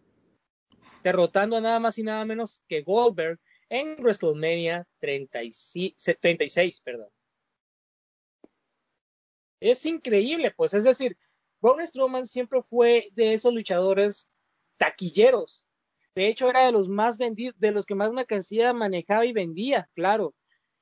derrotando 1.03 1.57
a 1.57 1.61
nada 1.61 1.79
más 1.79 1.99
y 1.99 2.03
nada 2.03 2.25
menos 2.25 2.63
que 2.67 2.81
Goldberg 2.81 3.39
en 3.69 3.97
WrestleMania 3.99 4.87
76, 4.99 6.81
perdón. 6.81 7.09
Es 9.59 9.85
increíble, 9.85 10.51
pues, 10.51 10.73
es 10.73 10.83
decir, 10.83 11.17
Braun 11.61 11.85
Strowman 11.85 12.27
siempre 12.27 12.61
fue 12.61 13.07
de 13.13 13.33
esos 13.33 13.53
luchadores 13.53 14.29
taquilleros. 14.77 15.64
De 16.15 16.27
hecho, 16.27 16.49
era 16.49 16.65
de 16.65 16.71
los 16.71 16.87
más 16.87 17.17
vendidos, 17.17 17.59
de 17.59 17.71
los 17.71 17.85
que 17.85 17.93
más 17.93 18.13
mercancía 18.13 18.71
manejaba 18.71 19.25
y 19.25 19.33
vendía, 19.33 19.89
claro. 19.93 20.33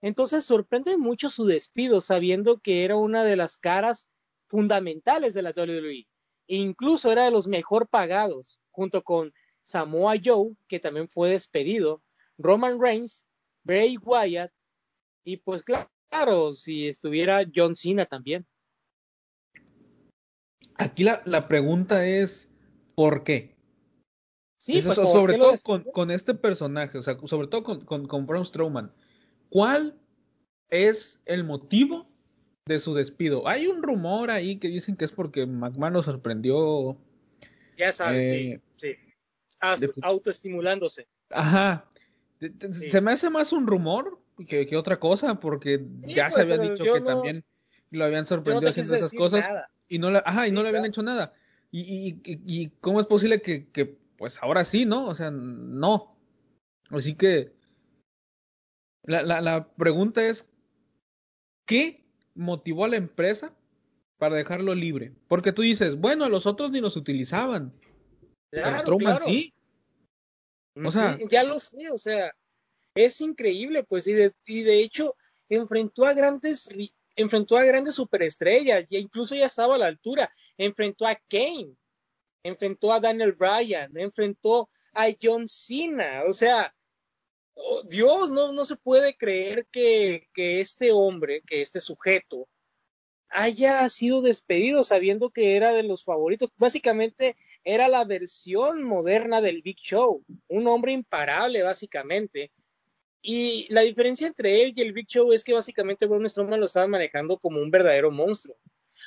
Entonces 0.02 0.46
sorprende 0.46 0.96
mucho 0.98 1.30
su 1.30 1.46
despido, 1.46 2.02
sabiendo 2.02 2.60
que 2.60 2.86
era 2.86 2.98
una 2.98 3.24
de 3.24 3.36
las 3.36 3.58
caras 3.58 4.08
fundamentales 4.48 5.34
de 5.34 5.42
la 5.42 5.50
WWE. 5.50 6.08
E 6.48 6.56
incluso 6.56 7.12
era 7.12 7.26
de 7.26 7.32
los 7.32 7.48
mejor 7.48 7.88
pagados, 7.88 8.60
junto 8.70 9.04
con 9.04 9.34
Samoa 9.64 10.16
Joe, 10.24 10.56
que 10.68 10.80
también 10.80 11.08
fue 11.08 11.30
despedido, 11.30 12.04
Roman 12.38 12.80
Reigns, 12.80 13.26
Bray 13.64 13.98
Wyatt, 13.98 14.52
y 15.24 15.38
pues 15.38 15.64
claro, 15.64 16.54
si 16.54 16.88
estuviera 16.88 17.44
John 17.54 17.76
Cena 17.76 18.06
también. 18.06 18.46
Aquí 20.76 21.04
la, 21.04 21.22
la 21.26 21.48
pregunta 21.48 22.06
es, 22.06 22.50
¿por 22.94 23.24
qué? 23.24 23.53
Sí, 24.64 24.82
pues, 24.82 24.96
sobre 24.96 25.38
todo 25.38 25.60
con, 25.62 25.84
con, 25.84 26.10
este 26.10 26.34
personaje, 26.34 26.98
o 26.98 27.04
sea, 27.04 27.18
sobre 27.26 27.50
todo 27.50 27.64
con, 27.66 27.84
con, 27.84 28.08
con 28.08 28.26
Braun 28.26 28.46
Strowman. 28.46 28.94
¿Cuál 29.50 30.00
es 30.70 31.20
el 31.26 31.44
motivo 31.44 32.08
de 32.66 32.80
su 32.80 32.94
despido? 32.94 33.46
Hay 33.46 33.68
un 33.68 33.84
rumor 33.84 34.32
ahí 34.32 34.60
que 34.60 34.70
dicen 34.70 34.96
que 34.96 35.04
es 35.04 35.12
porque 35.12 35.46
McMahon 35.46 35.92
lo 35.92 36.02
sorprendió. 36.02 36.98
Ya 37.78 37.92
sabes, 37.92 38.30
sí, 38.30 38.52
eh, 38.52 38.62
sí. 38.76 38.96
autoestimulándose. 40.02 41.10
Ajá. 41.30 41.92
Se 42.72 43.02
me 43.02 43.12
hace 43.12 43.30
más 43.30 43.52
un 43.52 43.68
rumor 43.68 44.18
que, 44.48 44.66
que 44.66 44.78
otra 44.78 44.98
cosa, 44.98 45.42
porque 45.42 45.86
ya 46.04 46.32
se 46.32 46.46
pues, 46.46 46.58
había 46.58 46.70
dicho 46.70 46.86
que 46.86 47.02
también 47.02 47.44
lo 47.92 48.06
habían 48.06 48.26
sorprendido 48.26 48.70
haciendo 48.70 48.96
esas 48.96 49.12
cosas 49.12 49.46
y 49.90 50.00
no, 50.00 50.08
ajá, 50.08 50.48
y 50.48 50.54
no 50.54 50.64
le 50.64 50.70
habían 50.70 50.86
hecho 50.86 51.04
nada. 51.04 51.34
Y, 51.70 51.82
y, 51.82 52.22
y, 52.24 52.70
cómo 52.80 53.02
es 53.02 53.08
posible 53.08 53.42
que, 53.42 53.68
que, 53.68 53.98
pues 54.24 54.42
ahora 54.42 54.64
sí, 54.64 54.86
¿no? 54.86 55.08
O 55.08 55.16
sea, 55.16 55.32
no. 55.32 56.16
Así 56.92 57.14
que 57.14 57.52
la, 59.04 59.22
la, 59.22 59.42
la 59.42 59.68
pregunta 59.76 60.26
es, 60.26 60.48
¿qué 61.66 62.06
motivó 62.34 62.86
a 62.86 62.88
la 62.88 62.96
empresa 62.96 63.54
para 64.18 64.38
dejarlo 64.38 64.76
libre? 64.76 65.12
Porque 65.28 65.52
tú 65.52 65.62
dices, 65.62 65.98
bueno, 65.98 66.30
los 66.30 66.46
otros 66.46 66.72
ni 66.72 66.80
los 66.80 66.96
utilizaban. 66.96 67.74
Claro, 68.50 68.98
claro. 68.98 69.26
sí. 69.26 69.54
O 70.82 70.90
sea, 70.90 71.18
ya 71.30 71.44
lo 71.44 71.60
sé, 71.60 71.92
o 71.92 71.98
sea, 71.98 72.34
es 72.96 73.20
increíble, 73.20 73.84
pues, 73.84 74.08
y 74.08 74.14
de, 74.14 74.32
y 74.48 74.62
de 74.62 74.80
hecho 74.80 75.16
enfrentó 75.50 76.06
a 76.06 76.14
grandes 76.14 76.70
enfrentó 77.18 77.58
a 77.58 77.66
grandes 77.66 77.96
superestrellas, 77.96 78.86
ya 78.88 79.00
incluso 79.00 79.36
ya 79.36 79.48
estaba 79.48 79.76
a 79.76 79.80
la 79.80 79.88
altura, 79.88 80.32
enfrentó 80.58 81.06
a 81.06 81.20
Kane, 81.30 81.76
enfrentó 82.44 82.94
a 82.94 83.00
Daniel 83.00 83.34
Bryan, 83.34 83.98
enfrentó 83.98 84.70
a 84.94 85.08
John 85.22 85.48
Cena, 85.48 86.24
o 86.28 86.34
sea, 86.34 86.76
oh, 87.56 87.84
Dios, 87.84 88.30
no, 88.32 88.52
no 88.52 88.66
se 88.66 88.76
puede 88.76 89.16
creer 89.16 89.66
que, 89.72 90.28
que 90.34 90.60
este 90.60 90.92
hombre, 90.92 91.42
que 91.46 91.62
este 91.62 91.80
sujeto, 91.80 92.48
haya 93.30 93.88
sido 93.90 94.22
despedido 94.22 94.84
sabiendo 94.84 95.32
que 95.32 95.56
era 95.56 95.74
de 95.74 95.84
los 95.84 96.04
favoritos. 96.04 96.52
Básicamente 96.58 97.36
era 97.64 97.88
la 97.88 98.06
versión 98.06 98.84
moderna 98.84 99.42
del 99.42 99.62
Big 99.64 99.78
Show, 99.78 100.24
un 100.48 100.68
hombre 100.68 100.92
imparable 100.92 101.64
básicamente, 101.64 102.52
y 103.22 103.68
la 103.74 103.82
diferencia 103.82 104.28
entre 104.28 104.62
él 104.62 104.74
y 104.76 104.82
el 104.82 104.92
Big 104.94 105.08
Show 105.08 105.32
es 105.32 105.44
que 105.46 105.54
básicamente 105.54 106.06
Braun 106.06 106.28
Strowman 106.28 106.60
lo 106.60 106.66
estaba 106.66 106.88
manejando 106.88 107.38
como 107.38 107.62
un 107.62 107.72
verdadero 107.72 108.12
monstruo. 108.12 108.58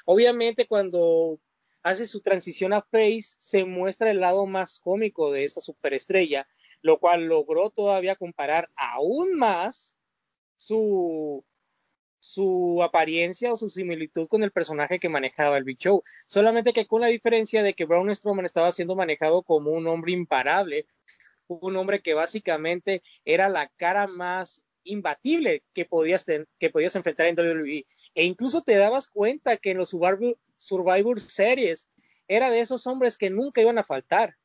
Obviamente 0.07 0.67
cuando 0.67 1.39
hace 1.87 2.09
su 2.09 2.21
transición 2.21 2.73
a 2.73 2.83
Face 2.83 3.37
se 3.39 3.65
muestra 3.65 4.11
el 4.11 4.19
lado 4.19 4.45
más 4.45 4.81
cómico 4.81 5.31
de 5.31 5.45
esta 5.45 5.61
superestrella, 5.61 6.49
lo 6.83 6.99
cual 6.99 7.27
logró 7.27 7.71
todavía 7.71 8.17
comparar 8.17 8.69
aún 8.75 9.37
más 9.37 9.97
su 10.57 11.45
su 12.19 12.83
apariencia 12.83 13.53
o 13.53 13.57
su 13.57 13.69
similitud 13.69 14.27
con 14.27 14.43
el 14.43 14.51
personaje 14.51 14.99
que 14.99 15.09
manejaba 15.09 15.59
el 15.59 15.63
Big 15.63 15.79
Show. 15.79 16.03
Solamente 16.27 16.73
que 16.73 16.89
con 16.89 17.03
la 17.03 17.07
diferencia 17.07 17.63
de 17.63 17.75
que 17.75 17.85
Braun 17.85 18.13
Strowman 18.13 18.47
estaba 18.47 18.73
siendo 18.73 18.97
manejado 18.97 19.45
como 19.45 19.71
un 19.71 19.87
hombre 19.87 20.11
imparable, 20.11 20.89
un 21.47 21.77
hombre 21.77 22.03
que 22.03 22.15
básicamente 22.15 23.01
era 23.25 23.49
la 23.49 23.69
cara 23.77 24.09
más 24.09 24.66
imbatible 24.87 25.63
que 25.75 25.85
podías, 25.85 26.25
que 26.25 26.71
podías 26.71 26.97
enfrentar 26.97 27.27
en 27.27 27.39
WWE. 27.39 27.85
E 28.15 28.25
incluso 28.25 28.63
te 28.63 28.77
dabas 28.77 29.09
cuenta 29.09 29.57
que 29.57 29.73
en 29.73 29.79
los 29.79 29.91
Survivor, 29.91 31.21
Series 31.21 31.89
era 32.29 32.51
de 32.51 32.61
esos 32.61 32.87
hombres 32.87 33.19
que 33.19 33.31
nunca 33.31 33.61
iban 33.61 33.79
a 33.79 33.85
faltar 33.85 34.37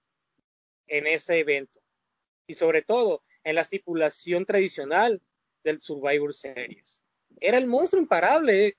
en 0.88 1.08
ese 1.08 1.40
evento. 1.40 1.80
Y 2.48 2.54
sobre 2.54 2.82
todo 2.82 3.24
en 3.44 3.56
la 3.56 3.62
estipulación 3.62 4.46
tradicional 4.46 5.22
del 5.64 5.80
Survivor 5.80 6.34
Series. 6.34 7.04
Era 7.40 7.58
el 7.58 7.68
monstruo 7.68 8.02
imparable. 8.02 8.76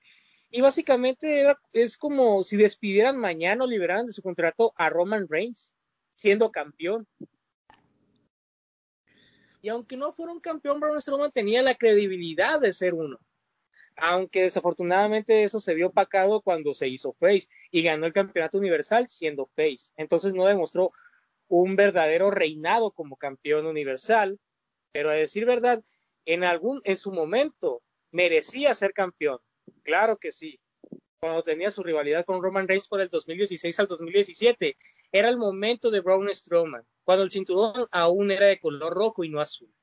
Y 0.51 0.61
básicamente 0.61 1.55
es 1.73 1.97
como 1.97 2.43
si 2.43 2.57
despidieran 2.57 3.17
mañana 3.17 3.63
o 3.63 3.67
liberaran 3.67 4.05
de 4.05 4.13
su 4.13 4.21
contrato 4.21 4.73
a 4.75 4.89
Roman 4.89 5.27
Reigns 5.27 5.75
siendo 6.15 6.51
campeón. 6.51 7.07
Y 9.63 9.69
aunque 9.69 9.95
no 9.95 10.11
fuera 10.11 10.33
un 10.33 10.41
campeón, 10.41 10.81
Braun 10.81 10.99
Strowman 10.99 11.31
tenía 11.31 11.63
la 11.63 11.75
credibilidad 11.75 12.59
de 12.59 12.73
ser 12.73 12.93
uno. 12.93 13.17
Aunque 13.95 14.41
desafortunadamente 14.41 15.43
eso 15.43 15.61
se 15.61 15.73
vio 15.73 15.87
opacado 15.87 16.41
cuando 16.41 16.73
se 16.73 16.89
hizo 16.89 17.13
face 17.13 17.47
y 17.71 17.81
ganó 17.81 18.05
el 18.05 18.11
campeonato 18.11 18.57
universal 18.57 19.07
siendo 19.07 19.45
face. 19.55 19.93
Entonces 19.95 20.33
no 20.33 20.45
demostró 20.45 20.91
un 21.47 21.77
verdadero 21.77 22.29
reinado 22.29 22.91
como 22.91 23.15
campeón 23.15 23.65
universal, 23.65 24.37
pero 24.91 25.09
a 25.09 25.13
decir 25.13 25.45
verdad, 25.45 25.81
en 26.25 26.43
algún 26.43 26.81
en 26.83 26.97
su 26.97 27.13
momento 27.13 27.81
merecía 28.11 28.73
ser 28.73 28.91
campeón. 28.91 29.39
Claro 29.83 30.17
que 30.17 30.33
sí 30.33 30.59
cuando 31.23 31.41
tenía 31.41 31.71
su 31.71 31.83
rivalidad 31.83 32.25
con 32.25 32.43
Roman 32.43 32.67
Reigns 32.67 32.89
por 32.89 32.99
el 32.99 33.07
2016 33.07 33.79
al 33.79 33.87
2017. 33.87 34.75
Era 35.09 35.29
el 35.29 35.37
momento 35.37 35.89
de 35.89 36.01
Braun 36.01 36.27
Strowman, 36.29 36.83
cuando 37.05 37.23
el 37.23 37.31
cinturón 37.31 37.85
aún 37.91 38.29
era 38.29 38.47
de 38.47 38.59
color 38.59 38.93
rojo 38.93 39.23
y 39.23 39.29
no 39.29 39.39
azul. 39.39 39.73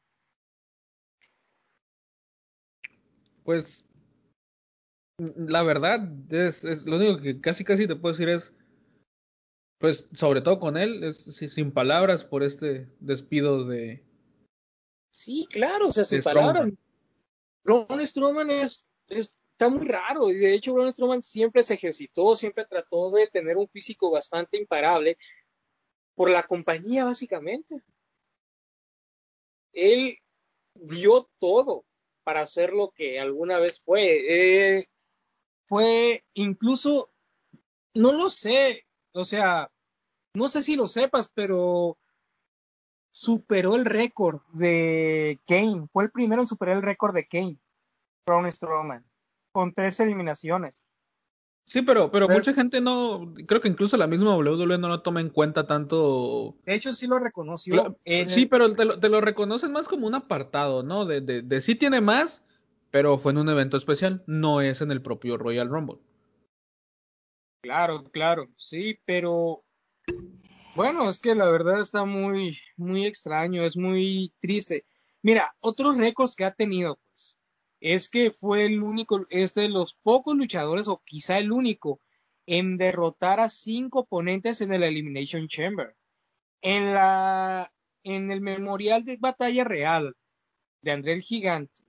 Pues 3.43 3.86
la 5.18 5.62
verdad 5.62 6.07
es, 6.28 6.62
lo 6.84 6.97
único 6.97 7.22
que 7.22 7.41
casi 7.41 7.64
casi 7.64 7.86
te 7.86 7.97
puedo 7.97 8.12
decir 8.12 8.28
es 8.28 8.53
pues 9.78 10.05
sobre 10.12 10.43
todo 10.43 10.61
con 10.61 10.76
él 10.76 11.03
es 11.05 11.24
sin 11.24 11.72
palabras 11.72 12.22
por 12.22 12.43
este 12.43 12.86
despido 13.01 13.64
de 13.64 14.05
sí 15.11 15.47
claro 15.51 15.88
o 15.88 15.93
sea 15.93 16.05
sin 16.05 16.22
palabras 16.22 16.70
Braun 17.64 18.07
Strowman 18.07 18.51
es, 18.51 18.86
es 19.09 19.34
está 19.61 19.69
muy 19.69 19.87
raro. 19.87 20.31
Y 20.31 20.37
de 20.37 20.55
hecho, 20.55 20.73
Braun 20.73 20.91
Strowman 20.91 21.23
siempre 21.23 21.63
se 21.63 21.75
ejercitó, 21.75 22.35
siempre 22.35 22.65
trató 22.65 23.11
de 23.11 23.27
tener 23.27 23.59
un 23.59 23.69
físico 23.69 24.11
bastante 24.11 24.57
imparable 24.57 25.19
por 26.15 26.31
la 26.31 26.45
compañía, 26.45 27.05
básicamente. 27.05 27.83
Él 29.73 30.17
dio 30.75 31.29
todo 31.39 31.85
para 32.25 32.41
hacer 32.41 32.73
lo 32.73 32.91
que 32.91 33.21
alguna 33.21 33.59
vez 33.59 33.83
fue. 33.83 34.79
Eh, 34.79 34.85
fue 35.67 36.23
incluso, 36.33 37.11
no 37.95 38.13
lo 38.13 38.31
sé, 38.31 38.87
o 39.13 39.25
sea, 39.25 39.71
no 40.33 40.49
sé 40.49 40.63
si 40.63 40.75
lo 40.75 40.89
sepas, 40.89 41.31
pero 41.35 41.99
superó 43.13 43.75
el 43.75 43.85
récord 43.85 44.41
de 44.55 45.39
Kane. 45.47 45.87
Fue 45.93 46.05
el 46.05 46.11
primero 46.11 46.41
en 46.41 46.47
superar 46.47 46.77
el 46.77 46.83
récord 46.83 47.15
de 47.15 47.29
Kane, 47.29 47.59
Braun 48.25 48.51
Strowman 48.51 49.10
con 49.53 49.73
tres 49.73 50.01
eliminaciones. 50.01 50.87
Sí, 51.67 51.83
pero, 51.83 52.11
pero, 52.11 52.29
mucha 52.29 52.53
gente 52.53 52.81
no, 52.81 53.33
creo 53.47 53.61
que 53.61 53.69
incluso 53.69 53.97
la 53.97 54.09
misma 54.09 54.37
WWE 54.37 54.79
no 54.79 54.89
lo 54.89 55.03
toma 55.03 55.21
en 55.21 55.29
cuenta 55.29 55.69
tanto. 55.69 56.57
De 56.65 56.75
hecho, 56.75 56.93
sí 56.93 57.07
lo 57.07 57.21
reconoció. 57.21 57.97
Sí, 58.27 58.47
pero 58.47 58.73
te 58.73 58.85
lo, 58.85 58.99
te 58.99 59.09
lo, 59.09 59.21
reconocen 59.21 59.71
más 59.71 59.87
como 59.87 60.09
un 60.09 60.17
apartado, 60.17 60.83
¿no? 60.83 61.05
De, 61.05 61.21
de, 61.21 61.43
de 61.43 61.61
sí 61.61 61.77
tiene 61.77 62.01
más, 62.01 62.43
pero 62.91 63.19
fue 63.19 63.31
en 63.31 63.39
un 63.39 63.49
evento 63.49 63.77
especial, 63.77 64.25
no 64.27 64.61
es 64.61 64.81
en 64.81 64.91
el 64.91 65.01
propio 65.01 65.37
Royal 65.37 65.69
Rumble. 65.69 65.99
Claro, 67.63 68.05
claro, 68.05 68.49
sí, 68.57 68.99
pero 69.05 69.61
bueno, 70.75 71.09
es 71.09 71.19
que 71.19 71.35
la 71.35 71.51
verdad 71.51 71.81
está 71.81 72.05
muy, 72.05 72.59
muy 72.77 73.05
extraño, 73.05 73.63
es 73.63 73.77
muy 73.77 74.33
triste. 74.41 74.87
Mira, 75.23 75.53
otros 75.61 75.99
récords 75.99 76.35
que 76.35 76.45
ha 76.45 76.53
tenido, 76.53 76.99
es 77.81 78.09
que 78.09 78.31
fue 78.31 78.66
el 78.66 78.83
único, 78.83 79.24
es 79.31 79.55
de 79.55 79.68
los 79.68 79.95
pocos 79.95 80.37
luchadores, 80.37 80.89
o 80.89 81.03
quizá 81.05 81.39
el 81.39 81.51
único, 81.53 82.01
en 82.47 82.76
derrotar 82.76 83.41
a 83.41 83.49
cinco 83.49 84.01
oponentes 84.01 84.61
en 84.61 84.72
el 84.72 84.83
Elimination 84.83 85.49
Chamber. 85.49 85.97
En 86.62 86.93
la, 86.93 87.70
en 88.03 88.31
el 88.31 88.41
memorial 88.41 89.05
de 89.05 89.16
batalla 89.16 89.64
real 89.64 90.14
de 90.83 90.91
André 90.91 91.14
el 91.14 91.22
Gigante, 91.22 91.83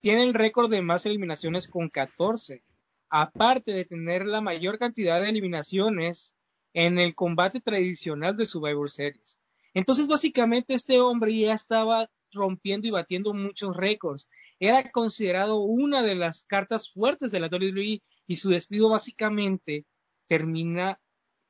tiene 0.00 0.22
el 0.22 0.34
récord 0.34 0.70
de 0.70 0.82
más 0.82 1.06
eliminaciones 1.06 1.68
con 1.68 1.88
14, 1.88 2.62
aparte 3.08 3.72
de 3.72 3.84
tener 3.84 4.26
la 4.26 4.40
mayor 4.40 4.78
cantidad 4.78 5.20
de 5.20 5.30
eliminaciones 5.30 6.36
en 6.74 6.98
el 6.98 7.14
combate 7.14 7.60
tradicional 7.60 8.36
de 8.36 8.44
Survivor 8.44 8.90
Series. 8.90 9.38
Entonces, 9.72 10.06
básicamente, 10.06 10.74
este 10.74 11.00
hombre 11.00 11.36
ya 11.36 11.54
estaba 11.54 12.10
rompiendo 12.36 12.86
y 12.86 12.92
batiendo 12.92 13.34
muchos 13.34 13.76
récords. 13.76 14.30
Era 14.60 14.92
considerado 14.92 15.58
una 15.58 16.02
de 16.02 16.14
las 16.14 16.44
cartas 16.44 16.90
fuertes 16.90 17.32
de 17.32 17.40
la 17.40 17.48
WWE 17.48 18.02
y 18.28 18.36
su 18.36 18.50
despido 18.50 18.90
básicamente 18.90 19.84
termina 20.26 20.98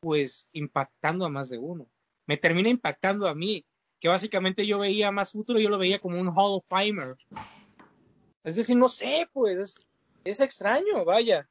pues 0.00 0.48
impactando 0.52 1.26
a 1.26 1.28
más 1.28 1.50
de 1.50 1.58
uno. 1.58 1.88
Me 2.26 2.36
termina 2.36 2.68
impactando 2.68 3.28
a 3.28 3.34
mí, 3.34 3.64
que 4.00 4.08
básicamente 4.08 4.66
yo 4.66 4.78
veía 4.78 5.10
más 5.10 5.32
futuro, 5.32 5.58
yo 5.58 5.70
lo 5.70 5.78
veía 5.78 5.98
como 5.98 6.20
un 6.20 6.28
Hall 6.28 6.58
of 6.58 6.64
Famer. 6.66 7.16
Es 8.44 8.56
decir, 8.56 8.76
no 8.76 8.88
sé, 8.88 9.28
pues 9.32 9.84
es, 10.24 10.40
extraño, 10.40 11.04
vaya. 11.04 11.48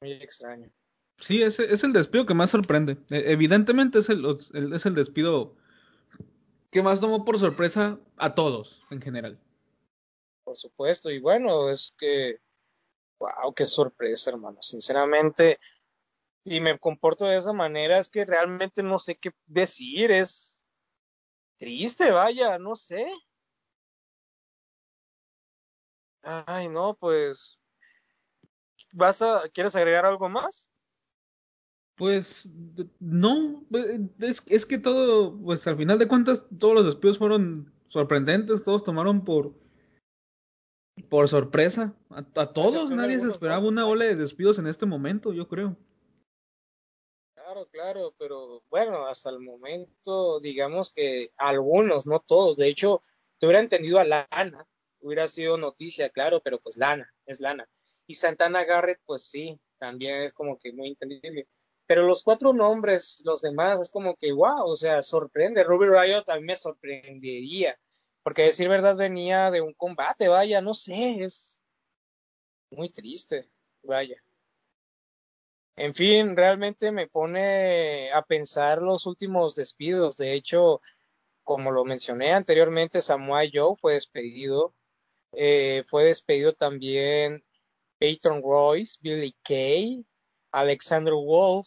Muy 0.00 0.12
extraño. 0.12 0.70
Sí, 1.18 1.40
es, 1.42 1.58
es 1.58 1.84
el 1.84 1.92
despido 1.92 2.26
que 2.26 2.34
más 2.34 2.50
sorprende. 2.50 2.98
E, 3.08 3.32
evidentemente 3.32 4.00
es 4.00 4.08
el, 4.08 4.24
es 4.74 4.84
el 4.84 4.94
despido 4.94 5.56
que 6.74 6.82
más 6.82 7.00
tomó 7.00 7.24
por 7.24 7.38
sorpresa 7.38 8.00
a 8.16 8.34
todos 8.34 8.82
en 8.90 9.00
general. 9.00 9.40
Por 10.42 10.56
supuesto, 10.56 11.08
y 11.08 11.20
bueno, 11.20 11.70
es 11.70 11.94
que, 11.96 12.40
wow, 13.20 13.54
qué 13.54 13.64
sorpresa, 13.64 14.30
hermano. 14.30 14.60
Sinceramente, 14.60 15.60
si 16.44 16.60
me 16.60 16.76
comporto 16.76 17.26
de 17.26 17.36
esa 17.36 17.52
manera, 17.52 17.98
es 17.98 18.08
que 18.08 18.24
realmente 18.24 18.82
no 18.82 18.98
sé 18.98 19.14
qué 19.14 19.30
decir, 19.46 20.10
es 20.10 20.66
triste, 21.58 22.10
vaya, 22.10 22.58
no 22.58 22.74
sé. 22.74 23.06
Ay, 26.22 26.68
no, 26.68 26.94
pues, 26.94 27.56
¿vas 28.90 29.22
a, 29.22 29.48
quieres 29.50 29.76
agregar 29.76 30.06
algo 30.06 30.28
más? 30.28 30.72
Pues 31.96 32.50
no, 32.98 33.64
es, 34.18 34.42
es, 34.46 34.66
que 34.66 34.78
todo, 34.78 35.38
pues 35.38 35.64
al 35.66 35.76
final 35.76 35.98
de 35.98 36.08
cuentas 36.08 36.42
todos 36.58 36.74
los 36.74 36.86
despidos 36.86 37.18
fueron 37.18 37.72
sorprendentes, 37.88 38.64
todos 38.64 38.82
tomaron 38.82 39.24
por 39.24 39.54
por 41.08 41.28
sorpresa 41.28 41.94
a, 42.10 42.52
todos, 42.52 42.90
nadie 42.90 43.20
se 43.20 43.28
esperaba 43.28 43.66
una 43.66 43.86
ola 43.86 44.04
de 44.04 44.16
despidos 44.16 44.58
en 44.58 44.66
este 44.66 44.86
momento, 44.86 45.32
yo 45.32 45.48
creo. 45.48 45.76
Claro, 47.34 47.66
claro, 47.70 48.14
pero 48.18 48.62
bueno, 48.70 49.06
hasta 49.06 49.30
el 49.30 49.40
momento 49.40 50.40
digamos 50.40 50.92
que 50.92 51.28
algunos, 51.36 52.06
no 52.06 52.20
todos, 52.20 52.56
de 52.56 52.68
hecho, 52.68 53.00
te 53.38 53.46
hubiera 53.46 53.60
entendido 53.60 53.98
a 53.98 54.04
Lana, 54.04 54.66
hubiera 55.00 55.28
sido 55.28 55.58
noticia, 55.58 56.10
claro, 56.10 56.40
pero 56.42 56.58
pues 56.58 56.76
Lana, 56.76 57.12
es 57.26 57.40
Lana. 57.40 57.68
Y 58.06 58.14
Santana 58.14 58.64
Garrett, 58.64 59.00
pues 59.04 59.22
sí, 59.26 59.58
también 59.78 60.22
es 60.22 60.32
como 60.32 60.58
que 60.58 60.72
muy 60.72 60.88
entendible 60.88 61.48
pero 61.86 62.06
los 62.06 62.22
cuatro 62.22 62.52
nombres, 62.52 63.22
los 63.24 63.42
demás, 63.42 63.80
es 63.80 63.90
como 63.90 64.16
que, 64.16 64.32
wow, 64.32 64.66
o 64.66 64.76
sea, 64.76 65.02
sorprende. 65.02 65.64
Ruby 65.64 65.86
Riot 65.86 66.24
a 66.28 66.36
mí 66.36 66.44
me 66.44 66.56
sorprendería, 66.56 67.78
porque 68.22 68.42
decir 68.42 68.68
verdad 68.68 68.96
venía 68.96 69.50
de 69.50 69.60
un 69.60 69.74
combate, 69.74 70.28
vaya, 70.28 70.60
no 70.60 70.74
sé, 70.74 71.24
es 71.24 71.62
muy 72.70 72.88
triste, 72.90 73.50
vaya. 73.82 74.16
En 75.76 75.94
fin, 75.94 76.36
realmente 76.36 76.92
me 76.92 77.08
pone 77.08 78.10
a 78.12 78.22
pensar 78.22 78.80
los 78.80 79.06
últimos 79.06 79.56
despidos. 79.56 80.16
De 80.16 80.32
hecho, 80.32 80.80
como 81.42 81.72
lo 81.72 81.84
mencioné 81.84 82.32
anteriormente, 82.32 83.00
Samuel 83.00 83.50
Joe 83.52 83.76
fue 83.76 83.94
despedido. 83.94 84.74
Eh, 85.32 85.82
fue 85.86 86.04
despedido 86.04 86.52
también 86.52 87.44
Peyton 87.98 88.40
Royce, 88.42 88.98
Billy 89.00 89.34
Kay, 89.42 90.04
Alexander 90.54 91.14
Wolf, 91.14 91.66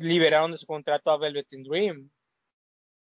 liberaron 0.00 0.50
de 0.50 0.58
su 0.58 0.66
contrato 0.66 1.10
a 1.10 1.18
Velvet 1.18 1.46
Dream. 1.50 2.10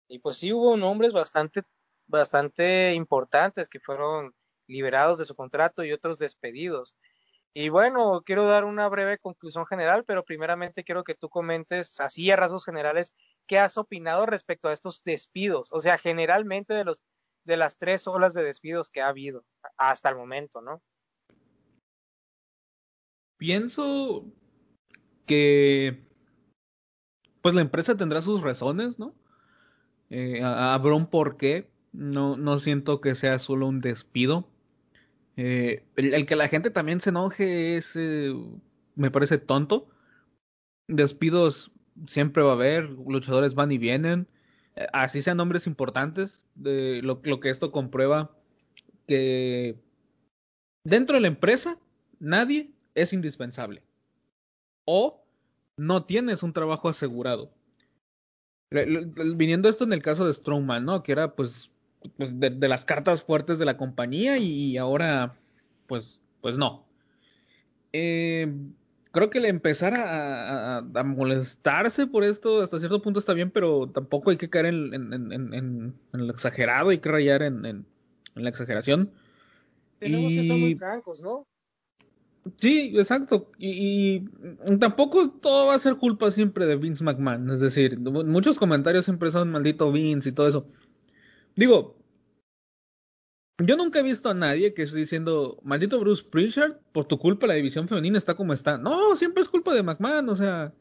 Y 0.08 0.18
pues 0.18 0.38
sí 0.38 0.52
hubo 0.52 0.76
nombres 0.76 1.12
bastante, 1.12 1.62
bastante 2.06 2.94
importantes 2.94 3.68
que 3.68 3.78
fueron 3.78 4.34
liberados 4.66 5.18
de 5.18 5.26
su 5.26 5.34
contrato 5.34 5.84
y 5.84 5.92
otros 5.92 6.18
despedidos. 6.18 6.96
Y 7.52 7.68
bueno, 7.68 8.22
quiero 8.24 8.46
dar 8.46 8.64
una 8.64 8.88
breve 8.88 9.18
conclusión 9.18 9.66
general, 9.66 10.04
pero 10.06 10.24
primeramente 10.24 10.82
quiero 10.82 11.04
que 11.04 11.14
tú 11.14 11.28
comentes 11.28 12.00
así 12.00 12.30
a 12.30 12.36
rasgos 12.36 12.64
generales 12.64 13.14
qué 13.46 13.58
has 13.58 13.76
opinado 13.76 14.24
respecto 14.24 14.68
a 14.68 14.72
estos 14.72 15.02
despidos, 15.04 15.72
o 15.72 15.80
sea, 15.80 15.98
generalmente 15.98 16.72
de 16.72 16.84
los 16.84 17.02
de 17.44 17.56
las 17.56 17.76
tres 17.76 18.06
olas 18.06 18.34
de 18.34 18.44
despidos 18.44 18.88
que 18.88 19.02
ha 19.02 19.08
habido 19.08 19.44
hasta 19.76 20.08
el 20.08 20.16
momento, 20.16 20.62
¿no? 20.62 20.80
Pienso 23.36 24.32
que 25.32 26.02
pues 27.40 27.54
la 27.54 27.62
empresa 27.62 27.96
tendrá 27.96 28.20
sus 28.20 28.42
razones, 28.42 28.98
¿no? 28.98 29.14
Eh, 30.10 30.42
habrá 30.42 30.94
un 30.94 31.06
porqué. 31.06 31.70
No, 31.92 32.36
no 32.36 32.58
siento 32.58 33.00
que 33.00 33.14
sea 33.14 33.38
solo 33.38 33.66
un 33.66 33.80
despido. 33.80 34.46
Eh, 35.36 35.84
el, 35.96 36.26
que 36.26 36.36
la 36.36 36.48
gente 36.48 36.70
también 36.70 37.00
se 37.00 37.10
enoje 37.10 37.78
es, 37.78 37.92
eh, 37.96 38.34
me 38.94 39.10
parece 39.10 39.38
tonto. 39.38 39.88
Despidos 40.86 41.72
siempre 42.06 42.42
va 42.42 42.50
a 42.50 42.54
haber, 42.54 42.90
luchadores 42.90 43.54
van 43.54 43.72
y 43.72 43.78
vienen, 43.78 44.26
así 44.92 45.22
sean 45.22 45.38
nombres 45.38 45.66
importantes. 45.66 46.46
De 46.54 47.00
lo, 47.02 47.20
lo 47.24 47.40
que 47.40 47.48
esto 47.48 47.72
comprueba 47.72 48.36
que 49.06 49.76
dentro 50.84 51.16
de 51.16 51.22
la 51.22 51.28
empresa 51.28 51.78
nadie 52.20 52.70
es 52.94 53.14
indispensable. 53.14 53.82
O 54.84 55.21
no 55.86 56.04
tienes 56.04 56.42
un 56.42 56.52
trabajo 56.52 56.88
asegurado. 56.88 57.50
Viniendo 58.70 59.68
esto 59.68 59.84
en 59.84 59.92
el 59.92 60.02
caso 60.02 60.26
de 60.26 60.32
Strongman, 60.32 60.84
¿no? 60.84 61.02
Que 61.02 61.12
era 61.12 61.34
pues, 61.34 61.70
pues 62.16 62.38
de, 62.38 62.68
las 62.68 62.84
cartas 62.84 63.22
fuertes 63.22 63.58
de 63.58 63.66
la 63.66 63.76
compañía 63.76 64.38
y 64.38 64.76
ahora 64.78 65.36
pues, 65.86 66.20
pues 66.40 66.56
no. 66.56 66.86
Eh, 67.92 68.50
creo 69.10 69.28
que 69.28 69.40
le 69.40 69.48
empezar 69.48 69.92
a, 69.94 70.82
molestarse 71.04 72.06
por 72.06 72.24
esto 72.24 72.62
hasta 72.62 72.78
cierto 72.78 73.02
punto 73.02 73.20
está 73.20 73.34
bien, 73.34 73.50
pero 73.50 73.88
tampoco 73.88 74.30
hay 74.30 74.38
que 74.38 74.48
caer 74.48 74.66
en, 74.66 74.94
en, 74.94 75.94
lo 76.12 76.32
exagerado, 76.32 76.90
hay 76.90 76.98
que 76.98 77.10
rayar 77.10 77.42
en, 77.42 77.86
la 78.34 78.48
exageración. 78.48 79.10
Tenemos 79.98 80.32
que 80.32 80.42
ser 80.44 80.56
muy 80.56 80.74
francos, 80.74 81.20
¿no? 81.20 81.46
Sí, 82.60 82.92
exacto. 82.96 83.50
Y, 83.58 84.24
tampoco 84.80 85.30
todo 85.30 85.66
va 85.68 85.74
a 85.74 85.78
ser 85.78 85.96
culpa 85.96 86.30
siempre 86.30 86.66
de 86.66 86.76
Vince 86.76 87.04
McMahon. 87.04 87.50
Es 87.50 87.60
decir, 87.60 87.98
muchos 87.98 88.58
comentarios 88.58 89.04
siempre 89.04 89.30
son 89.30 89.50
maldito 89.50 89.92
Vince 89.92 90.30
y 90.30 90.32
todo 90.32 90.48
eso. 90.48 90.66
Digo, 91.54 91.96
yo 93.58 93.76
nunca 93.76 94.00
he 94.00 94.02
visto 94.02 94.28
a 94.28 94.34
nadie 94.34 94.74
que 94.74 94.82
esté 94.82 94.98
diciendo, 94.98 95.60
maldito 95.62 96.00
Bruce 96.00 96.24
Prichard, 96.24 96.78
por 96.92 97.04
tu 97.06 97.18
culpa 97.18 97.46
la 97.46 97.54
división 97.54 97.88
femenina 97.88 98.18
está 98.18 98.34
como 98.34 98.52
está. 98.52 98.76
No, 98.76 99.14
siempre 99.14 99.42
es 99.42 99.48
culpa 99.48 99.74
de 99.74 99.82
McMahon, 99.82 100.28
o 100.28 100.34
sea, 100.34 100.72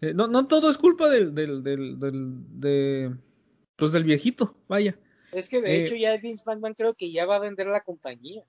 eh, 0.00 0.14
no, 0.14 0.26
no 0.28 0.46
todo 0.46 0.70
es 0.70 0.78
culpa 0.78 1.10
del, 1.10 1.34
del, 1.34 1.62
del, 1.62 1.98
del, 1.98 3.18
pues 3.76 3.92
del 3.92 4.04
viejito, 4.04 4.56
vaya. 4.68 4.98
Es 5.32 5.50
que 5.50 5.60
de 5.60 5.76
eh, 5.76 5.84
hecho 5.84 5.94
ya 5.96 6.16
Vince 6.16 6.44
McMahon 6.46 6.74
creo 6.74 6.94
que 6.94 7.12
ya 7.12 7.26
va 7.26 7.36
a 7.36 7.40
vender 7.40 7.66
la 7.66 7.82
compañía. 7.82 8.44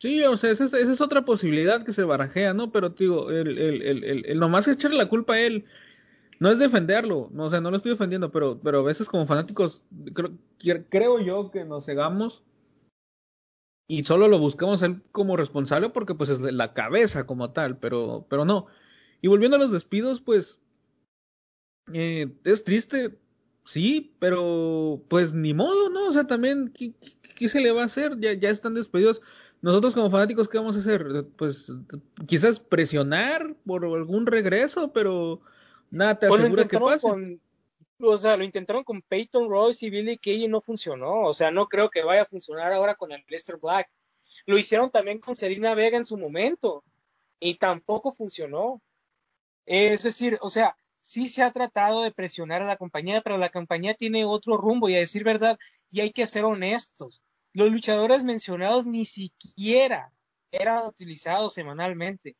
Sí, 0.00 0.22
o 0.22 0.36
sea, 0.36 0.50
esa 0.50 0.64
es, 0.64 1.00
otra 1.00 1.24
posibilidad 1.24 1.84
que 1.84 1.92
se 1.92 2.04
barajea, 2.04 2.52
¿no? 2.52 2.72
Pero 2.72 2.90
digo, 2.90 3.30
el, 3.30 3.58
el, 3.58 3.82
el, 3.82 4.26
el, 4.26 4.38
nomás 4.38 4.68
echarle 4.68 4.98
la 4.98 5.08
culpa 5.08 5.34
a 5.34 5.40
él 5.40 5.64
no 6.40 6.50
es 6.50 6.58
defenderlo, 6.58 7.30
no, 7.32 7.44
o 7.44 7.50
sea, 7.50 7.60
no 7.60 7.70
lo 7.70 7.76
estoy 7.76 7.92
defendiendo, 7.92 8.30
pero, 8.30 8.60
pero 8.60 8.80
a 8.80 8.82
veces 8.82 9.08
como 9.08 9.26
fanáticos 9.26 9.82
creo, 10.12 10.36
creo 10.90 11.20
yo 11.20 11.50
que 11.50 11.64
nos 11.64 11.86
cegamos 11.86 12.42
y 13.86 14.04
solo 14.04 14.28
lo 14.28 14.38
buscamos 14.38 14.82
él 14.82 15.02
como 15.12 15.36
responsable 15.36 15.90
porque 15.90 16.14
pues 16.14 16.30
es 16.30 16.40
la 16.40 16.72
cabeza 16.72 17.26
como 17.26 17.52
tal, 17.52 17.78
pero, 17.78 18.26
pero 18.28 18.44
no. 18.44 18.66
Y 19.20 19.28
volviendo 19.28 19.56
a 19.56 19.60
los 19.60 19.72
despidos, 19.72 20.20
pues 20.20 20.58
eh, 21.92 22.34
es 22.44 22.64
triste, 22.64 23.18
sí, 23.64 24.14
pero 24.18 25.04
pues 25.08 25.34
ni 25.34 25.54
modo, 25.54 25.90
¿no? 25.90 26.08
O 26.08 26.12
sea, 26.12 26.26
también, 26.26 26.72
¿qué, 26.74 26.94
qué 27.36 27.48
se 27.48 27.60
le 27.60 27.72
va 27.72 27.82
a 27.82 27.86
hacer? 27.86 28.18
Ya, 28.20 28.32
ya 28.32 28.50
están 28.50 28.74
despedidos. 28.74 29.20
Nosotros 29.64 29.94
como 29.94 30.10
fanáticos, 30.10 30.46
¿qué 30.46 30.58
vamos 30.58 30.76
a 30.76 30.80
hacer? 30.80 31.24
Pues 31.38 31.72
quizás 32.26 32.60
presionar 32.60 33.56
por 33.64 33.82
algún 33.86 34.26
regreso, 34.26 34.92
pero 34.92 35.40
nada 35.90 36.18
te 36.18 36.26
asegura 36.26 36.68
que 36.68 36.78
pase. 36.78 37.40
o 37.98 38.16
sea, 38.18 38.36
lo 38.36 38.44
intentaron 38.44 38.84
con 38.84 39.00
Peyton 39.00 39.48
Royce 39.48 39.86
y 39.86 39.88
Billy 39.88 40.18
Kay 40.18 40.44
y 40.44 40.48
no 40.48 40.60
funcionó. 40.60 41.22
O 41.22 41.32
sea, 41.32 41.50
no 41.50 41.64
creo 41.64 41.88
que 41.88 42.04
vaya 42.04 42.22
a 42.22 42.26
funcionar 42.26 42.74
ahora 42.74 42.94
con 42.94 43.10
el 43.12 43.24
Lester 43.26 43.56
Black. 43.56 43.90
Lo 44.44 44.58
hicieron 44.58 44.90
también 44.90 45.18
con 45.18 45.34
Serena 45.34 45.74
Vega 45.74 45.96
en 45.96 46.04
su 46.04 46.18
momento 46.18 46.84
y 47.40 47.54
tampoco 47.54 48.12
funcionó. 48.12 48.82
Es 49.64 50.02
decir, 50.02 50.36
o 50.42 50.50
sea, 50.50 50.76
sí 51.00 51.26
se 51.26 51.42
ha 51.42 51.50
tratado 51.52 52.02
de 52.02 52.12
presionar 52.12 52.60
a 52.60 52.66
la 52.66 52.76
compañía, 52.76 53.22
pero 53.22 53.38
la 53.38 53.48
compañía 53.48 53.94
tiene 53.94 54.26
otro 54.26 54.58
rumbo 54.58 54.90
y 54.90 54.96
a 54.96 54.98
decir 54.98 55.24
verdad, 55.24 55.58
y 55.90 56.00
hay 56.00 56.10
que 56.10 56.26
ser 56.26 56.44
honestos. 56.44 57.22
Los 57.54 57.70
luchadores 57.70 58.24
mencionados 58.24 58.84
ni 58.84 59.04
siquiera 59.04 60.12
eran 60.50 60.86
utilizados 60.86 61.54
semanalmente. 61.54 62.36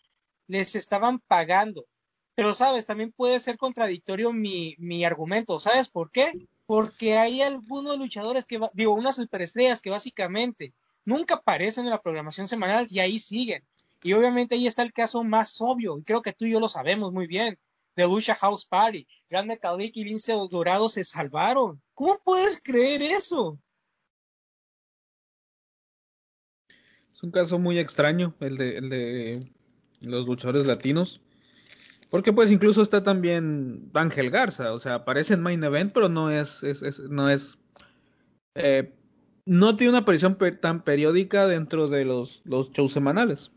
Les 0.49 0.75
estaban 0.75 1.21
pagando. 1.21 1.87
Pero, 2.35 2.53
sabes, 2.53 2.85
también 2.85 3.13
puede 3.13 3.39
ser 3.39 3.57
contradictorio 3.57 4.33
mi, 4.33 4.75
mi 4.79 5.05
argumento. 5.05 5.61
¿Sabes 5.61 5.89
por 5.89 6.11
qué? 6.11 6.33
Porque 6.67 7.17
hay 7.17 7.43
algunos 7.43 7.97
luchadores 7.97 8.45
que, 8.45 8.61
digo, 8.73 8.93
unas 8.93 9.17
superestrellas 9.17 9.81
que 9.81 9.91
básicamente 9.91 10.75
nunca 11.05 11.37
aparecen 11.37 11.85
en 11.85 11.91
la 11.91 12.03
programación 12.03 12.49
semanal 12.49 12.89
y 12.91 12.99
ahí 12.99 13.21
siguen. 13.21 13.65
Y 14.03 14.15
obviamente 14.15 14.57
ahí 14.57 14.67
está 14.67 14.83
el 14.83 14.93
caso 14.93 15.23
más 15.23 15.61
obvio, 15.61 15.97
y 15.97 16.03
creo 16.03 16.23
que 16.23 16.33
tú 16.33 16.45
y 16.45 16.51
yo 16.51 16.61
lo 16.61 16.69
sabemos 16.69 17.13
muy 17.13 17.27
bien, 17.27 17.57
de 17.95 18.03
Lucha 18.03 18.35
House 18.35 18.67
Party. 18.67 19.07
Grande 19.31 19.55
Metalik 19.55 19.97
y 19.97 20.05
Lince 20.05 20.33
Dorado 20.51 20.89
se 20.89 21.05
salvaron. 21.05 21.81
¿Cómo 21.95 22.19
puedes 22.25 22.61
creer 22.61 23.01
eso? 23.03 23.59
Un 27.25 27.31
caso 27.31 27.59
muy 27.59 27.79
extraño 27.79 28.35
el 28.41 28.57
de, 28.57 28.79
el 28.79 28.89
de 28.91 29.41
los 30.01 30.27
luchadores 30.27 30.67
latinos. 30.67 31.21
Porque 32.11 32.33
pues 32.33 32.53
incluso 32.53 32.83
está 32.83 33.03
también 33.03 33.91
Ángel 33.93 34.31
Garza, 34.31 34.73
o 34.73 34.79
sea, 34.79 34.95
aparece 34.95 35.35
en 35.35 35.43
Main 35.43 35.65
Event, 35.65 35.93
pero 35.93 36.09
no 36.09 36.31
es, 36.31 36.63
es, 36.63 37.01
no 37.01 37.29
es, 37.29 37.59
eh, 38.55 38.93
no 39.47 39.77
tiene 39.77 39.91
una 39.91 39.99
aparición 40.01 40.39
tan 40.61 40.85
periódica 40.85 41.49
dentro 41.49 41.89
de 41.89 42.05
los, 42.05 42.41
los 42.45 42.71
shows 42.71 42.93
semanales. 42.93 43.51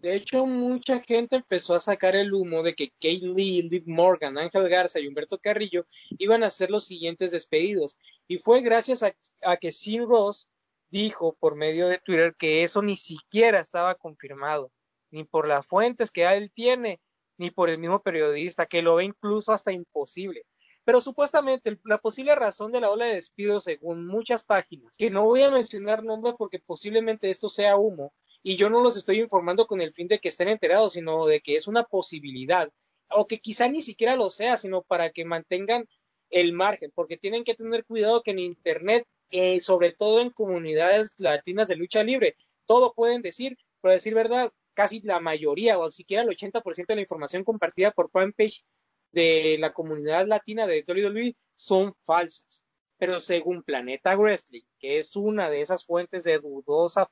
De 0.00 0.14
hecho, 0.14 0.46
mucha 0.46 1.00
gente 1.00 1.36
empezó 1.36 1.74
a 1.74 1.80
sacar 1.80 2.14
el 2.14 2.32
humo 2.34 2.62
de 2.62 2.74
que 2.74 2.90
Kate 2.90 3.26
Lee, 3.34 3.62
Liv 3.62 3.84
Morgan, 3.86 4.36
Ángel 4.36 4.68
Garza 4.68 5.00
y 5.00 5.08
Humberto 5.08 5.38
Carrillo 5.38 5.86
iban 6.18 6.44
a 6.44 6.50
ser 6.50 6.70
los 6.70 6.84
siguientes 6.84 7.30
despedidos. 7.30 7.98
Y 8.28 8.36
fue 8.36 8.60
gracias 8.60 9.02
a, 9.02 9.14
a 9.44 9.56
que 9.56 9.72
Sin 9.72 10.06
Ross 10.06 10.50
dijo 10.90 11.34
por 11.40 11.56
medio 11.56 11.88
de 11.88 11.98
Twitter 11.98 12.34
que 12.38 12.62
eso 12.62 12.82
ni 12.82 12.96
siquiera 12.96 13.60
estaba 13.60 13.94
confirmado, 13.94 14.70
ni 15.10 15.24
por 15.24 15.46
las 15.48 15.66
fuentes 15.66 16.10
que 16.10 16.24
él 16.24 16.50
tiene, 16.52 17.00
ni 17.36 17.50
por 17.50 17.70
el 17.70 17.78
mismo 17.78 18.02
periodista, 18.02 18.66
que 18.66 18.82
lo 18.82 18.96
ve 18.96 19.04
incluso 19.04 19.52
hasta 19.52 19.72
imposible. 19.72 20.44
Pero 20.84 21.00
supuestamente 21.00 21.78
la 21.84 21.98
posible 21.98 22.34
razón 22.34 22.70
de 22.70 22.80
la 22.80 22.90
ola 22.90 23.06
de 23.06 23.14
despidos, 23.14 23.64
según 23.64 24.06
muchas 24.06 24.44
páginas, 24.44 24.96
que 24.96 25.10
no 25.10 25.24
voy 25.24 25.42
a 25.42 25.50
mencionar 25.50 26.04
nombres 26.04 26.34
porque 26.38 26.58
posiblemente 26.58 27.30
esto 27.30 27.48
sea 27.48 27.76
humo, 27.76 28.12
y 28.42 28.56
yo 28.56 28.68
no 28.68 28.80
los 28.80 28.96
estoy 28.96 29.20
informando 29.20 29.66
con 29.66 29.80
el 29.80 29.92
fin 29.92 30.06
de 30.06 30.18
que 30.18 30.28
estén 30.28 30.48
enterados, 30.48 30.92
sino 30.92 31.26
de 31.26 31.40
que 31.40 31.56
es 31.56 31.66
una 31.66 31.84
posibilidad, 31.84 32.70
o 33.10 33.26
que 33.26 33.40
quizá 33.40 33.68
ni 33.68 33.80
siquiera 33.80 34.16
lo 34.16 34.28
sea, 34.28 34.58
sino 34.58 34.82
para 34.82 35.10
que 35.10 35.24
mantengan 35.24 35.88
el 36.30 36.52
margen, 36.52 36.92
porque 36.94 37.16
tienen 37.16 37.44
que 37.44 37.54
tener 37.54 37.86
cuidado 37.86 38.22
que 38.22 38.32
en 38.32 38.40
Internet, 38.40 39.06
eh, 39.34 39.60
sobre 39.60 39.90
todo 39.92 40.20
en 40.20 40.30
comunidades 40.30 41.10
latinas 41.18 41.66
de 41.66 41.74
lucha 41.74 42.04
libre, 42.04 42.36
todo 42.66 42.94
pueden 42.94 43.20
decir, 43.20 43.58
pero 43.80 43.92
decir 43.92 44.14
verdad, 44.14 44.52
casi 44.74 45.00
la 45.00 45.18
mayoría 45.18 45.76
o 45.76 45.90
siquiera 45.90 46.22
el 46.22 46.28
80% 46.28 46.86
de 46.86 46.94
la 46.94 47.00
información 47.02 47.42
compartida 47.42 47.90
por 47.90 48.10
fanpage 48.10 48.64
de 49.10 49.56
la 49.58 49.72
comunidad 49.72 50.26
latina 50.28 50.68
de 50.68 50.84
WWE 50.86 51.36
son 51.54 51.92
falsas. 52.04 52.64
Pero 52.96 53.18
según 53.18 53.64
Planeta 53.64 54.16
Wrestling, 54.16 54.62
que 54.78 54.98
es 54.98 55.16
una 55.16 55.50
de 55.50 55.62
esas 55.62 55.84
fuentes 55.84 56.22
de 56.22 56.38
dudosa 56.38 57.10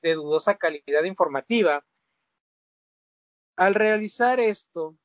de 0.00 0.14
dudosa 0.14 0.56
calidad 0.56 1.02
informativa. 1.04 1.84
Al 3.56 3.74
realizar 3.74 4.38
esto, 4.38 4.96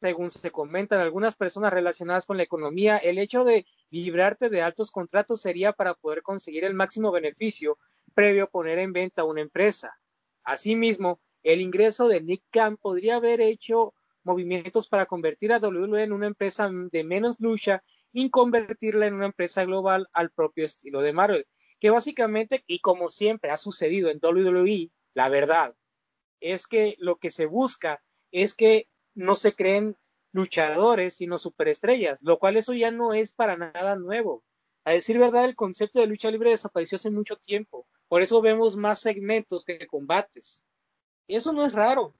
según 0.00 0.30
se 0.30 0.50
comentan 0.50 1.00
algunas 1.00 1.34
personas 1.34 1.72
relacionadas 1.72 2.26
con 2.26 2.36
la 2.36 2.42
economía, 2.42 2.98
el 2.98 3.18
hecho 3.18 3.44
de 3.44 3.66
librarte 3.90 4.48
de 4.48 4.62
altos 4.62 4.90
contratos 4.90 5.40
sería 5.40 5.72
para 5.72 5.94
poder 5.94 6.22
conseguir 6.22 6.64
el 6.64 6.74
máximo 6.74 7.10
beneficio 7.10 7.78
previo 8.14 8.44
a 8.44 8.50
poner 8.50 8.78
en 8.78 8.92
venta 8.92 9.24
una 9.24 9.40
empresa. 9.40 9.98
Asimismo, 10.44 11.20
el 11.42 11.60
ingreso 11.60 12.08
de 12.08 12.20
Nick 12.20 12.42
Khan 12.50 12.76
podría 12.76 13.16
haber 13.16 13.40
hecho 13.40 13.94
movimientos 14.22 14.88
para 14.88 15.06
convertir 15.06 15.52
a 15.52 15.58
WWE 15.58 16.02
en 16.02 16.12
una 16.12 16.26
empresa 16.26 16.68
de 16.70 17.04
menos 17.04 17.40
lucha 17.40 17.82
y 18.12 18.30
convertirla 18.30 19.06
en 19.06 19.14
una 19.14 19.26
empresa 19.26 19.64
global 19.64 20.06
al 20.12 20.30
propio 20.30 20.64
estilo 20.64 21.00
de 21.00 21.12
Marvel 21.12 21.46
que 21.78 21.90
básicamente, 21.90 22.64
y 22.66 22.80
como 22.80 23.08
siempre 23.08 23.50
ha 23.50 23.56
sucedido 23.56 24.10
en 24.10 24.18
WWE, 24.22 24.90
la 25.14 25.28
verdad 25.28 25.74
es 26.40 26.66
que 26.66 26.96
lo 26.98 27.16
que 27.16 27.30
se 27.30 27.46
busca 27.46 28.02
es 28.30 28.54
que 28.54 28.88
no 29.18 29.34
se 29.34 29.54
creen 29.54 29.96
luchadores, 30.32 31.14
sino 31.14 31.38
superestrellas, 31.38 32.20
lo 32.22 32.38
cual 32.38 32.56
eso 32.56 32.72
ya 32.72 32.90
no 32.90 33.12
es 33.12 33.32
para 33.32 33.56
nada 33.56 33.96
nuevo. 33.96 34.44
A 34.84 34.92
decir 34.92 35.18
verdad, 35.18 35.44
el 35.44 35.56
concepto 35.56 36.00
de 36.00 36.06
lucha 36.06 36.30
libre 36.30 36.50
desapareció 36.50 36.96
hace 36.96 37.10
mucho 37.10 37.36
tiempo. 37.36 37.86
Por 38.08 38.22
eso 38.22 38.40
vemos 38.40 38.76
más 38.76 39.00
segmentos 39.00 39.64
que 39.64 39.86
combates. 39.86 40.64
Y 41.26 41.36
eso 41.36 41.52
no 41.52 41.66
es 41.66 41.74
raro. 41.74 42.14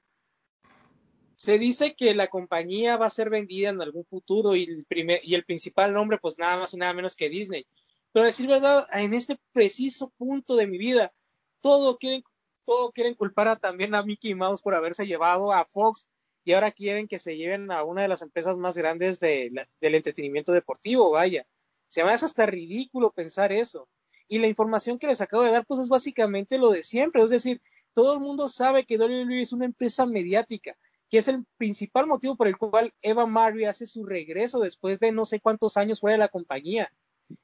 Se 1.36 1.58
dice 1.58 1.94
que 1.94 2.14
la 2.14 2.26
compañía 2.26 2.96
va 2.96 3.06
a 3.06 3.10
ser 3.10 3.30
vendida 3.30 3.68
en 3.68 3.80
algún 3.80 4.04
futuro 4.04 4.56
y 4.56 4.64
el, 4.64 4.84
primer, 4.86 5.20
y 5.22 5.34
el 5.34 5.44
principal 5.44 5.94
nombre, 5.94 6.18
pues 6.18 6.36
nada 6.38 6.58
más 6.58 6.74
y 6.74 6.78
nada 6.78 6.92
menos 6.94 7.14
que 7.14 7.30
Disney. 7.30 7.66
Pero 8.12 8.26
decir 8.26 8.48
verdad, 8.48 8.86
en 8.92 9.14
este 9.14 9.38
preciso 9.52 10.12
punto 10.18 10.56
de 10.56 10.66
mi 10.66 10.78
vida, 10.78 11.12
todo 11.60 11.96
quieren, 11.96 12.24
todo 12.64 12.90
quieren 12.90 13.14
culpar 13.14 13.48
a, 13.48 13.56
también 13.56 13.94
a 13.94 14.02
Mickey 14.02 14.34
Mouse 14.34 14.62
por 14.62 14.74
haberse 14.74 15.06
llevado 15.06 15.52
a 15.52 15.64
Fox 15.64 16.08
y 16.48 16.54
ahora 16.54 16.70
quieren 16.70 17.08
que 17.08 17.18
se 17.18 17.36
lleven 17.36 17.70
a 17.70 17.82
una 17.82 18.00
de 18.00 18.08
las 18.08 18.22
empresas 18.22 18.56
más 18.56 18.76
grandes 18.78 19.20
de, 19.20 19.50
del 19.80 19.94
entretenimiento 19.94 20.52
deportivo, 20.52 21.10
vaya. 21.10 21.46
Se 21.88 22.02
me 22.02 22.10
hace 22.10 22.24
hasta 22.24 22.46
ridículo 22.46 23.12
pensar 23.12 23.52
eso. 23.52 23.86
Y 24.28 24.38
la 24.38 24.46
información 24.46 24.98
que 24.98 25.06
les 25.06 25.20
acabo 25.20 25.42
de 25.42 25.50
dar, 25.50 25.66
pues 25.66 25.80
es 25.80 25.90
básicamente 25.90 26.56
lo 26.56 26.70
de 26.70 26.82
siempre. 26.82 27.22
Es 27.22 27.28
decir, 27.28 27.60
todo 27.92 28.14
el 28.14 28.20
mundo 28.20 28.48
sabe 28.48 28.86
que 28.86 28.96
WWE 28.96 29.42
es 29.42 29.52
una 29.52 29.66
empresa 29.66 30.06
mediática, 30.06 30.74
que 31.10 31.18
es 31.18 31.28
el 31.28 31.44
principal 31.58 32.06
motivo 32.06 32.34
por 32.34 32.48
el 32.48 32.56
cual 32.56 32.92
Eva 33.02 33.26
Marie 33.26 33.66
hace 33.66 33.86
su 33.86 34.06
regreso 34.06 34.60
después 34.60 34.98
de 35.00 35.12
no 35.12 35.26
sé 35.26 35.40
cuántos 35.40 35.76
años 35.76 36.00
fuera 36.00 36.14
de 36.14 36.18
la 36.18 36.28
compañía 36.28 36.90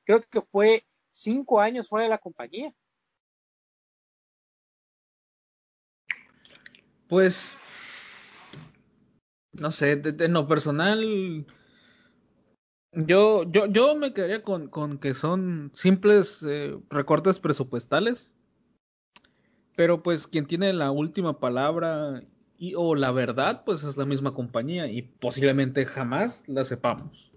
creo 0.04 0.22
que 0.22 0.40
fue 0.40 0.82
cinco 1.12 1.60
años 1.60 1.88
fuera 1.88 2.04
de 2.04 2.10
la 2.10 2.18
compañía. 2.18 2.72
Pues, 7.08 7.54
no 9.60 9.72
sé, 9.72 10.00
en 10.04 10.32
lo 10.32 10.46
personal, 10.46 11.46
yo, 12.92 13.44
yo, 13.50 13.66
yo 13.66 13.96
me 13.96 14.12
quedaría 14.12 14.42
con, 14.42 14.68
con 14.68 14.98
que 14.98 15.14
son 15.14 15.72
simples 15.74 16.44
eh, 16.46 16.78
recortes 16.90 17.40
presupuestales, 17.40 18.30
pero 19.76 20.02
pues 20.02 20.26
quien 20.26 20.46
tiene 20.46 20.72
la 20.72 20.90
última 20.90 21.40
palabra 21.40 22.22
y, 22.56 22.74
o 22.76 22.94
la 22.94 23.10
verdad, 23.10 23.64
pues 23.64 23.82
es 23.84 23.96
la 23.96 24.04
misma 24.04 24.34
compañía 24.34 24.86
y 24.86 25.02
posiblemente 25.02 25.86
jamás 25.86 26.42
la 26.46 26.64
sepamos. 26.64 27.32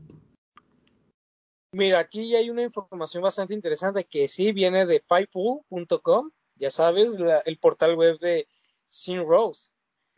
Mira, 1.74 2.00
aquí 2.00 2.30
ya 2.30 2.38
hay 2.40 2.50
una 2.50 2.64
información 2.64 3.24
bastante 3.24 3.54
interesante 3.54 4.06
que 4.06 4.28
sí 4.28 4.52
viene 4.52 4.86
de 4.86 5.04
Fightful.com, 5.08 6.32
ya 6.56 6.70
sabes, 6.70 7.18
el 7.46 7.58
portal 7.58 7.96
web 7.96 8.18
de 8.20 8.48
Sin 8.90 9.20
Rose. 9.20 9.72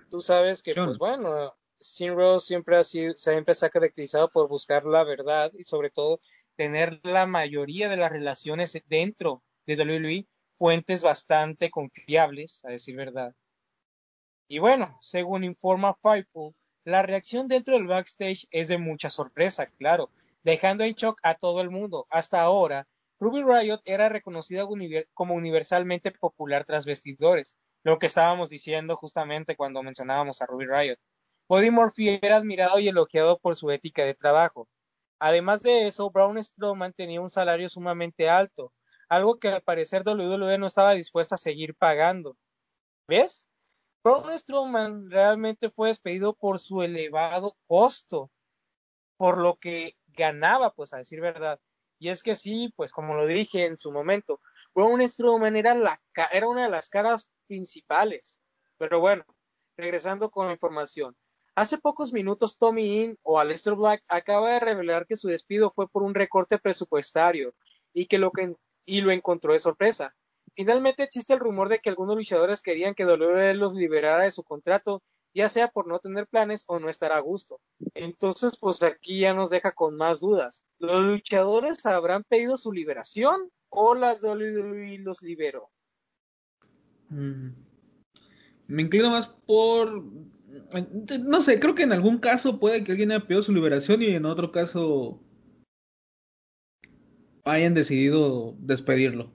Tú 0.10 0.22
sabes 0.22 0.62
que, 0.62 0.76
pues 0.76 0.97
bueno, 0.97 1.54
Sin 1.80 2.16
Rose 2.16 2.48
siempre 2.48 2.78
ha 2.78 2.84
sido, 2.84 3.14
siempre 3.16 3.56
se 3.56 3.66
ha 3.66 3.70
caracterizado 3.70 4.30
por 4.30 4.48
buscar 4.50 4.86
la 4.86 5.04
verdad 5.04 5.52
y 5.58 5.64
sobre 5.64 5.90
todo 5.90 6.20
tener 6.56 7.00
la 7.04 7.26
mayoría 7.26 7.90
de 7.90 7.98
las 7.98 8.12
relaciones 8.12 8.82
dentro 8.88 9.42
de 9.66 9.76
WWE 9.76 10.28
fuentes 10.56 11.04
bastante 11.04 11.70
confiables, 11.70 12.66
a 12.66 12.72
decir 12.72 12.96
verdad. 12.98 13.34
Y 14.50 14.60
bueno, 14.60 14.98
según 15.02 15.44
informa 15.46 15.96
Fightful, 16.02 16.54
la 16.84 17.02
reacción 17.02 17.48
dentro 17.48 17.78
del 17.78 17.88
backstage 17.88 18.48
es 18.52 18.68
de 18.68 18.78
mucha 18.78 19.10
sorpresa, 19.10 19.68
claro, 19.68 20.10
dejando 20.44 20.84
en 20.84 20.96
shock 20.96 21.20
a 21.24 21.36
todo 21.36 21.62
el 21.62 21.70
mundo. 21.70 22.08
Hasta 22.10 22.42
ahora, 22.42 22.88
Ruby 23.20 23.44
Riot 23.44 23.82
era 23.86 24.10
reconocida 24.10 24.66
como 25.14 25.36
universalmente 25.36 26.12
popular 26.12 26.66
tras 26.66 26.86
vestidores, 26.86 27.56
lo 27.84 28.00
que 28.00 28.08
estábamos 28.08 28.50
diciendo 28.50 28.98
justamente 28.98 29.56
cuando 29.56 29.84
mencionábamos 29.84 30.42
a 30.42 30.46
Ruby 30.46 30.66
Riot. 30.66 31.00
Body 31.50 31.72
Murphy 31.72 32.20
era 32.22 32.38
admirado 32.38 32.78
y 32.78 32.89
elogiado 32.89 33.39
por 33.39 33.56
su 33.56 33.72
ética 33.72 34.04
de 34.04 34.14
trabajo. 34.14 34.70
Además 35.18 35.64
de 35.64 35.88
eso, 35.88 36.12
Braun 36.12 36.41
Strowman 36.41 36.93
tenía 36.93 37.22
un 37.22 37.32
salario 37.32 37.68
sumamente 37.70 38.30
alto, 38.30 38.72
algo 39.10 39.39
que 39.39 39.47
al 39.47 39.64
parecer 39.64 40.04
WWE 40.06 40.60
no 40.60 40.68
estaba 40.68 40.91
dispuesta 40.91 41.34
a 41.34 41.39
seguir 41.39 41.74
pagando. 41.74 42.38
¿Ves? 43.08 43.47
Braun 44.04 44.38
Strowman 44.38 45.10
realmente 45.10 45.72
fue 45.72 45.88
despedido 45.88 46.36
por 46.36 46.60
su 46.60 46.84
elevado 46.84 47.58
costo 47.66 48.30
por 49.18 49.39
lo 49.39 49.58
que 49.58 49.95
ganaba, 50.10 50.76
pues 50.76 50.93
a 50.93 50.97
decir 50.97 51.20
verdad. 51.20 51.60
Y 51.97 52.10
es 52.10 52.22
que 52.22 52.36
sí, 52.36 52.72
pues 52.76 52.91
como 52.91 53.16
lo 53.16 53.26
dije 53.26 53.66
en 53.66 53.80
su 53.80 53.91
momento, 53.91 54.39
Braun 54.76 55.02
Strowman 55.10 55.56
era 55.56 55.74
una 55.74 56.64
de 56.66 56.70
las 56.70 56.89
caras 56.89 57.32
principales. 57.47 58.39
Pero 58.78 59.00
bueno, 59.00 59.26
regresando 59.76 60.30
con 60.30 60.45
la 60.45 60.54
información. 60.54 61.18
Hace 61.60 61.78
pocos 61.78 62.14
minutos 62.14 62.57
Tommy 62.57 63.03
In 63.03 63.20
o 63.22 63.38
Aleister 63.38 63.76
Black 63.76 64.01
acaba 64.07 64.49
de 64.51 64.62
revelar 64.62 65.05
que 65.05 65.18
su 65.18 65.28
despido 65.28 65.72
fue 65.72 65.89
por 65.89 66.03
un 66.03 66.16
recorte 66.16 66.57
presupuestario 66.57 67.53
y 67.91 68.05
que 68.05 68.18
lo 68.18 68.32
que 68.32 68.55
y 68.86 69.01
lo 69.01 69.12
encontró 69.12 69.51
de 69.51 69.60
sorpresa. 69.60 70.16
Finalmente 70.55 71.03
existe 71.03 71.34
el 71.34 71.41
rumor 71.41 71.68
de 71.68 71.80
que 71.80 71.89
algunos 71.89 72.16
luchadores 72.16 72.62
querían 72.64 72.95
que 72.95 73.05
WWE 73.05 73.55
los 73.55 73.74
liberara 73.74 74.24
de 74.24 74.32
su 74.32 74.45
contrato, 74.45 75.03
ya 75.34 75.49
sea 75.49 75.68
por 75.68 75.86
no 75.86 75.99
tener 75.99 76.28
planes 76.28 76.64
o 76.66 76.80
no 76.80 76.88
estar 76.88 77.12
a 77.12 77.20
gusto. 77.20 77.60
Entonces, 77.93 78.57
pues 78.57 78.82
aquí 78.82 79.20
ya 79.20 79.34
nos 79.34 79.49
deja 79.49 79.74
con 79.74 79.97
más 79.97 80.22
dudas. 80.22 80.64
¿Los 80.78 81.03
luchadores 81.03 81.86
habrán 81.86 82.24
pedido 82.24 82.55
su 82.55 82.72
liberación 82.72 83.51
o 83.68 83.95
la 83.95 84.14
WWE 84.14 84.99
los 84.99 85.22
liberó? 85.22 85.70
Mm. 87.10 87.49
Me 88.68 88.82
inclino 88.84 89.10
más 89.10 89.28
por 89.28 90.01
no 91.22 91.41
sé, 91.41 91.60
creo 91.60 91.76
que 91.76 91.84
en 91.84 91.93
algún 91.93 92.20
caso 92.20 92.60
puede 92.60 92.84
que 92.84 92.91
alguien 92.91 93.12
haya 93.12 93.26
pedido 93.26 93.43
su 93.43 93.53
liberación 93.53 94.01
y 94.01 94.10
en 94.10 94.26
otro 94.26 94.51
caso 94.51 95.24
hayan 97.45 97.74
decidido 97.74 98.55
despedirlo. 98.60 99.34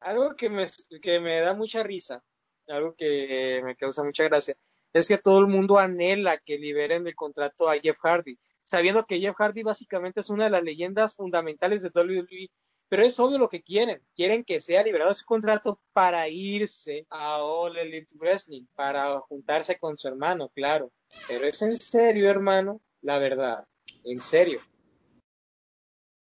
Algo 0.00 0.36
que 0.36 0.48
me, 0.48 0.66
que 1.00 1.20
me 1.20 1.40
da 1.40 1.54
mucha 1.54 1.82
risa, 1.82 2.22
algo 2.68 2.94
que 2.94 3.60
me 3.64 3.76
causa 3.76 4.04
mucha 4.04 4.24
gracia, 4.24 4.56
es 4.92 5.08
que 5.08 5.18
todo 5.18 5.40
el 5.40 5.46
mundo 5.46 5.78
anhela 5.78 6.38
que 6.38 6.58
liberen 6.58 7.04
del 7.04 7.14
contrato 7.14 7.68
a 7.68 7.78
Jeff 7.78 7.98
Hardy, 8.02 8.38
sabiendo 8.62 9.06
que 9.06 9.20
Jeff 9.20 9.36
Hardy 9.36 9.62
básicamente 9.62 10.20
es 10.20 10.30
una 10.30 10.44
de 10.44 10.50
las 10.50 10.62
leyendas 10.62 11.16
fundamentales 11.16 11.82
de 11.82 11.90
WWE 11.94 12.50
pero 12.88 13.02
es 13.02 13.18
obvio 13.18 13.38
lo 13.38 13.48
que 13.48 13.62
quieren. 13.62 14.00
Quieren 14.14 14.44
que 14.44 14.60
sea 14.60 14.82
liberado 14.82 15.12
su 15.14 15.24
contrato 15.24 15.80
para 15.92 16.28
irse 16.28 17.06
a 17.10 17.42
All 17.42 17.76
Elite 17.76 18.14
Wrestling, 18.16 18.66
para 18.74 19.18
juntarse 19.20 19.78
con 19.78 19.96
su 19.96 20.08
hermano, 20.08 20.50
claro. 20.54 20.92
Pero 21.28 21.46
es 21.46 21.60
en 21.62 21.76
serio, 21.76 22.28
hermano, 22.28 22.80
la 23.02 23.18
verdad. 23.18 23.66
En 24.04 24.20
serio. 24.20 24.60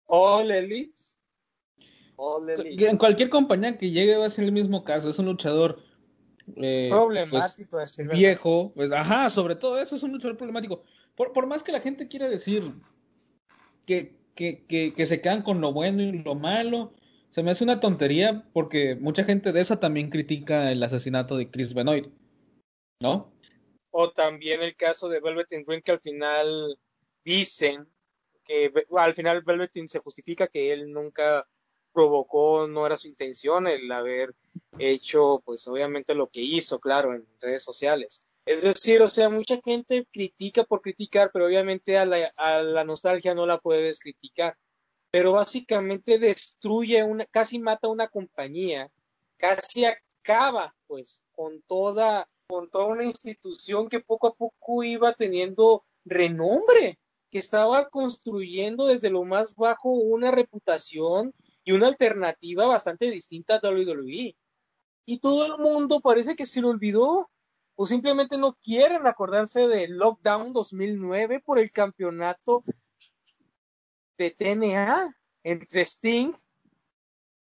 All 0.06 0.50
Elite. 0.50 0.94
All 2.16 2.48
Elite. 2.48 2.88
En 2.88 2.96
cualquier 2.96 3.28
compañía 3.28 3.76
que 3.76 3.90
llegue 3.90 4.16
va 4.16 4.26
a 4.26 4.30
ser 4.30 4.44
el 4.44 4.52
mismo 4.52 4.84
caso. 4.84 5.10
Es 5.10 5.18
un 5.18 5.26
luchador 5.26 5.82
eh, 6.56 6.88
problemático, 6.90 7.70
pues, 7.70 7.96
viejo. 8.12 8.72
Pues, 8.74 8.92
ajá, 8.92 9.30
sobre 9.30 9.56
todo 9.56 9.80
eso 9.80 9.96
es 9.96 10.02
un 10.02 10.12
luchador 10.12 10.36
problemático. 10.36 10.82
Por, 11.16 11.32
por 11.32 11.46
más 11.46 11.62
que 11.62 11.72
la 11.72 11.80
gente 11.80 12.08
quiera 12.08 12.28
decir 12.28 12.72
que 13.84 14.21
que, 14.34 14.64
que, 14.66 15.06
se 15.06 15.20
quedan 15.20 15.42
con 15.42 15.60
lo 15.60 15.72
bueno 15.72 16.02
y 16.02 16.12
lo 16.12 16.34
malo. 16.34 16.92
Se 17.30 17.42
me 17.42 17.50
hace 17.50 17.64
una 17.64 17.80
tontería 17.80 18.46
porque 18.52 18.94
mucha 18.96 19.24
gente 19.24 19.52
de 19.52 19.60
esa 19.60 19.80
también 19.80 20.10
critica 20.10 20.70
el 20.70 20.82
asesinato 20.82 21.36
de 21.36 21.50
Chris 21.50 21.74
Benoit, 21.74 22.08
¿no? 23.00 23.32
O 23.90 24.10
también 24.10 24.62
el 24.62 24.76
caso 24.76 25.08
de 25.08 25.20
Velveteen 25.20 25.64
Dream 25.64 25.82
que 25.82 25.92
al 25.92 26.00
final 26.00 26.78
dicen 27.24 27.86
que 28.44 28.72
al 28.96 29.14
final 29.14 29.42
Velveteen 29.42 29.88
se 29.88 30.00
justifica 30.00 30.46
que 30.46 30.72
él 30.72 30.92
nunca 30.92 31.46
provocó, 31.92 32.66
no 32.66 32.86
era 32.86 32.96
su 32.96 33.06
intención 33.06 33.66
el 33.66 33.90
haber 33.92 34.34
hecho, 34.78 35.42
pues 35.44 35.66
obviamente 35.68 36.14
lo 36.14 36.28
que 36.28 36.40
hizo, 36.40 36.80
claro, 36.80 37.14
en 37.14 37.26
redes 37.40 37.62
sociales. 37.62 38.26
Es 38.44 38.62
decir, 38.62 39.00
o 39.02 39.08
sea, 39.08 39.28
mucha 39.28 39.60
gente 39.62 40.06
critica 40.10 40.64
por 40.64 40.82
criticar, 40.82 41.30
pero 41.32 41.46
obviamente 41.46 41.96
a 41.96 42.04
la, 42.04 42.84
nostalgia 42.84 43.34
no 43.34 43.46
la 43.46 43.58
puedes 43.58 44.00
criticar. 44.00 44.58
Pero 45.10 45.32
básicamente 45.32 46.18
destruye 46.18 47.04
una, 47.04 47.26
casi 47.26 47.58
mata 47.58 47.88
una 47.88 48.08
compañía, 48.08 48.90
casi 49.36 49.84
acaba, 49.84 50.74
pues, 50.86 51.22
con 51.32 51.62
toda, 51.62 52.28
con 52.48 52.68
toda 52.70 52.86
una 52.86 53.04
institución 53.04 53.88
que 53.88 54.00
poco 54.00 54.28
a 54.28 54.34
poco 54.34 54.82
iba 54.82 55.14
teniendo 55.14 55.84
renombre, 56.04 56.98
que 57.30 57.38
estaba 57.38 57.88
construyendo 57.90 58.86
desde 58.86 59.10
lo 59.10 59.24
más 59.24 59.54
bajo 59.54 59.90
una 59.90 60.30
reputación 60.30 61.32
y 61.64 61.72
una 61.72 61.86
alternativa 61.88 62.66
bastante 62.66 63.10
distinta 63.10 63.56
a 63.56 63.60
WWE. 63.60 64.36
Y 65.04 65.18
todo 65.18 65.46
el 65.46 65.58
mundo 65.58 66.00
parece 66.00 66.36
que 66.36 66.46
se 66.46 66.60
lo 66.60 66.68
olvidó 66.68 67.30
o 67.74 67.86
simplemente 67.86 68.36
no 68.36 68.54
quieren 68.54 69.06
acordarse 69.06 69.66
del 69.66 69.96
Lockdown 69.96 70.52
2009 70.52 71.40
por 71.40 71.58
el 71.58 71.70
campeonato 71.70 72.62
de 74.16 74.30
TNA 74.30 75.16
entre 75.42 75.82
Sting 75.82 76.32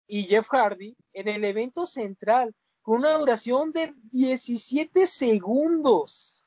y 0.07 0.23
Jeff 0.23 0.47
Hardy 0.49 0.95
en 1.13 1.27
el 1.27 1.43
evento 1.43 1.85
central 1.85 2.55
con 2.81 2.99
una 2.99 3.17
duración 3.17 3.71
de 3.71 3.93
17 4.11 5.05
segundos. 5.05 6.45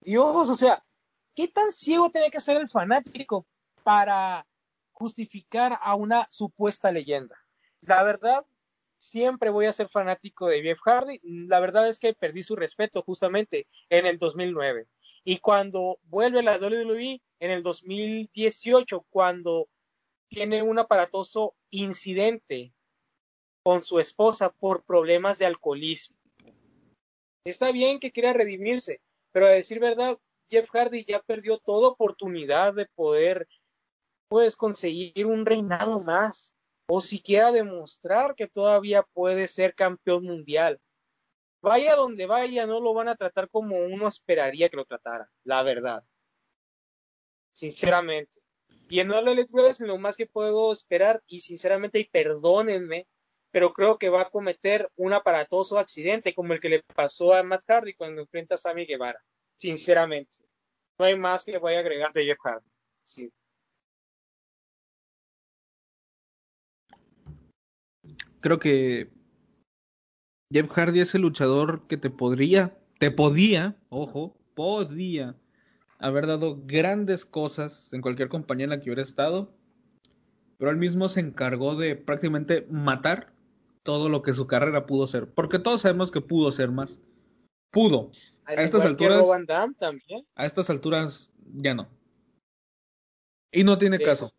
Dios, 0.00 0.50
o 0.50 0.54
sea, 0.54 0.82
¿qué 1.34 1.48
tan 1.48 1.72
ciego 1.72 2.10
tiene 2.10 2.30
que 2.30 2.40
ser 2.40 2.58
el 2.58 2.68
fanático 2.68 3.46
para 3.82 4.46
justificar 4.92 5.78
a 5.80 5.94
una 5.94 6.26
supuesta 6.30 6.92
leyenda? 6.92 7.36
La 7.80 8.02
verdad, 8.02 8.44
siempre 8.98 9.50
voy 9.50 9.66
a 9.66 9.72
ser 9.72 9.88
fanático 9.88 10.48
de 10.48 10.62
Jeff 10.62 10.80
Hardy. 10.84 11.20
La 11.22 11.60
verdad 11.60 11.88
es 11.88 11.98
que 11.98 12.14
perdí 12.14 12.42
su 12.42 12.56
respeto 12.56 13.02
justamente 13.02 13.66
en 13.88 14.06
el 14.06 14.18
2009. 14.18 14.86
Y 15.24 15.38
cuando 15.38 15.98
vuelve 16.04 16.40
a 16.40 16.42
la 16.42 16.58
WWE 16.58 17.20
en 17.40 17.50
el 17.50 17.62
2018, 17.62 19.06
cuando 19.10 19.68
tiene 20.28 20.62
un 20.62 20.78
aparatoso 20.78 21.54
incidente 21.70 22.72
con 23.62 23.82
su 23.82 23.98
esposa 23.98 24.50
por 24.50 24.82
problemas 24.84 25.38
de 25.38 25.46
alcoholismo. 25.46 26.18
Está 27.44 27.72
bien 27.72 28.00
que 28.00 28.12
quiera 28.12 28.32
redimirse, 28.32 29.00
pero 29.32 29.46
a 29.46 29.50
decir 29.50 29.80
verdad, 29.80 30.18
Jeff 30.50 30.68
Hardy 30.70 31.04
ya 31.04 31.20
perdió 31.20 31.58
toda 31.58 31.88
oportunidad 31.88 32.74
de 32.74 32.86
poder 32.86 33.48
pues 34.28 34.56
conseguir 34.56 35.26
un 35.26 35.46
reinado 35.46 36.00
más 36.00 36.56
o 36.86 37.00
siquiera 37.00 37.52
demostrar 37.52 38.34
que 38.34 38.46
todavía 38.46 39.02
puede 39.02 39.48
ser 39.48 39.74
campeón 39.74 40.24
mundial. 40.24 40.80
Vaya 41.62 41.96
donde 41.96 42.26
vaya, 42.26 42.66
no 42.66 42.80
lo 42.80 42.92
van 42.92 43.08
a 43.08 43.16
tratar 43.16 43.48
como 43.48 43.76
uno 43.78 44.06
esperaría 44.06 44.68
que 44.68 44.76
lo 44.76 44.84
tratara, 44.84 45.30
la 45.44 45.62
verdad. 45.62 46.04
Sinceramente. 47.52 48.40
Y 48.88 49.00
en 49.00 49.10
All 49.12 49.28
Elite 49.28 49.50
es 49.68 49.80
lo 49.80 49.96
más 49.96 50.16
que 50.16 50.26
puedo 50.26 50.72
esperar, 50.72 51.22
y 51.26 51.40
sinceramente, 51.40 51.98
y 51.98 52.04
perdónenme, 52.04 53.06
pero 53.50 53.72
creo 53.72 53.98
que 53.98 54.10
va 54.10 54.22
a 54.22 54.30
cometer 54.30 54.88
un 54.96 55.14
aparatoso 55.14 55.78
accidente 55.78 56.34
como 56.34 56.52
el 56.52 56.60
que 56.60 56.68
le 56.68 56.82
pasó 56.82 57.32
a 57.32 57.42
Matt 57.42 57.62
Hardy 57.66 57.94
cuando 57.94 58.20
enfrenta 58.20 58.56
a 58.56 58.58
Sammy 58.58 58.84
Guevara. 58.84 59.24
Sinceramente. 59.56 60.38
No 60.98 61.06
hay 61.06 61.16
más 61.16 61.44
que 61.44 61.56
voy 61.58 61.74
a 61.74 61.78
agregar 61.78 62.12
de 62.12 62.24
Jeff 62.24 62.38
Hardy. 62.44 62.68
Sí. 63.04 63.32
Creo 68.44 68.58
que 68.58 69.10
Jeff 70.52 70.70
Hardy 70.70 71.00
es 71.00 71.14
el 71.14 71.22
luchador 71.22 71.86
que 71.86 71.96
te 71.96 72.10
podría, 72.10 72.76
te 72.98 73.10
podía, 73.10 73.74
ojo, 73.88 74.36
podía 74.54 75.34
haber 75.98 76.26
dado 76.26 76.60
grandes 76.66 77.24
cosas 77.24 77.90
en 77.94 78.02
cualquier 78.02 78.28
compañía 78.28 78.64
en 78.64 78.70
la 78.70 78.80
que 78.80 78.90
hubiera 78.90 79.00
estado, 79.00 79.50
pero 80.58 80.70
él 80.70 80.76
mismo 80.76 81.08
se 81.08 81.20
encargó 81.20 81.74
de 81.74 81.96
prácticamente 81.96 82.66
matar 82.70 83.32
todo 83.82 84.10
lo 84.10 84.20
que 84.20 84.34
su 84.34 84.46
carrera 84.46 84.84
pudo 84.84 85.06
ser, 85.06 85.32
porque 85.32 85.58
todos 85.58 85.80
sabemos 85.80 86.10
que 86.10 86.20
pudo 86.20 86.52
ser 86.52 86.70
más. 86.70 87.00
Pudo. 87.70 88.10
A 88.44 88.52
estas 88.56 88.84
alturas. 88.84 89.24
también. 89.78 90.26
A 90.34 90.44
estas 90.44 90.68
alturas 90.68 91.30
ya 91.54 91.72
no. 91.72 91.88
Y 93.50 93.64
no 93.64 93.78
tiene 93.78 93.98
caso. 93.98 94.34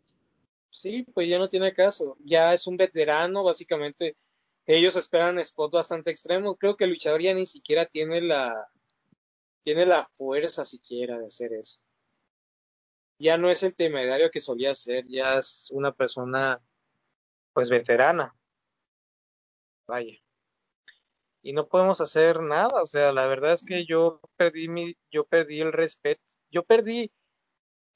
Sí, 0.76 1.04
pues 1.14 1.30
ya 1.30 1.40
no 1.40 1.48
tiene 1.48 1.74
caso. 1.74 2.18
Ya 2.20 2.54
es 2.54 2.68
un 2.68 2.76
veterano, 2.78 3.44
básicamente. 3.44 4.18
Ellos 4.66 4.98
esperan 4.98 5.40
spot 5.40 5.72
bastante 5.72 6.12
extremos. 6.12 6.58
Creo 6.60 6.76
que 6.76 6.84
el 6.84 6.92
luchador 6.92 7.22
ya 7.22 7.34
ni 7.34 7.46
siquiera 7.46 7.86
tiene 7.86 8.22
la 8.22 8.68
tiene 9.62 9.86
la 9.86 10.08
fuerza 10.16 10.66
siquiera 10.66 11.18
de 11.18 11.28
hacer 11.28 11.54
eso. 11.54 11.82
Ya 13.18 13.38
no 13.38 13.50
es 13.50 13.64
el 13.64 13.74
temerario 13.74 14.30
que 14.30 14.42
solía 14.42 14.76
ser, 14.76 15.06
ya 15.08 15.38
es 15.40 15.72
una 15.72 15.94
persona 15.94 16.62
pues 17.54 17.70
veterana. 17.70 18.36
Vaya. 19.88 20.18
Y 21.42 21.54
no 21.54 21.68
podemos 21.68 22.02
hacer 22.02 22.42
nada, 22.42 22.82
o 22.82 22.86
sea, 22.86 23.14
la 23.14 23.28
verdad 23.28 23.54
es 23.54 23.64
que 23.64 23.86
yo 23.86 24.20
perdí 24.36 24.68
mi 24.68 24.96
yo 25.12 25.26
perdí 25.26 25.62
el 25.62 25.72
respeto. 25.72 26.22
Yo 26.52 26.64
perdí 26.64 27.12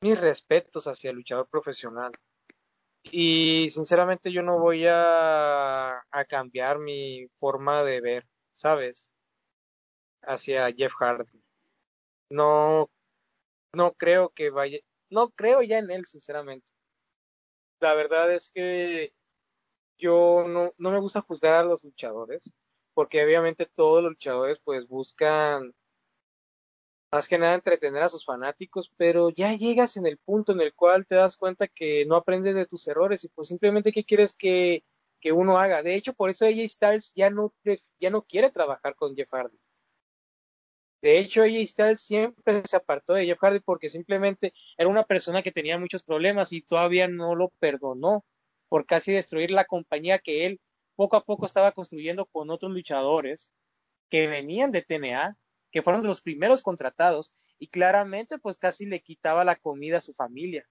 mis 0.02 0.20
respetos 0.20 0.88
hacia 0.88 1.10
el 1.12 1.18
luchador 1.18 1.48
profesional. 1.50 2.12
Y 3.04 3.70
sinceramente 3.70 4.32
yo 4.32 4.44
no 4.44 4.60
voy 4.60 4.86
a, 4.88 5.98
a 5.98 6.26
cambiar 6.28 6.80
mi 6.80 7.28
forma 7.36 7.84
de 7.84 8.02
ver, 8.02 8.28
¿sabes? 8.52 9.12
Hacia 10.22 10.72
Jeff 10.72 10.94
Hardy. 11.00 11.42
No, 12.30 12.90
no 13.74 13.94
creo 13.94 14.30
que 14.30 14.50
vaya, 14.50 14.80
no 15.10 15.30
creo 15.32 15.62
ya 15.64 15.80
en 15.80 15.92
él, 15.92 16.06
sinceramente. 16.06 16.72
La 17.80 17.94
verdad 17.96 18.34
es 18.34 18.52
que 18.54 19.14
yo 19.98 20.46
no, 20.48 20.72
no 20.78 20.92
me 20.92 21.00
gusta 21.00 21.22
juzgar 21.22 21.56
a 21.56 21.68
los 21.68 21.84
luchadores, 21.84 22.52
porque 22.94 23.24
obviamente 23.24 23.66
todos 23.66 24.04
los 24.04 24.12
luchadores 24.14 24.60
pues 24.60 24.88
buscan 24.88 25.74
más 27.12 27.28
que 27.28 27.38
nada 27.38 27.56
entretener 27.56 28.04
a 28.04 28.10
sus 28.10 28.26
fanáticos, 28.26 28.92
pero 28.98 29.30
ya 29.30 29.54
llegas 29.54 29.98
en 29.98 30.06
el 30.06 30.18
punto 30.18 30.52
en 30.52 30.62
el 30.62 30.74
cual 30.74 31.08
te 31.08 31.16
das 31.16 31.38
cuenta 31.38 31.68
que 31.68 32.06
no 32.06 32.16
aprendes 32.16 32.56
de 32.56 32.66
tus 32.66 32.88
errores 32.88 33.24
y 33.24 33.30
pues 33.30 33.48
simplemente 33.48 33.92
qué 33.92 34.04
quieres 34.04 34.34
que, 34.34 34.84
que 35.20 35.32
uno 35.32 35.58
haga. 35.58 35.82
De 35.84 35.96
hecho, 35.96 36.14
por 36.14 36.30
eso 36.30 36.46
AJ 36.46 36.68
Styles 36.70 37.14
ya 37.16 37.30
no, 37.30 37.54
ya 38.00 38.10
no 38.12 38.24
quiere 38.24 38.52
trabajar 38.52 38.96
con 38.96 39.16
Jeff 39.16 39.30
Hardy. 39.32 39.58
De 41.02 41.18
hecho, 41.18 41.42
AJ 41.44 41.66
Styles 41.66 42.02
siempre 42.02 42.62
se 42.66 42.78
apartó 42.78 43.14
de 43.14 43.26
Jeff 43.26 43.40
Hardy 43.40 43.60
porque 43.60 43.90
simplemente 43.90 44.54
era 44.78 44.90
una 44.90 45.04
persona 45.04 45.42
que 45.42 45.52
tenía 45.52 45.80
muchos 45.80 46.04
problemas 46.04 46.54
y 46.54 46.62
todavía 46.62 47.08
no 47.08 47.36
lo 47.36 47.50
perdonó 47.60 48.24
por 48.68 48.86
casi 48.86 49.14
destruir 49.14 49.52
la 49.52 49.66
compañía 49.66 50.20
que 50.20 50.46
él 50.46 50.62
poco 50.96 51.16
a 51.16 51.24
poco 51.26 51.46
estaba 51.46 51.72
construyendo 51.72 52.26
con 52.26 52.52
otros 52.52 52.72
luchadores 52.72 53.54
que 54.10 54.28
venían 54.28 54.72
de 54.72 54.82
TNA 54.82 55.38
que 55.72 55.82
fueron 55.82 56.02
de 56.02 56.08
los 56.08 56.22
primeros 56.22 56.62
contratados 56.62 57.32
y 57.58 57.68
claramente 57.68 58.38
pues 58.40 58.58
casi 58.58 58.86
le 58.86 59.02
quitaba 59.02 59.44
la 59.44 59.56
comida 59.56 59.98
a 59.98 60.02
su 60.02 60.14
familia. 60.14 60.68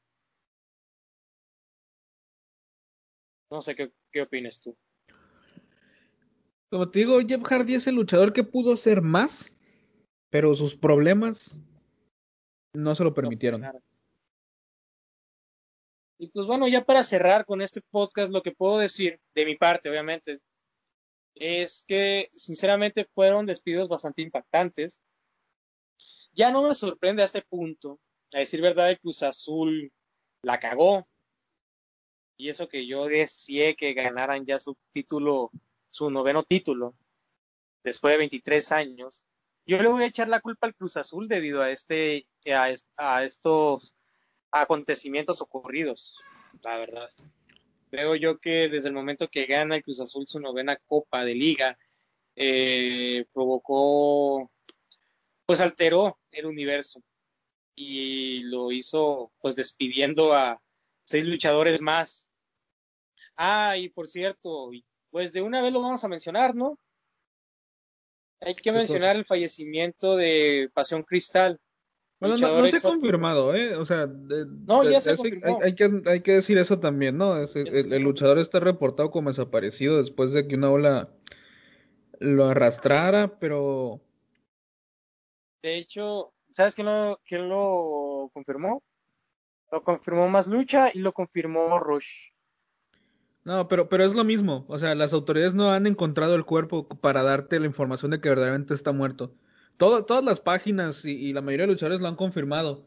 No 3.51 3.63
sé 3.63 3.75
qué, 3.75 3.93
qué 4.13 4.23
opinas 4.23 4.61
tú. 4.61 4.77
Como 6.71 6.91
te 6.91 6.99
digo, 6.99 7.19
Jeff 7.27 7.43
Hardy 7.43 7.75
es 7.75 7.87
el 7.87 7.95
luchador 7.95 8.33
que 8.33 8.45
pudo 8.45 8.77
ser 8.77 9.01
más, 9.01 9.51
pero 10.31 10.55
sus 10.55 10.77
problemas 10.77 11.57
no 12.75 12.95
se 12.95 13.05
lo 13.05 13.15
permitieron. 13.15 13.63
No, 13.63 13.73
y 16.19 16.29
pues 16.29 16.47
bueno, 16.47 16.67
ya 16.67 16.85
para 16.85 17.05
cerrar 17.05 17.47
con 17.47 17.63
este 17.63 17.81
podcast, 17.81 18.33
lo 18.33 18.43
que 18.43 18.51
puedo 18.51 18.79
decir 18.79 19.21
de 19.35 19.47
mi 19.47 19.57
parte, 19.57 19.89
obviamente, 19.89 20.41
es 21.41 21.85
que 21.87 22.29
sinceramente 22.37 23.09
fueron 23.15 23.47
despidos 23.47 23.89
bastante 23.89 24.23
impactantes. 24.23 25.01
Ya 26.33 26.51
no 26.51 26.63
me 26.63 26.75
sorprende 26.75 27.23
a 27.23 27.25
este 27.25 27.43
punto. 27.43 28.01
A 28.33 28.39
decir 28.39 28.61
verdad, 28.61 28.91
el 28.91 28.99
Cruz 28.99 29.23
Azul 29.23 29.93
la 30.43 30.61
cagó. 30.61 31.09
Y 32.37 32.49
eso 32.51 32.69
que 32.69 32.87
yo 32.87 33.07
deseé 33.07 33.75
que 33.75 33.95
ganaran 33.95 34.47
ya 34.47 34.59
su 34.59 34.77
título, 34.93 35.51
su 35.91 36.11
noveno 36.11 36.45
título, 36.45 36.95
después 37.83 38.13
de 38.13 38.19
23 38.19 38.73
años. 38.73 39.25
Yo 39.67 39.83
le 39.83 39.89
voy 39.89 40.05
a 40.05 40.07
echar 40.07 40.29
la 40.29 40.41
culpa 40.41 40.67
al 40.67 40.75
Cruz 40.75 40.97
Azul 40.97 41.29
debido 41.29 41.63
a 41.63 41.71
este, 41.71 42.27
a, 42.47 42.73
a 42.97 43.25
estos 43.25 43.95
acontecimientos 44.51 45.43
ocurridos, 45.43 46.23
la 46.63 46.79
verdad. 46.79 47.11
Creo 47.91 48.15
yo 48.15 48.39
que 48.39 48.69
desde 48.69 48.89
el 48.89 48.95
momento 48.95 49.29
que 49.29 49.47
gana 49.47 49.77
el 49.77 49.83
Cruz 49.83 50.01
Azul 50.01 50.27
su 50.27 50.41
novena 50.41 50.77
Copa 50.87 51.25
de 51.25 51.35
Liga, 51.35 51.79
eh, 52.37 53.25
provocó, 53.33 54.51
pues 55.47 55.61
alteró 55.61 56.19
el 56.31 56.47
universo 56.47 57.03
y 57.75 58.41
lo 58.45 58.71
hizo 58.73 59.33
pues 59.41 59.57
despidiendo 59.57 60.35
a 60.35 60.61
seis 61.05 61.25
luchadores 61.25 61.81
más. 61.81 62.31
Ah, 63.37 63.77
y 63.77 63.89
por 63.89 64.09
cierto, 64.09 64.71
pues 65.11 65.33
de 65.33 65.43
una 65.43 65.63
vez 65.63 65.73
lo 65.73 65.81
vamos 65.81 66.05
a 66.05 66.09
mencionar, 66.09 66.55
¿no? 66.55 66.79
Hay 68.41 68.55
que 68.55 68.73
mencionar 68.73 69.17
el 69.17 69.25
fallecimiento 69.25 70.17
de 70.17 70.71
Pasión 70.73 71.03
Cristal, 71.03 71.61
bueno, 72.21 72.37
no, 72.37 72.67
se 72.67 72.77
ha 72.77 72.81
confirmado, 72.81 73.55
¿eh? 73.55 73.77
O 73.77 73.85
sea, 73.85 74.09
no, 74.09 74.83
ya 74.83 75.01
se 75.01 75.17
confirmó. 75.17 75.61
Hay, 75.63 75.77
que, 75.77 76.03
hay 76.07 76.21
que 76.21 76.33
decir 76.33 76.59
eso 76.59 76.81
también, 76.81 77.17
¿no? 77.17 77.37
el, 77.37 78.03
luchador 78.03 78.39
está 78.39 78.59
reportado 78.59 79.13
como 79.13 79.31
desaparecido 79.31 79.99
después 80.03 80.33
de 80.33 80.49
que 80.49 80.57
una 80.57 80.71
ola 80.71 81.11
lo 82.19 82.47
arrastrara, 82.47 83.39
pero... 83.39 84.01
De 85.63 85.77
hecho, 85.77 86.33
¿sabes 86.51 86.75
quién 86.75 86.89
lo, 86.89 87.21
quién 87.25 87.49
lo 87.49 88.31
confirmó? 88.35 88.83
Lo 89.71 89.85
confirmó 89.85 90.29
Más 90.29 90.49
Lucha 90.49 90.91
y 90.93 90.99
lo 90.99 91.13
confirmó 91.13 91.79
Rush. 91.79 92.31
No, 93.45 93.69
pero, 93.69 93.89
pero 93.89 94.05
es 94.05 94.15
lo 94.15 94.25
mismo. 94.25 94.65
O 94.69 94.79
sea, 94.79 94.95
las 94.97 95.13
autoridades 95.13 95.55
no 95.55 95.71
han 95.71 95.87
encontrado 95.87 96.35
el 96.35 96.45
cuerpo 96.45 96.89
para 96.89 97.23
darte 97.23 97.61
la 97.61 97.67
información 97.67 98.11
de 98.11 98.21
que 98.21 98.29
verdaderamente 98.29 98.75
está 98.75 98.91
muerto 98.91 99.33
todas 99.79 100.25
las 100.25 100.41
páginas 100.41 101.05
y, 101.05 101.33
la 101.33 101.41
mayoría 101.41 101.67
de 101.67 101.73
luchadores 101.73 102.01
lo 102.01 102.09
han 102.09 102.17
confirmado. 102.17 102.85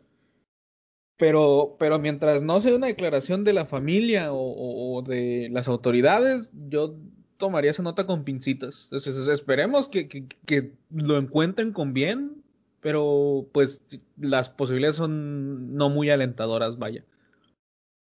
Pero, 1.18 1.76
pero 1.80 2.00
mientras 2.00 2.42
no 2.42 2.60
sea 2.62 2.76
una 2.76 2.88
declaración 2.88 3.44
de 3.44 3.54
la 3.54 3.66
familia 3.66 4.30
o, 4.32 5.04
de 5.06 5.50
las 5.52 5.68
autoridades, 5.68 6.50
yo 6.54 6.96
tomaría 7.38 7.72
esa 7.72 7.84
nota 7.84 8.06
con 8.06 8.24
pincitas. 8.24 8.90
esperemos 8.92 9.88
que, 9.88 10.08
que, 10.08 10.74
lo 10.90 11.18
encuentren 11.18 11.74
con 11.74 11.94
bien, 11.94 12.44
pero 12.82 13.48
pues 13.54 13.82
las 14.18 14.50
posibilidades 14.50 14.98
son 14.98 15.76
no 15.76 15.90
muy 15.90 16.10
alentadoras, 16.10 16.78
vaya. 16.78 17.06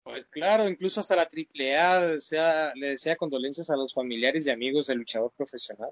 Pues 0.03 0.25
claro, 0.25 0.67
incluso 0.67 0.99
hasta 0.99 1.15
la 1.15 1.29
AAA 1.29 2.17
le 2.75 2.87
desea 2.87 3.15
condolencias 3.15 3.69
a 3.69 3.77
los 3.77 3.93
familiares 3.93 4.47
y 4.47 4.49
amigos 4.49 4.87
del 4.87 4.97
luchador 4.97 5.31
profesional 5.37 5.91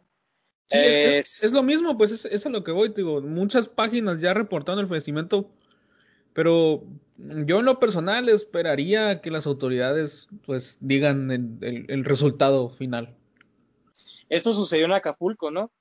es, 0.70 1.52
lo 1.52 1.64
mismo, 1.64 1.98
pues 1.98 2.12
es, 2.12 2.26
es, 2.26 2.46
a 2.46 2.50
lo 2.50 2.64
que 2.64 2.72
voy, 2.72 2.90
digo, 2.90 3.22
muchas 3.22 3.68
páginas 3.68 4.22
ya 4.22 4.34
reportaron 4.34 4.80
el 4.80 4.88
fallecimiento, 4.88 5.50
pero 6.34 6.84
yo 7.18 7.60
en 7.60 7.66
lo 7.66 7.80
personal 7.80 8.30
esperaría 8.30 9.22
que 9.22 9.32
las 9.32 9.46
autoridades 9.46 10.28
pues 10.46 10.78
digan 10.80 11.60
el, 11.62 12.06
resultado 12.06 12.70
final. 12.70 13.16
Esto 14.30 14.54
sucedió 14.54 14.86
en 14.86 14.94
Acapulco, 14.94 15.52
¿no? 15.52 15.72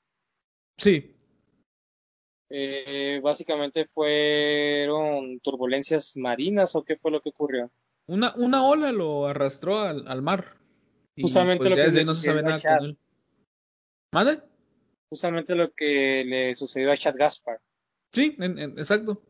Sí. 0.78 1.14
Eh, 2.51 3.20
básicamente 3.22 3.86
fueron 3.86 5.39
turbulencias 5.41 6.16
marinas 6.16 6.74
o 6.74 6.82
qué 6.82 6.97
fue 6.97 7.11
lo 7.11 7.20
que 7.20 7.28
ocurrió. 7.28 7.70
Una, 8.07 8.34
una 8.36 8.66
ola 8.66 8.91
lo 8.91 9.26
arrastró 9.26 9.80
al, 9.80 10.22
mar. 10.22 10.57
Justamente 11.20 11.68
pues, 11.68 11.70
lo 11.70 11.93
que 11.93 12.05
no 12.05 12.14
se 12.14 12.26
sabe 12.26 12.43
nada 12.43 12.78
con 12.78 12.86
él. 12.86 12.99
¿Madre? 14.12 14.41
Justamente 15.09 15.54
lo 15.54 15.72
que 15.72 16.24
le 16.24 16.54
sucedió 16.54 16.92
a 16.92 16.96
Chad 16.96 17.16
Gaspar. 17.16 17.61
Sí, 18.12 18.36
exacto. 18.76 19.22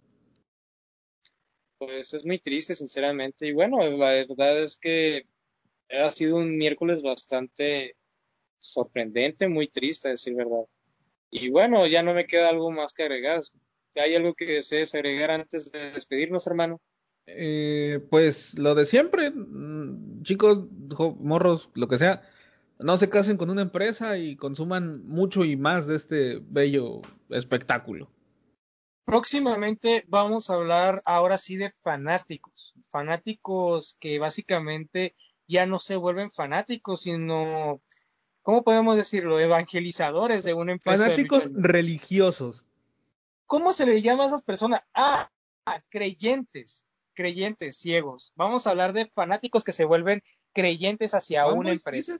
Pues 1.78 2.12
es 2.14 2.26
muy 2.26 2.38
triste, 2.38 2.74
sinceramente. 2.74 3.46
Y 3.46 3.52
bueno, 3.52 3.78
la 3.88 4.10
verdad 4.10 4.60
es 4.60 4.76
que 4.76 5.26
ha 5.90 6.10
sido 6.10 6.36
un 6.36 6.56
miércoles 6.56 7.02
bastante 7.02 7.96
sorprendente, 8.58 9.48
muy 9.48 9.68
triste, 9.68 10.08
a 10.08 10.10
decir 10.12 10.34
verdad. 10.34 10.66
Y 11.30 11.50
bueno, 11.50 11.86
ya 11.86 12.02
no 12.02 12.14
me 12.14 12.26
queda 12.26 12.48
algo 12.48 12.70
más 12.70 12.92
que 12.92 13.04
agregar. 13.04 13.40
¿Hay 13.96 14.14
algo 14.14 14.34
que 14.34 14.46
desees 14.46 14.94
agregar 14.94 15.30
antes 15.30 15.70
de 15.72 15.92
despedirnos, 15.92 16.46
hermano? 16.46 16.80
Eh, 17.26 18.00
pues 18.10 18.58
lo 18.58 18.74
de 18.74 18.86
siempre, 18.86 19.30
mm, 19.30 20.22
chicos, 20.22 20.66
morros, 21.20 21.68
lo 21.74 21.86
que 21.88 21.98
sea, 21.98 22.22
no 22.78 22.96
se 22.96 23.08
casen 23.08 23.36
con 23.36 23.50
una 23.50 23.62
empresa 23.62 24.18
y 24.18 24.36
consuman 24.36 25.06
mucho 25.06 25.44
y 25.44 25.56
más 25.56 25.86
de 25.86 25.96
este 25.96 26.38
bello 26.42 27.02
espectáculo. 27.30 28.10
Próximamente 29.04 30.04
vamos 30.06 30.50
a 30.50 30.54
hablar 30.54 31.00
ahora 31.06 31.38
sí 31.38 31.56
de 31.56 31.70
fanáticos, 31.70 32.74
fanáticos 32.90 33.96
que 34.00 34.18
básicamente 34.18 35.14
ya 35.46 35.66
no 35.66 35.78
se 35.78 35.96
vuelven 35.96 36.30
fanáticos, 36.30 37.00
sino, 37.02 37.80
¿cómo 38.42 38.62
podemos 38.62 38.96
decirlo? 38.96 39.40
Evangelizadores 39.40 40.44
de 40.44 40.52
una 40.52 40.72
empresa. 40.72 41.04
Fanáticos 41.04 41.48
religiosos. 41.54 42.66
¿Cómo 43.46 43.72
se 43.72 43.86
le 43.86 44.02
llama 44.02 44.24
a 44.24 44.26
esas 44.26 44.42
personas? 44.42 44.86
Ah, 44.92 45.30
creyentes, 45.88 46.84
creyentes 47.14 47.78
ciegos. 47.78 48.34
Vamos 48.36 48.66
a 48.66 48.70
hablar 48.70 48.92
de 48.92 49.06
fanáticos 49.06 49.64
que 49.64 49.72
se 49.72 49.86
vuelven 49.86 50.22
creyentes 50.52 51.14
hacia 51.14 51.46
una 51.46 51.70
empresa. 51.70 52.18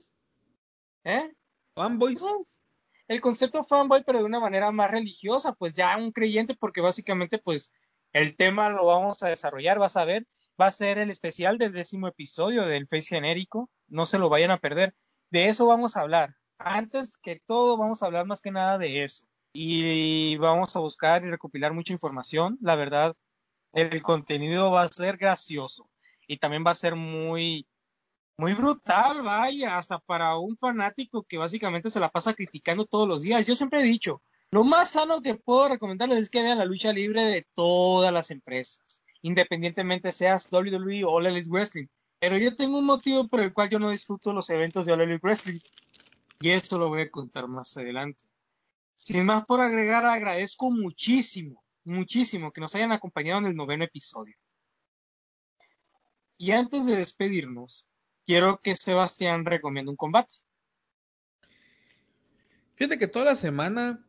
¿Eh? 1.03 1.31
Fanboy. 1.75 2.17
El 3.07 3.21
concepto 3.21 3.63
fanboy, 3.63 4.03
pero 4.05 4.19
de 4.19 4.25
una 4.25 4.39
manera 4.39 4.71
más 4.71 4.91
religiosa, 4.91 5.53
pues 5.53 5.73
ya 5.73 5.97
un 5.97 6.11
creyente, 6.11 6.55
porque 6.55 6.81
básicamente, 6.81 7.39
pues, 7.39 7.73
el 8.13 8.35
tema 8.35 8.69
lo 8.69 8.85
vamos 8.85 9.23
a 9.23 9.29
desarrollar, 9.29 9.79
vas 9.79 9.97
a 9.97 10.05
ver, 10.05 10.27
va 10.59 10.67
a 10.67 10.71
ser 10.71 10.97
el 10.97 11.09
especial 11.09 11.57
del 11.57 11.71
décimo 11.71 12.07
episodio 12.07 12.65
del 12.65 12.87
Face 12.87 13.07
genérico, 13.07 13.69
no 13.87 14.05
se 14.05 14.19
lo 14.19 14.29
vayan 14.29 14.51
a 14.51 14.57
perder. 14.57 14.93
De 15.31 15.47
eso 15.47 15.67
vamos 15.67 15.95
a 15.95 16.01
hablar. 16.01 16.35
Antes 16.57 17.17
que 17.17 17.41
todo, 17.45 17.77
vamos 17.77 18.03
a 18.03 18.07
hablar 18.07 18.25
más 18.25 18.41
que 18.41 18.51
nada 18.51 18.77
de 18.77 19.03
eso. 19.03 19.25
Y 19.53 20.37
vamos 20.37 20.75
a 20.75 20.79
buscar 20.79 21.23
y 21.23 21.29
recopilar 21.31 21.73
mucha 21.73 21.93
información. 21.93 22.57
La 22.61 22.75
verdad, 22.75 23.15
el 23.73 24.01
contenido 24.01 24.71
va 24.71 24.83
a 24.83 24.87
ser 24.87 25.17
gracioso 25.17 25.89
y 26.27 26.37
también 26.37 26.63
va 26.65 26.71
a 26.71 26.75
ser 26.75 26.95
muy 26.95 27.67
muy 28.39 28.53
brutal, 28.53 29.21
vaya, 29.21 29.77
hasta 29.77 29.99
para 29.99 30.37
un 30.37 30.55
fanático 30.55 31.23
que 31.23 31.37
básicamente 31.37 31.89
se 31.89 31.99
la 31.99 32.07
pasa 32.07 32.33
criticando 32.33 32.85
todos 32.85 33.05
los 33.05 33.21
días. 33.21 33.45
Yo 33.45 33.53
siempre 33.53 33.81
he 33.81 33.83
dicho, 33.83 34.21
Lo 34.49 34.63
más 34.63 34.91
sano 34.91 35.21
que 35.21 35.35
puedo 35.35 35.67
recomendarles 35.67 36.19
es 36.19 36.29
que 36.29 36.41
vean 36.41 36.57
la 36.57 36.63
lucha 36.63 36.93
libre 36.93 37.21
de 37.25 37.45
todas 37.53 38.13
las 38.13 38.31
empresas, 38.31 39.03
independientemente 39.21 40.13
seas 40.13 40.47
WWE 40.53 41.03
o 41.03 41.11
All 41.11 41.27
Wrestling. 41.49 41.87
Pero 42.19 42.37
yo 42.37 42.55
tengo 42.55 42.79
un 42.79 42.85
motivo 42.85 43.27
por 43.27 43.41
el 43.41 43.51
cual 43.51 43.69
yo 43.69 43.77
no 43.77 43.91
disfruto 43.91 44.31
los 44.31 44.49
eventos 44.49 44.85
de 44.85 44.93
All 44.93 45.01
Elite 45.01 45.19
Wrestling. 45.21 45.59
Y 46.39 46.51
esto 46.51 46.77
lo 46.77 46.87
voy 46.87 47.01
a 47.01 47.11
contar 47.11 47.49
más 47.49 47.75
adelante. 47.75 48.23
Sin 48.95 49.25
más 49.25 49.45
por 49.45 49.59
agregar, 49.59 50.05
agradezco 50.05 50.71
muchísimo, 50.71 51.61
muchísimo 51.83 52.53
que 52.53 52.61
nos 52.61 52.73
hayan 52.73 52.93
acompañado 52.93 53.39
en 53.39 53.47
el 53.47 53.55
noveno 53.57 53.83
episodio. 53.83 54.37
Y 56.37 56.51
antes 56.51 56.85
de 56.85 56.95
despedirnos, 56.95 57.85
quiero 58.29 58.61
que 58.61 58.75
Sebastián 58.75 59.43
recomiende 59.43 59.89
un 59.89 59.97
combate. 59.97 60.35
Fíjate 62.75 62.99
que 62.99 63.07
toda 63.07 63.25
la 63.25 63.35
semana 63.35 64.05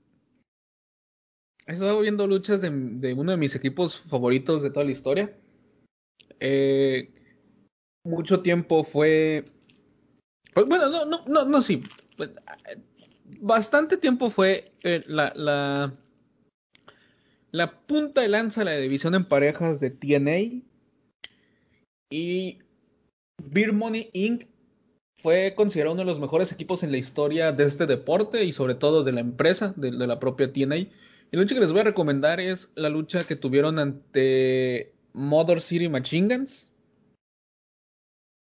he 1.66 1.72
estado 1.72 1.98
viendo 2.00 2.26
luchas 2.26 2.60
de, 2.60 2.68
uno 3.14 3.30
de 3.30 3.38
mis 3.38 3.54
equipos 3.54 3.98
favoritos 3.98 4.62
de 4.62 4.68
toda 4.68 4.84
la 4.84 4.92
historia. 4.92 5.34
Eh, 6.38 7.14
mucho 8.04 8.42
tiempo 8.42 8.84
fue. 8.84 9.46
Pues, 10.52 10.66
bueno, 10.66 10.90
no, 10.90 11.06
no, 11.06 11.24
no, 11.26 11.46
no, 11.46 11.62
sí. 11.62 11.82
Bastante 13.40 13.96
tiempo 13.96 14.28
fue 14.28 14.70
eh, 14.82 15.02
la, 15.06 15.32
la, 15.34 15.94
la 17.52 17.70
punta 17.86 18.20
de 18.20 18.28
lanza 18.28 18.60
de 18.60 18.64
la 18.66 18.76
división 18.76 19.14
en 19.14 19.24
parejas 19.24 19.80
de 19.80 19.88
TNA. 19.88 20.62
Y 22.10 22.58
Beer 23.48 23.72
Money 23.72 24.10
Inc. 24.12 24.46
fue 25.18 25.54
considerado 25.56 25.94
uno 25.94 26.02
de 26.02 26.06
los 26.06 26.20
mejores 26.20 26.52
equipos 26.52 26.82
en 26.82 26.92
la 26.92 26.98
historia 26.98 27.52
de 27.52 27.64
este 27.64 27.86
deporte 27.86 28.44
y 28.44 28.52
sobre 28.52 28.74
todo 28.74 29.04
de 29.04 29.12
la 29.12 29.20
empresa, 29.20 29.74
de, 29.76 29.92
la 29.92 30.18
propia 30.18 30.52
TNA. 30.52 30.76
Y 30.76 30.90
la 31.32 31.40
lucha 31.40 31.54
que 31.54 31.60
les 31.60 31.72
voy 31.72 31.80
a 31.80 31.84
recomendar 31.84 32.40
es 32.40 32.70
la 32.74 32.88
lucha 32.88 33.26
que 33.26 33.36
tuvieron 33.36 33.78
ante 33.78 34.92
Mother 35.12 35.60
City 35.60 35.88
Machine 35.88 36.34
Guns. 36.34 36.68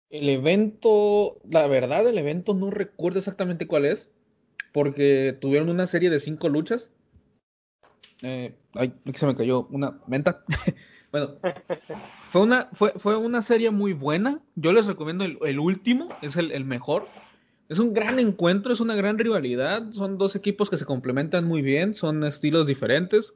El 0.09 0.29
evento, 0.29 1.39
la 1.49 1.67
verdad, 1.67 2.09
el 2.09 2.19
evento 2.19 2.55
no 2.55 2.71
recuerdo 2.71 3.21
exactamente 3.21 3.67
cuál 3.67 3.85
es, 3.85 4.09
porque 4.73 5.37
tuvieron 5.41 5.69
una 5.69 5.87
serie 5.87 6.11
de 6.11 6.21
cinco 6.21 6.49
luchas. 6.49 6.91
Eh, 8.23 8.55
ay, 8.75 8.93
aquí 9.07 9.19
se 9.19 9.27
me 9.27 9.37
cayó 9.37 9.67
una 9.71 10.01
menta. 10.07 10.45
Bueno, 11.13 11.39
fue 12.31 12.43
una, 12.43 12.69
fue, 12.73 12.93
fue 12.97 13.17
una 13.17 13.43
serie 13.43 13.71
muy 13.71 13.93
buena. 13.93 14.41
Yo 14.55 14.73
les 14.73 14.87
recomiendo 14.87 15.25
el, 15.25 15.59
último, 15.59 16.09
es 16.23 16.37
el, 16.37 16.65
mejor. 16.65 17.09
Es 17.69 17.79
un 17.79 17.93
gran 17.93 18.19
encuentro, 18.19 18.73
es 18.73 18.81
una 18.81 18.95
gran 18.95 19.19
rivalidad. 19.19 19.91
Son 19.91 20.19
dos 20.19 20.37
equipos 20.37 20.71
que 20.71 20.77
se 20.77 20.85
complementan 20.85 21.45
muy 21.45 21.63
bien, 21.63 21.95
son 21.95 22.25
estilos 22.25 22.67
diferentes. 22.67 23.33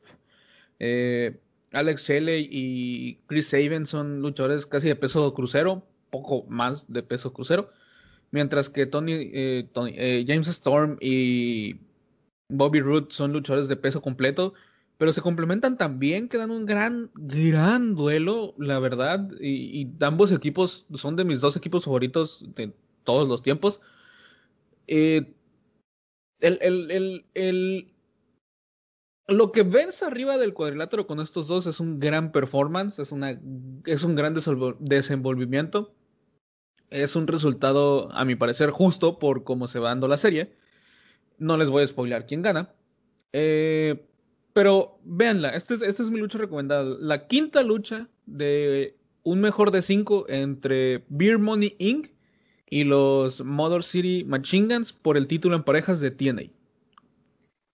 Eh, 0.79 1.41
Alex 1.72 2.05
Shelley 2.05 2.49
y 2.51 3.16
Chris 3.27 3.49
Saban 3.49 3.87
son 3.87 4.20
luchadores 4.20 4.66
casi 4.66 4.89
de 4.89 4.97
peso 4.97 5.35
crucero, 5.35 5.85
poco 6.11 6.45
más 6.49 6.91
de 6.93 7.03
peso 7.03 7.33
crucero. 7.33 7.70
Mientras 8.31 8.68
que 8.68 8.87
Tony, 8.87 9.12
eh, 9.12 9.68
eh, 9.75 10.25
James 10.27 10.49
Storm 10.49 10.97
y 11.01 11.77
Bobby 12.49 12.81
Roode 12.81 13.09
son 13.11 13.33
luchadores 13.33 13.68
de 13.68 13.77
peso 13.77 14.01
completo 14.01 14.55
pero 14.99 15.12
se 15.12 15.22
complementan 15.22 15.76
también, 15.76 16.28
quedan 16.28 16.51
un 16.51 16.66
gran, 16.66 17.11
gran 17.14 17.95
duelo, 17.95 18.55
la 18.59 18.78
verdad, 18.78 19.28
y, 19.40 19.88
ambos 20.01 20.30
equipos 20.32 20.86
son 20.95 21.16
de 21.16 21.24
mis 21.24 21.40
dos 21.40 21.57
equipos 21.57 21.84
favoritos 21.84 22.45
de 22.55 22.72
todos 23.03 23.28
los 23.28 23.42
tiempos. 23.42 23.80
Eh, 24.86 25.34
el, 26.40 26.59
el, 26.61 27.24
el, 27.34 27.95
lo 29.26 29.53
que 29.53 29.62
ves 29.62 30.03
arriba 30.03 30.38
del 30.38 30.55
cuadrilátero 30.55 31.07
con 31.07 31.20
estos 31.20 31.49
dos 31.49 31.66
es 31.66 31.80
un 31.80 31.99
gran 31.99 32.30
performance, 32.30 32.99
es, 32.99 33.11
una, 33.11 33.40
es 33.86 34.05
un 34.05 34.14
gran 34.14 34.34
desenvolvimiento, 34.78 35.95
es 36.90 37.16
un 37.16 37.26
resultado, 37.26 38.12
a 38.12 38.24
mi 38.24 38.36
parecer, 38.36 38.70
justo 38.70 39.18
por 39.18 39.42
cómo 39.42 39.66
se 39.66 39.78
va 39.80 39.88
dando 39.88 40.07
la 40.07 40.18
serie. 40.18 40.57
No 41.38 41.57
les 41.57 41.70
voy 41.70 41.82
a 41.82 41.86
spoilar 41.86 42.26
quién 42.26 42.42
gana. 42.42 42.72
Eh, 43.32 44.07
pero 44.55 45.00
véanla, 45.02 45.50
esta 45.50 45.74
es, 45.74 45.82
esta 45.82 46.02
es 46.05 46.11
mi 46.11 46.20
lucha 46.20 46.38
recomendada. 46.38 46.96
La 47.00 47.26
quinta 47.26 47.62
lucha 47.62 48.09
de 48.24 48.96
un 49.24 49.40
mejor 49.40 49.72
de 49.72 49.82
cinco 49.82 50.26
entre 50.28 51.05
Beer 51.09 51.38
Money 51.38 51.74
Inc. 51.78 52.12
y 52.70 52.84
los 52.84 53.40
Mother 53.42 53.82
City 53.82 54.22
Machine 54.24 54.72
Guns 54.72 54.92
por 54.92 55.16
el 55.16 55.26
título 55.26 55.57
en 55.57 55.64
parejas 55.64 55.98
de 56.00 56.12
TNA. 56.12 56.52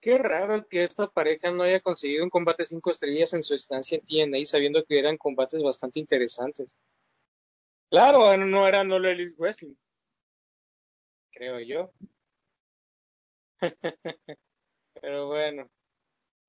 Qué 0.01 0.16
raro 0.16 0.66
que 0.68 0.83
esta 0.83 1.07
pareja 1.07 1.51
no 1.51 1.62
haya 1.62 1.81
conseguido 1.81 2.24
un 2.24 2.31
combate 2.31 2.64
cinco 2.64 2.91
estrellas 2.91 3.35
en 3.35 3.43
su 3.43 3.55
estancia 3.55 3.99
en 3.99 4.31
TNA, 4.31 4.47
sabiendo 4.47 4.83
que 4.85 4.99
eran 4.99 5.18
combates 5.18 5.62
bastante 5.62 6.01
interesantes. 6.01 6.78
Claro, 7.91 8.35
no 8.39 8.66
eran 8.66 8.89
no 8.89 8.97
Elite 8.97 9.35
Wrestling. 9.37 9.74
Creo 11.31 11.61
yo. 11.61 11.93
Pero 15.03 15.26
bueno. 15.26 15.70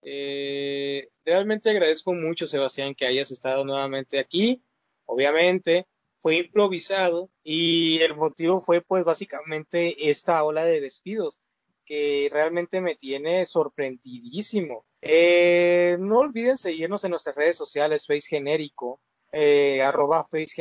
Eh, 0.01 1.09
realmente 1.25 1.69
agradezco 1.69 2.13
mucho, 2.13 2.45
Sebastián, 2.45 2.95
que 2.95 3.05
hayas 3.05 3.31
estado 3.31 3.63
nuevamente 3.65 4.19
aquí. 4.19 4.63
Obviamente 5.05 5.87
fue 6.19 6.37
improvisado 6.37 7.29
y 7.43 7.99
el 8.01 8.15
motivo 8.15 8.61
fue 8.61 8.81
pues 8.81 9.03
básicamente 9.03 10.09
esta 10.09 10.43
ola 10.43 10.63
de 10.65 10.79
despidos 10.79 11.39
que 11.85 12.29
realmente 12.31 12.79
me 12.79 12.95
tiene 12.95 13.45
sorprendidísimo. 13.45 14.85
Eh, 15.01 15.97
no 15.99 16.19
olviden 16.19 16.57
seguirnos 16.57 17.03
en 17.03 17.09
nuestras 17.09 17.35
redes 17.35 17.57
sociales, 17.57 18.05
Face 18.05 18.27
Genérico, 18.29 19.01
eh, 19.31 19.81
arroba 19.81 20.23
Face 20.23 20.55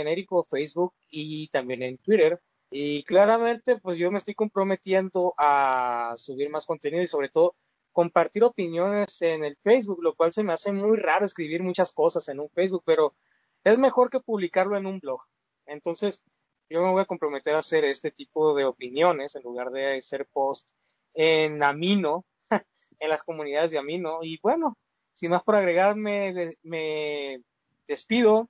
Facebook 0.48 0.94
y 1.10 1.48
también 1.48 1.82
en 1.82 1.98
Twitter. 1.98 2.40
Y 2.70 3.02
claramente, 3.02 3.76
pues 3.76 3.98
yo 3.98 4.10
me 4.10 4.18
estoy 4.18 4.34
comprometiendo 4.34 5.34
a 5.36 6.14
subir 6.16 6.50
más 6.50 6.66
contenido 6.66 7.02
y 7.02 7.08
sobre 7.08 7.28
todo 7.28 7.54
compartir 7.92 8.44
opiniones 8.44 9.20
en 9.22 9.44
el 9.44 9.56
Facebook, 9.56 10.02
lo 10.02 10.14
cual 10.14 10.32
se 10.32 10.42
me 10.42 10.52
hace 10.52 10.72
muy 10.72 10.96
raro 10.96 11.26
escribir 11.26 11.62
muchas 11.62 11.92
cosas 11.92 12.28
en 12.28 12.40
un 12.40 12.50
Facebook, 12.50 12.82
pero 12.84 13.14
es 13.64 13.78
mejor 13.78 14.10
que 14.10 14.20
publicarlo 14.20 14.76
en 14.76 14.86
un 14.86 15.00
blog. 15.00 15.20
Entonces, 15.66 16.22
yo 16.68 16.82
me 16.82 16.90
voy 16.90 17.02
a 17.02 17.06
comprometer 17.06 17.54
a 17.54 17.58
hacer 17.58 17.84
este 17.84 18.10
tipo 18.10 18.54
de 18.54 18.64
opiniones 18.64 19.34
en 19.34 19.42
lugar 19.42 19.70
de 19.70 19.98
hacer 19.98 20.26
post 20.32 20.70
en 21.14 21.62
Amino, 21.62 22.24
en 22.98 23.08
las 23.08 23.22
comunidades 23.22 23.72
de 23.72 23.78
Amino. 23.78 24.20
Y 24.22 24.38
bueno, 24.40 24.78
sin 25.12 25.30
más 25.30 25.42
por 25.42 25.56
agregarme, 25.56 26.54
me 26.62 27.42
despido. 27.86 28.48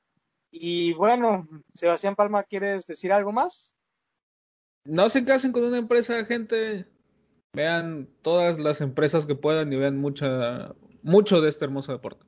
Y 0.50 0.92
bueno, 0.94 1.48
Sebastián 1.74 2.16
Palma, 2.16 2.42
¿quieres 2.42 2.86
decir 2.86 3.12
algo 3.12 3.32
más? 3.32 3.76
No 4.84 5.08
se 5.08 5.24
casen 5.24 5.52
con 5.52 5.64
una 5.64 5.78
empresa, 5.78 6.24
gente. 6.24 6.86
Vean 7.52 8.08
todas 8.22 8.58
las 8.58 8.80
empresas 8.80 9.26
que 9.26 9.34
puedan 9.34 9.72
y 9.72 9.76
vean 9.76 9.98
mucha, 9.98 10.74
mucho 11.02 11.40
de 11.40 11.50
este 11.50 11.64
hermoso 11.64 11.92
deporte. 11.92 12.24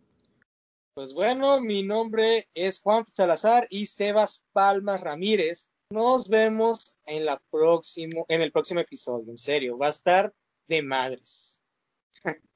Pues 0.95 1.15
bueno, 1.15 1.61
mi 1.61 1.83
nombre 1.83 2.47
es 2.55 2.81
Juan 2.81 3.07
Salazar 3.07 3.67
y 3.71 3.87
Sebas 3.87 4.47
Palmas 4.53 5.01
Ramírez. 5.01 5.71
Nos 5.91 6.29
vemos 6.29 6.99
en, 7.07 7.25
la 7.25 7.41
próximo, 7.51 8.27
en 8.29 8.43
el 8.43 8.53
próximo 8.53 8.81
episodio. 8.81 9.31
En 9.31 9.39
serio, 9.39 9.79
va 9.79 9.87
a 9.87 9.91
estar 9.91 10.35
de 10.69 10.83
madres. 10.83 11.65